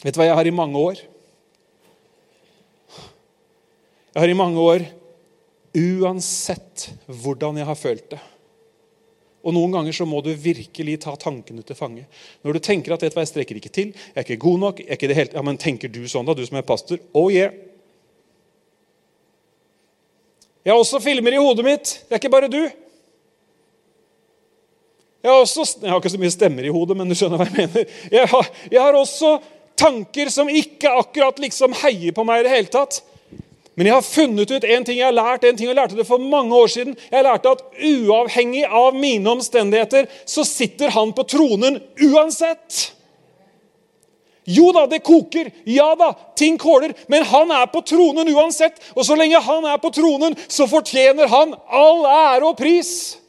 Vet 0.00 0.16
du 0.16 0.20
hva 0.20 0.30
jeg 0.30 0.36
har 0.38 0.48
i 0.48 0.54
mange 0.54 0.80
år? 0.80 1.00
Jeg 4.10 4.22
har 4.24 4.32
i 4.32 4.36
mange 4.36 4.58
år, 4.58 4.84
uansett 5.76 6.88
hvordan 7.06 7.60
jeg 7.60 7.68
har 7.68 7.78
følt 7.78 8.08
det, 8.10 8.18
Og 9.46 9.54
Noen 9.54 9.72
ganger 9.72 9.94
så 9.96 10.04
må 10.04 10.18
du 10.20 10.32
virkelig 10.34 10.98
ta 11.00 11.14
tankene 11.16 11.62
til 11.64 11.76
fange. 11.76 12.02
Når 12.42 12.56
du 12.56 12.60
tenker 12.60 12.92
at 12.92 13.04
vet 13.04 13.14
hva, 13.14 13.22
jeg 13.22 13.30
strekker 13.30 13.56
ikke 13.60 13.72
til, 13.72 13.92
jeg 13.94 14.16
er 14.16 14.26
ikke 14.26 14.42
god 14.42 14.58
nok 14.64 14.80
ikke 14.84 15.14
helt, 15.14 15.36
ja, 15.36 15.42
Men 15.42 15.56
tenker 15.56 15.88
du 15.88 16.02
sånn, 16.08 16.26
da, 16.26 16.34
du 16.34 16.44
som 16.44 16.58
er 16.58 16.66
pastor? 16.66 16.98
Oh 17.14 17.30
yeah. 17.32 17.54
Jeg 20.64 20.74
har 20.74 20.80
også 20.80 21.00
filmer 21.00 21.32
i 21.32 21.40
hodet 21.40 21.64
mitt. 21.64 21.94
Det 22.08 22.16
er 22.16 22.20
ikke 22.20 22.32
bare 22.32 22.50
du. 22.52 22.60
Jeg 25.20 25.28
har, 25.30 25.40
også, 25.40 25.64
jeg 25.80 25.88
har 25.88 26.00
ikke 26.00 26.12
så 26.12 26.20
mye 26.20 26.32
stemmer 26.32 26.64
i 26.64 26.72
hodet, 26.72 26.96
men 26.96 27.08
du 27.08 27.16
skjønner 27.16 27.40
hva 27.40 27.48
jeg 27.48 27.56
mener. 27.56 27.96
Jeg 28.12 28.28
har, 28.28 28.52
jeg 28.72 28.80
har 28.80 28.96
også 28.96 29.38
tanker 29.80 30.28
som 30.32 30.50
ikke 30.52 30.92
akkurat 31.00 31.40
liksom 31.42 31.74
heier 31.82 32.12
på 32.16 32.24
meg 32.28 32.42
i 32.42 32.46
det 32.46 32.52
hele 32.54 32.72
tatt. 32.72 33.00
Men 33.78 33.88
jeg 33.88 33.96
har 33.96 34.04
funnet 34.04 34.50
ut 34.50 34.64
en 34.66 34.84
ting 34.84 34.98
jeg 34.98 35.06
har 35.06 35.16
lært, 35.16 35.44
en 35.46 35.56
ting 35.56 35.70
jeg 35.70 35.76
lærte 35.78 35.96
det 35.96 36.04
for 36.04 36.20
mange 36.20 36.52
år 36.52 36.68
siden. 36.68 36.96
Jeg 37.08 37.24
lærte 37.24 37.54
at 37.54 37.62
uavhengig 37.80 38.66
av 38.66 38.96
mine 38.98 39.30
omstendigheter, 39.30 40.08
så 40.28 40.44
sitter 40.44 40.92
han 40.92 41.14
på 41.16 41.24
tronen 41.30 41.78
uansett. 41.96 42.90
Jo 44.50 44.70
da, 44.74 44.82
det 44.90 45.02
koker. 45.06 45.48
Ja 45.64 45.94
da, 45.96 46.10
ting 46.36 46.58
kåler. 46.60 46.92
Men 47.08 47.24
han 47.30 47.52
er 47.54 47.70
på 47.72 47.80
tronen 47.86 48.28
uansett. 48.34 48.80
Og 48.96 49.06
så 49.06 49.16
lenge 49.16 49.40
han 49.46 49.66
er 49.70 49.80
på 49.80 49.92
tronen, 49.94 50.36
så 50.48 50.66
fortjener 50.68 51.30
han 51.30 51.54
all 51.68 52.04
ære 52.04 52.50
og 52.50 52.58
pris. 52.58 53.19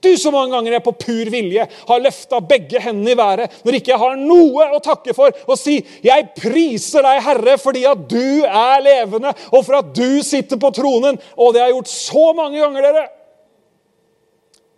Du, 0.00 0.12
så 0.18 0.30
mange 0.30 0.54
ganger 0.54 0.76
jeg 0.76 0.84
på 0.84 0.94
pur 0.94 1.30
vilje 1.32 1.64
har 1.66 2.02
løfta 2.02 2.38
begge 2.46 2.78
hendene 2.82 3.16
i 3.16 3.18
været 3.18 3.56
når 3.66 3.78
ikke 3.80 3.90
jeg 3.90 3.98
har 3.98 4.18
noe 4.20 4.68
å 4.76 4.78
takke 4.82 5.14
for, 5.16 5.34
og 5.46 5.58
si 5.58 5.80
'Jeg 6.04 6.28
priser 6.38 7.02
deg, 7.02 7.22
Herre, 7.22 7.56
fordi 7.58 7.84
at 7.84 8.04
du 8.08 8.44
er 8.46 8.82
levende, 8.84 9.34
og 9.52 9.64
for 9.66 9.80
at 9.80 9.94
du 9.94 10.22
sitter 10.22 10.56
på 10.56 10.70
tronen.' 10.70 11.18
Og 11.36 11.52
det 11.52 11.60
har 11.60 11.68
jeg 11.68 11.76
gjort 11.76 11.88
så 11.88 12.32
mange 12.32 12.60
ganger, 12.60 12.82
dere. 12.82 13.08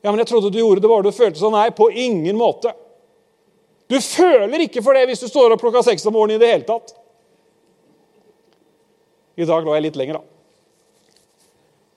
Ja, 0.02 0.10
men 0.10 0.18
jeg 0.22 0.30
trodde 0.30 0.50
du 0.50 0.58
gjorde 0.58 0.80
det 0.80 0.88
bare 0.88 1.04
du 1.04 1.12
følte 1.12 1.38
sånn. 1.38 1.52
Nei, 1.52 1.68
på 1.70 1.90
ingen 1.92 2.36
måte. 2.36 2.72
Du 3.90 3.98
føler 4.00 4.64
ikke 4.64 4.82
for 4.82 4.96
det 4.96 5.06
hvis 5.10 5.20
du 5.20 5.28
står 5.28 5.52
opp 5.52 5.60
klokka 5.60 5.82
seks 5.84 6.06
om 6.06 6.14
morgenen 6.14 6.40
i 6.40 6.44
det 6.44 6.52
hele 6.54 6.64
tatt. 6.68 6.94
I 9.36 9.48
dag 9.48 9.64
lå 9.64 9.74
jeg 9.76 9.88
litt 9.88 9.98
lenger, 10.00 10.20
da. 10.20 10.39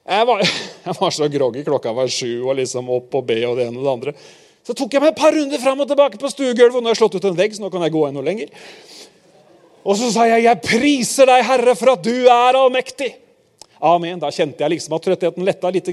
Jeg 0.04 0.28
var, 0.28 0.42
jeg 0.88 0.96
var 1.00 1.16
så 1.16 1.28
groggy. 1.32 1.64
Klokka 1.64 1.94
var 1.96 2.12
sju 2.12 2.44
og 2.44 2.58
liksom 2.60 2.92
opp 2.92 3.16
og 3.20 3.28
be 3.28 3.40
og 3.48 3.60
det 3.60 3.70
ene 3.70 3.80
og 3.80 3.86
det 3.86 3.94
andre. 3.94 4.16
Så 4.64 4.76
tok 4.76 4.96
jeg 4.96 5.04
meg 5.04 5.12
et 5.12 5.20
par 5.20 5.36
runder 5.36 5.60
fram 5.60 5.82
og 5.84 5.90
tilbake 5.90 6.20
på 6.20 6.32
stuegulvet. 6.32 6.80
Nå 6.80 6.88
har 6.88 6.96
jeg 6.96 7.02
slått 7.02 7.18
ut 7.20 7.28
en 7.28 7.40
vegg, 7.40 7.56
så 7.56 7.64
nå 7.64 7.72
kan 7.72 7.84
jeg 7.84 7.96
gå 7.96 8.06
enda 8.08 8.24
lenger. 8.24 8.54
Og 9.84 9.98
så 10.00 10.12
sa 10.14 10.24
jeg, 10.30 10.44
'Jeg 10.44 10.62
priser 10.64 11.28
deg, 11.28 11.44
Herre, 11.44 11.76
for 11.76 11.92
at 11.92 12.04
du 12.04 12.28
er 12.32 12.56
allmektig'. 12.56 13.20
Amen. 13.84 14.20
Da 14.20 14.32
kjente 14.32 14.64
jeg 14.64 14.72
liksom 14.72 14.94
at 14.96 15.04
trøttheten 15.04 15.44
letta 15.44 15.70
litt. 15.70 15.90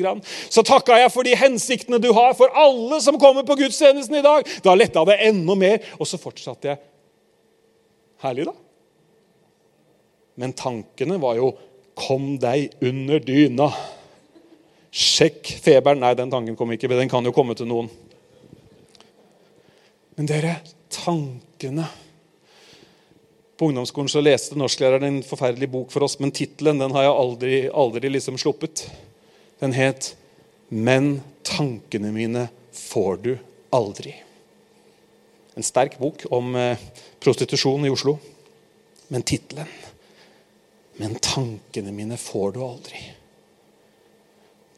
Så 0.48 0.62
takka 0.62 1.00
jeg 1.00 1.10
for 1.10 1.26
de 1.26 1.34
hensiktene 1.34 1.98
du 1.98 2.12
har 2.12 2.34
for 2.34 2.48
alle 2.54 3.00
som 3.00 3.18
kommer 3.18 3.42
på 3.42 3.56
gudstjenesten 3.58 4.14
i 4.14 4.22
dag. 4.22 4.46
Da 4.62 4.74
letta 4.74 5.04
det 5.04 5.18
enda 5.26 5.56
mer. 5.58 5.80
Og 5.98 6.06
så 6.06 6.16
fortsatte 6.16 6.68
jeg. 6.68 6.78
Herlig, 8.22 8.46
da. 8.46 8.54
Men 10.36 10.52
tankene 10.52 11.18
var 11.18 11.34
jo 11.34 11.56
'Kom 11.96 12.38
deg 12.38 12.70
under 12.80 13.18
dyna'. 13.18 13.99
Sjekk 14.90 15.46
feberen. 15.62 16.02
Nei, 16.02 16.14
den 16.18 16.30
tanken 16.32 16.56
kom 16.58 16.72
ikke, 16.74 16.88
men 16.90 17.04
den 17.04 17.10
kan 17.12 17.26
jo 17.26 17.34
komme 17.34 17.54
til 17.58 17.68
noen. 17.70 17.90
Men 20.18 20.28
dere, 20.28 20.60
tankene 20.92 21.86
På 23.60 23.68
ungdomsskolen 23.68 24.08
så 24.08 24.22
leste 24.24 24.56
norsklæreren 24.56 25.04
en 25.04 25.16
forferdelig 25.24 25.66
bok 25.68 25.90
for 25.92 26.06
oss, 26.06 26.14
men 26.16 26.30
tittelen 26.32 26.80
har 26.94 27.04
jeg 27.04 27.12
aldri, 27.12 27.56
aldri 27.68 28.08
liksom 28.08 28.38
sluppet. 28.40 28.86
Den 29.60 29.74
het 29.76 30.16
'Men 30.70 31.22
tankene 31.44 32.12
mine 32.12 32.48
får 32.72 33.16
du 33.22 33.38
aldri'. 33.70 34.14
En 35.56 35.62
sterk 35.62 35.98
bok 35.98 36.24
om 36.30 36.56
eh, 36.56 36.78
prostitusjon 37.20 37.84
i 37.84 37.90
Oslo. 37.90 38.18
Men 39.08 39.22
tittelen 39.22 39.68
'Men 40.96 41.14
tankene 41.14 41.92
mine 41.92 42.16
får 42.16 42.52
du 42.52 42.60
aldri'. 42.60 43.19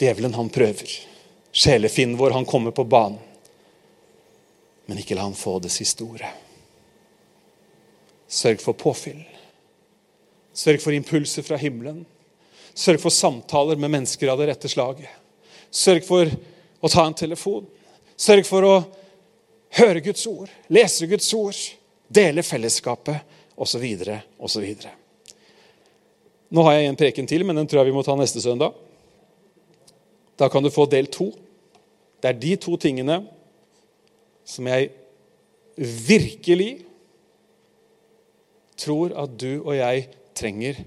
Djevelen, 0.03 0.35
han 0.35 0.51
prøver. 0.51 0.95
Sjelefinnen 1.53 2.17
vår, 2.19 2.31
han 2.35 2.49
kommer 2.49 2.75
på 2.75 2.85
banen. 2.85 3.21
Men 4.87 4.99
ikke 4.99 5.15
la 5.15 5.29
han 5.29 5.37
få 5.39 5.61
det 5.63 5.71
siste 5.71 6.03
ordet. 6.03 6.31
Sørg 8.27 8.59
for 8.65 8.75
påfyll. 8.75 9.21
Sørg 10.53 10.83
for 10.83 10.97
impulser 10.97 11.47
fra 11.47 11.59
himmelen. 11.61 12.03
Sørg 12.75 12.99
for 13.05 13.15
samtaler 13.15 13.79
med 13.79 13.93
mennesker 13.95 14.33
av 14.33 14.41
det 14.41 14.51
rette 14.51 14.71
slaget. 14.73 15.07
Sørg 15.71 16.03
for 16.09 16.29
å 16.83 16.91
ta 16.91 17.07
en 17.07 17.17
telefon. 17.17 17.69
Sørg 18.19 18.49
for 18.49 18.67
å 18.67 18.77
høre 19.79 20.03
Guds 20.05 20.27
ord, 20.27 20.51
lese 20.69 21.07
Guds 21.09 21.31
ord, 21.37 21.57
dele 22.09 22.43
fellesskapet 22.45 23.23
osv. 23.55 23.87
osv. 24.37 24.67
Nå 26.53 26.65
har 26.67 26.75
jeg 26.77 26.91
en 26.91 26.99
preken 26.99 27.29
til, 27.29 27.47
men 27.47 27.57
den 27.57 27.71
tror 27.71 27.85
jeg 27.85 27.93
vi 27.93 27.97
må 27.97 28.03
ta 28.05 28.17
neste 28.19 28.43
søndag. 28.43 28.75
Da 30.43 30.49
kan 30.49 30.63
du 30.63 30.73
få 30.75 30.89
del 30.91 31.07
to. 31.07 31.29
Det 32.19 32.33
er 32.33 32.41
de 32.41 32.57
to 32.59 32.75
tingene 32.81 33.21
som 34.43 34.67
jeg 34.67 34.89
virkelig 35.79 36.73
tror 38.83 39.15
at 39.23 39.37
du 39.39 39.61
og 39.61 39.77
jeg 39.77 40.09
trenger 40.35 40.81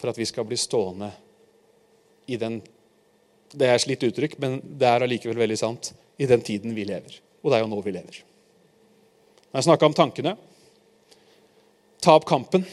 for 0.00 0.08
at 0.08 0.20
vi 0.20 0.24
skal 0.28 0.48
bli 0.48 0.56
stående 0.56 1.10
i 2.32 2.40
den 2.40 2.62
Det 3.54 3.68
er 3.70 3.78
slitt 3.78 4.02
uttrykk, 4.02 4.32
men 4.42 4.56
det 4.64 4.88
er 4.88 5.04
allikevel 5.04 5.36
veldig 5.38 5.58
sant. 5.60 5.92
I 6.18 6.26
den 6.26 6.40
tiden 6.42 6.72
vi 6.74 6.82
lever. 6.88 7.20
Og 7.42 7.52
det 7.52 7.58
er 7.58 7.62
jo 7.62 7.68
nå 7.70 7.78
vi 7.84 7.92
lever. 7.94 8.16
Når 9.52 9.60
jeg 9.60 9.66
snakka 9.68 9.86
om 9.86 9.94
tankene 9.94 10.32
Ta 12.02 12.16
opp 12.16 12.26
kampen. 12.28 12.64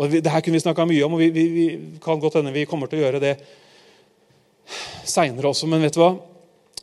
Og 0.00 0.16
Det 0.16 0.32
her 0.32 0.40
kunne 0.40 0.56
vi 0.56 0.64
snakka 0.64 0.86
mye 0.88 1.04
om, 1.04 1.14
og 1.14 1.20
vi, 1.20 1.28
vi, 1.34 1.46
vi, 1.52 1.66
kan 2.00 2.20
godt 2.20 2.38
hende 2.40 2.54
vi 2.54 2.64
kommer 2.68 2.88
til 2.88 3.02
å 3.02 3.04
gjøre 3.04 3.20
det 3.20 3.34
seinere 5.04 5.50
også. 5.52 5.68
Men 5.68 5.84
vet 5.84 5.96
du 5.98 6.00
hva? 6.00 6.14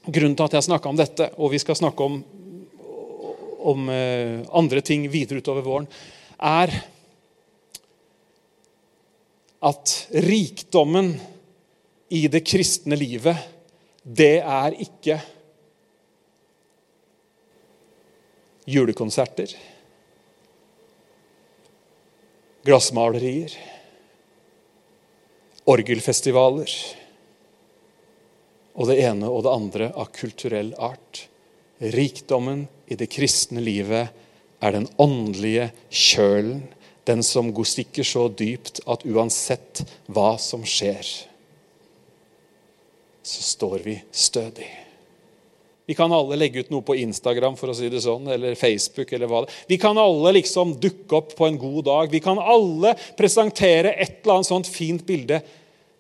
grunnen 0.08 0.38
til 0.38 0.48
at 0.48 0.58
jeg 0.58 0.68
snakka 0.70 0.92
om 0.92 1.00
dette, 1.00 1.30
og 1.36 1.52
vi 1.52 1.60
skal 1.62 1.78
snakke 1.78 2.06
om, 2.06 2.20
om 3.68 3.90
uh, 3.92 4.44
andre 4.56 4.84
ting 4.86 5.08
videre 5.12 5.42
utover 5.44 5.66
våren, 5.66 5.88
er 6.38 6.72
at 9.68 9.96
rikdommen 10.24 11.16
i 12.14 12.28
det 12.32 12.44
kristne 12.48 12.96
livet, 13.00 13.36
det 14.04 14.38
er 14.40 14.78
ikke 14.80 15.18
julekonserter 18.68 19.52
glassmalerier, 22.68 23.54
orgelfestivaler 25.68 26.72
og 28.78 28.90
det 28.92 29.00
ene 29.08 29.30
og 29.32 29.44
det 29.46 29.54
andre 29.54 29.90
av 29.98 30.12
kulturell 30.16 30.74
art. 30.78 31.26
Rikdommen 31.80 32.66
i 32.90 32.98
det 33.00 33.10
kristne 33.14 33.62
livet 33.64 34.14
er 34.64 34.74
den 34.74 34.88
åndelige 35.02 35.70
kjølen, 35.90 36.64
den 37.08 37.24
som 37.24 37.54
går 37.56 37.70
stikker 37.72 38.08
så 38.08 38.26
dypt 38.28 38.82
at 38.90 39.06
uansett 39.08 39.84
hva 40.12 40.36
som 40.42 40.66
skjer, 40.68 41.08
så 43.28 43.48
står 43.54 43.86
vi 43.86 43.96
stødig. 44.12 44.87
Vi 45.88 45.96
kan 45.96 46.12
alle 46.12 46.36
legge 46.36 46.66
ut 46.66 46.72
noe 46.74 46.84
på 46.84 46.98
Instagram 47.00 47.56
for 47.56 47.72
å 47.72 47.76
si 47.78 47.88
det 47.88 48.02
sånn, 48.04 48.28
eller 48.28 48.60
Facebook. 48.60 49.12
eller 49.14 49.30
hva 49.32 49.46
det 49.46 49.54
Vi 49.70 49.78
kan 49.80 49.98
alle 49.98 50.34
liksom 50.36 50.76
dukke 50.84 51.16
opp 51.16 51.36
på 51.38 51.48
en 51.48 51.58
god 51.58 51.86
dag. 51.88 52.12
Vi 52.12 52.20
kan 52.20 52.40
alle 52.40 52.92
presentere 53.16 53.94
et 53.96 54.20
eller 54.20 54.36
annet 54.36 54.52
sånt 54.52 54.68
fint 54.68 55.06
bilde. 55.08 55.40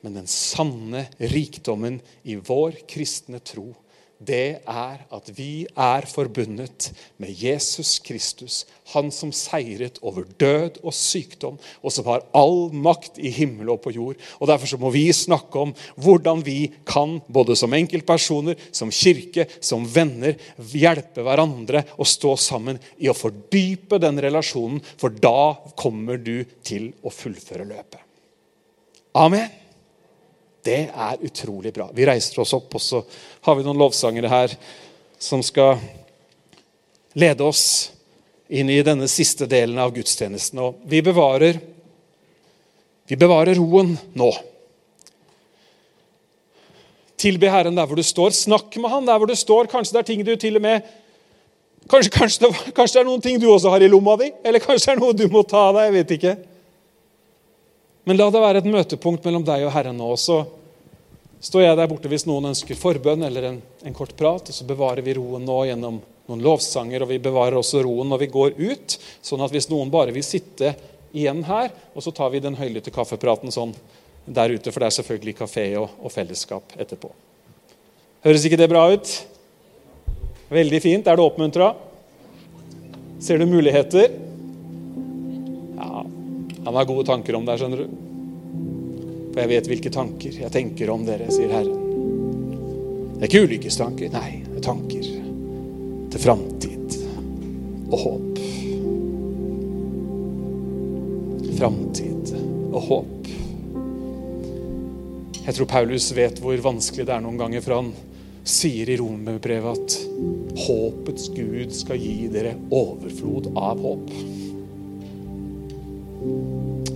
Men 0.03 0.19
den 0.19 0.27
sanne 0.27 1.07
rikdommen 1.17 2.01
i 2.23 2.35
vår 2.35 2.83
kristne 2.87 3.39
tro 3.39 3.71
det 4.17 4.59
er 4.65 5.01
at 5.13 5.27
vi 5.37 5.67
er 5.77 6.05
forbundet 6.09 6.89
med 7.21 7.33
Jesus 7.37 7.97
Kristus, 8.01 8.63
han 8.93 9.11
som 9.13 9.33
seiret 9.35 9.99
over 10.01 10.25
død 10.41 10.79
og 10.81 10.95
sykdom, 10.95 11.59
og 11.83 11.93
som 11.93 12.07
har 12.09 12.25
all 12.37 12.71
makt 12.73 13.19
i 13.21 13.29
himmel 13.33 13.69
og 13.75 13.83
på 13.83 13.93
jord. 13.93 14.17
Og 14.39 14.49
Derfor 14.49 14.71
så 14.71 14.79
må 14.81 14.89
vi 14.93 15.05
snakke 15.13 15.61
om 15.61 15.75
hvordan 16.01 16.41
vi 16.45 16.71
kan, 16.87 17.19
både 17.27 17.57
som 17.59 17.75
enkeltpersoner, 17.77 18.57
som 18.71 18.93
kirke, 18.93 19.47
som 19.61 19.85
venner, 19.85 20.37
hjelpe 20.57 21.25
hverandre 21.25 21.83
og 21.97 22.09
stå 22.09 22.33
sammen 22.41 22.81
i 22.97 23.11
å 23.11 23.17
fordype 23.17 24.01
den 24.01 24.21
relasjonen, 24.23 24.81
for 24.97 25.13
da 25.13 25.53
kommer 25.77 26.17
du 26.17 26.41
til 26.65 26.91
å 27.05 27.13
fullføre 27.13 27.67
løpet. 27.69 28.01
Amen. 29.17 29.66
Det 30.67 30.81
er 30.91 31.21
utrolig 31.23 31.71
bra. 31.75 31.87
Vi 31.95 32.05
reiser 32.07 32.41
oss 32.43 32.51
opp, 32.57 32.73
og 32.75 32.83
så 32.83 32.99
har 33.47 33.55
vi 33.55 33.63
noen 33.63 33.79
lovsangere 33.79 34.31
her 34.31 34.55
som 35.19 35.39
skal 35.45 35.79
lede 37.17 37.45
oss 37.45 37.63
inn 38.51 38.69
i 38.71 38.81
denne 38.83 39.07
siste 39.11 39.47
delen 39.47 39.79
av 39.79 39.93
gudstjenesten. 39.95 40.59
Og 40.59 40.83
vi 40.87 40.99
bevarer, 41.05 41.59
vi 43.07 43.19
bevarer 43.19 43.59
roen 43.59 43.95
nå. 44.19 44.29
Tilbe 47.17 47.49
Herren 47.49 47.79
der 47.79 47.87
hvor 47.89 47.97
du 47.97 48.05
står. 48.05 48.35
Snakk 48.35 48.75
med 48.77 48.91
Han 48.91 49.07
der 49.07 49.17
hvor 49.17 49.29
du 49.29 49.35
står. 49.35 49.71
Kanskje 49.71 49.95
det 49.95 50.03
er 50.03 50.09
ting 50.11 50.27
du 50.27 50.35
til 50.35 50.59
og 50.59 50.67
med 50.67 50.95
Kanskje, 51.87 52.11
kanskje, 52.11 52.41
det, 52.43 52.71
kanskje 52.75 52.97
det 52.97 52.99
er 52.99 53.05
noen 53.07 53.21
ting 53.23 53.37
du 53.39 53.45
også 53.47 53.71
har 53.71 53.79
i 53.79 53.87
lomma 53.87 54.17
di? 54.19 54.25
Eller 54.43 54.59
kanskje 54.59 54.89
det 54.89 54.93
er 54.97 54.99
noe 54.99 55.15
du 55.15 55.23
må 55.31 55.45
ta 55.47 55.69
av 55.69 55.77
deg? 55.77 55.85
Jeg 55.85 55.93
vet 55.93 56.09
ikke. 56.17 56.33
Men 58.07 58.15
la 58.15 58.29
det 58.31 58.39
være 58.39 58.61
et 58.63 58.69
møtepunkt 58.71 59.25
mellom 59.27 59.43
deg 59.43 59.65
og 59.67 59.73
Herren 59.75 59.97
nå. 59.99 60.13
Så 60.15 60.39
står 61.43 61.65
jeg 61.65 61.77
der 61.79 61.89
borte 61.91 62.07
hvis 62.07 62.23
noen 62.27 62.53
ønsker 62.53 62.79
forbønn 62.79 63.25
eller 63.27 63.49
en, 63.49 63.57
en 63.83 63.95
kort 63.97 64.13
prat. 64.15 64.47
Og 64.47 64.55
så 64.55 64.67
bevarer 64.67 65.03
vi 65.03 65.17
roen 65.17 65.43
nå 65.43 65.57
gjennom 65.67 65.97
noen 66.27 66.43
lovsanger, 66.43 67.03
og 67.03 67.11
vi 67.11 67.19
bevarer 67.23 67.59
også 67.59 67.81
roen 67.83 68.07
når 68.11 68.21
vi 68.23 68.29
går 68.31 68.55
ut. 68.59 68.95
Sånn 69.23 69.43
at 69.43 69.51
hvis 69.51 69.67
noen 69.71 69.91
bare 69.91 70.15
vil 70.15 70.23
sitte 70.23 70.71
igjen 71.11 71.43
her, 71.47 71.71
og 71.95 72.03
så 72.03 72.13
tar 72.15 72.31
vi 72.31 72.43
den 72.43 72.55
høylytte 72.55 72.95
kaffepraten 72.95 73.51
sånn 73.51 73.75
der 74.23 74.55
ute, 74.55 74.71
for 74.71 74.83
det 74.83 74.89
er 74.89 74.97
selvfølgelig 74.97 75.37
kafé 75.39 75.65
og, 75.79 75.91
og 76.03 76.11
fellesskap 76.11 76.77
etterpå. 76.79 77.11
Høres 78.23 78.47
ikke 78.47 78.59
det 78.59 78.71
bra 78.71 78.87
ut? 78.91 79.11
Veldig 80.51 80.81
fint. 80.83 81.07
Er 81.07 81.19
du 81.19 81.25
oppmuntra? 81.27 81.73
Ser 83.23 83.39
du 83.39 83.47
muligheter? 83.51 84.15
Han 86.67 86.75
har 86.75 86.85
gode 86.85 87.05
tanker 87.07 87.35
om 87.37 87.45
deg, 87.47 87.61
skjønner 87.61 87.79
du. 87.79 87.91
For 89.31 89.39
jeg 89.39 89.49
vet 89.53 89.67
hvilke 89.71 89.91
tanker 89.95 90.33
jeg 90.35 90.51
tenker 90.51 90.89
om 90.91 91.05
dere, 91.07 91.29
sier 91.31 91.53
Herren. 91.55 91.77
Det 93.13 93.21
er 93.21 93.29
ikke 93.29 93.43
ulykkestanker. 93.47 94.09
Nei, 94.11 94.41
det 94.43 94.57
er 94.59 94.65
tanker 94.65 95.05
til 96.11 96.23
framtid 96.25 96.97
og 97.87 97.95
håp. 98.01 98.41
Framtid 101.55 102.33
og 102.35 102.81
håp. 102.89 103.29
Jeg 105.45 105.55
tror 105.55 105.69
Paulus 105.71 106.09
vet 106.17 106.41
hvor 106.43 106.65
vanskelig 106.67 107.07
det 107.07 107.15
er 107.15 107.23
noen 107.23 107.39
ganger, 107.39 107.63
for 107.63 107.77
han 107.77 107.93
sier 108.43 108.91
i 108.91 108.99
romerbrevet 108.99 109.71
at 109.71 109.95
håpets 110.67 111.31
Gud 111.31 111.71
skal 111.79 112.03
gi 112.03 112.27
dere 112.35 112.57
overflod 112.75 113.53
av 113.55 113.79
håp. 113.87 114.11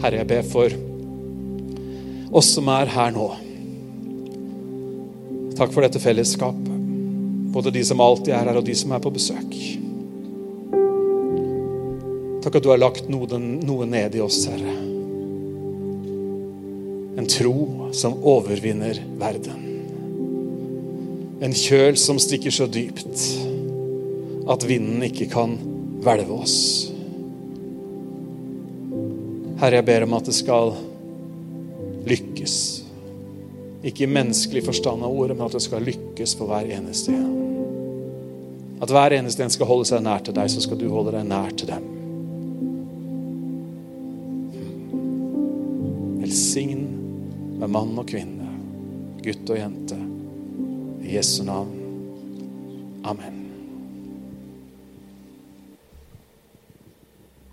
Herre, 0.01 0.21
jeg 0.21 0.27
ber 0.31 0.47
for 0.49 0.79
oss 2.31 2.53
som 2.55 2.69
er 2.71 2.89
her 2.89 3.11
nå. 3.13 3.27
Takk 5.59 5.73
for 5.73 5.83
dette 5.85 6.01
fellesskapet. 6.01 6.77
Både 7.51 7.73
de 7.75 7.83
som 7.85 7.99
alltid 8.01 8.33
er 8.33 8.47
her, 8.47 8.57
og 8.57 8.65
de 8.65 8.75
som 8.77 8.93
er 8.95 9.03
på 9.03 9.11
besøk. 9.13 9.57
Takk 12.41 12.57
at 12.57 12.63
du 12.63 12.71
har 12.71 12.79
lagt 12.79 13.09
noe, 13.11 13.27
noe 13.37 13.85
ned 13.89 14.15
i 14.17 14.23
oss, 14.23 14.39
Herre. 14.49 14.77
En 17.21 17.27
tro 17.29 17.91
som 17.93 18.15
overvinner 18.23 19.01
verden. 19.19 19.67
En 21.43 21.53
kjøl 21.57 21.99
som 21.99 22.21
stikker 22.21 22.53
så 22.53 22.69
dypt 22.71 23.27
at 24.49 24.65
vinden 24.65 25.03
ikke 25.05 25.27
kan 25.29 25.57
hvelve 26.01 26.39
oss. 26.45 26.57
Herre, 29.61 29.77
jeg 29.77 29.85
ber 29.85 30.07
om 30.07 30.15
at 30.17 30.25
det 30.25 30.33
skal 30.33 30.71
lykkes. 32.09 32.55
Ikke 33.85 34.07
i 34.07 34.09
menneskelig 34.09 34.63
forstand 34.65 35.05
av 35.05 35.13
ordet, 35.13 35.35
men 35.37 35.45
at 35.45 35.53
det 35.53 35.61
skal 35.61 35.85
lykkes 35.85 36.33
for 36.39 36.49
hver 36.49 36.69
eneste 36.73 37.13
en. 37.13 37.35
At 38.81 38.89
hver 38.89 39.13
eneste 39.13 39.45
en 39.45 39.53
skal 39.53 39.69
holde 39.69 39.85
seg 39.85 40.01
nær 40.01 40.23
til 40.25 40.33
deg, 40.33 40.49
så 40.49 40.63
skal 40.65 40.79
du 40.81 40.87
holde 40.89 41.13
deg 41.13 41.27
nær 41.29 41.53
til 41.53 41.69
dem. 41.69 41.85
Velsign 46.23 46.81
med 47.61 47.69
mann 47.69 47.93
og 48.01 48.09
kvinne, 48.09 48.49
gutt 49.21 49.53
og 49.53 49.61
jente. 49.61 49.99
I 51.05 51.19
Jesu 51.19 51.43
navn. 51.45 51.77
Amen. 53.05 53.40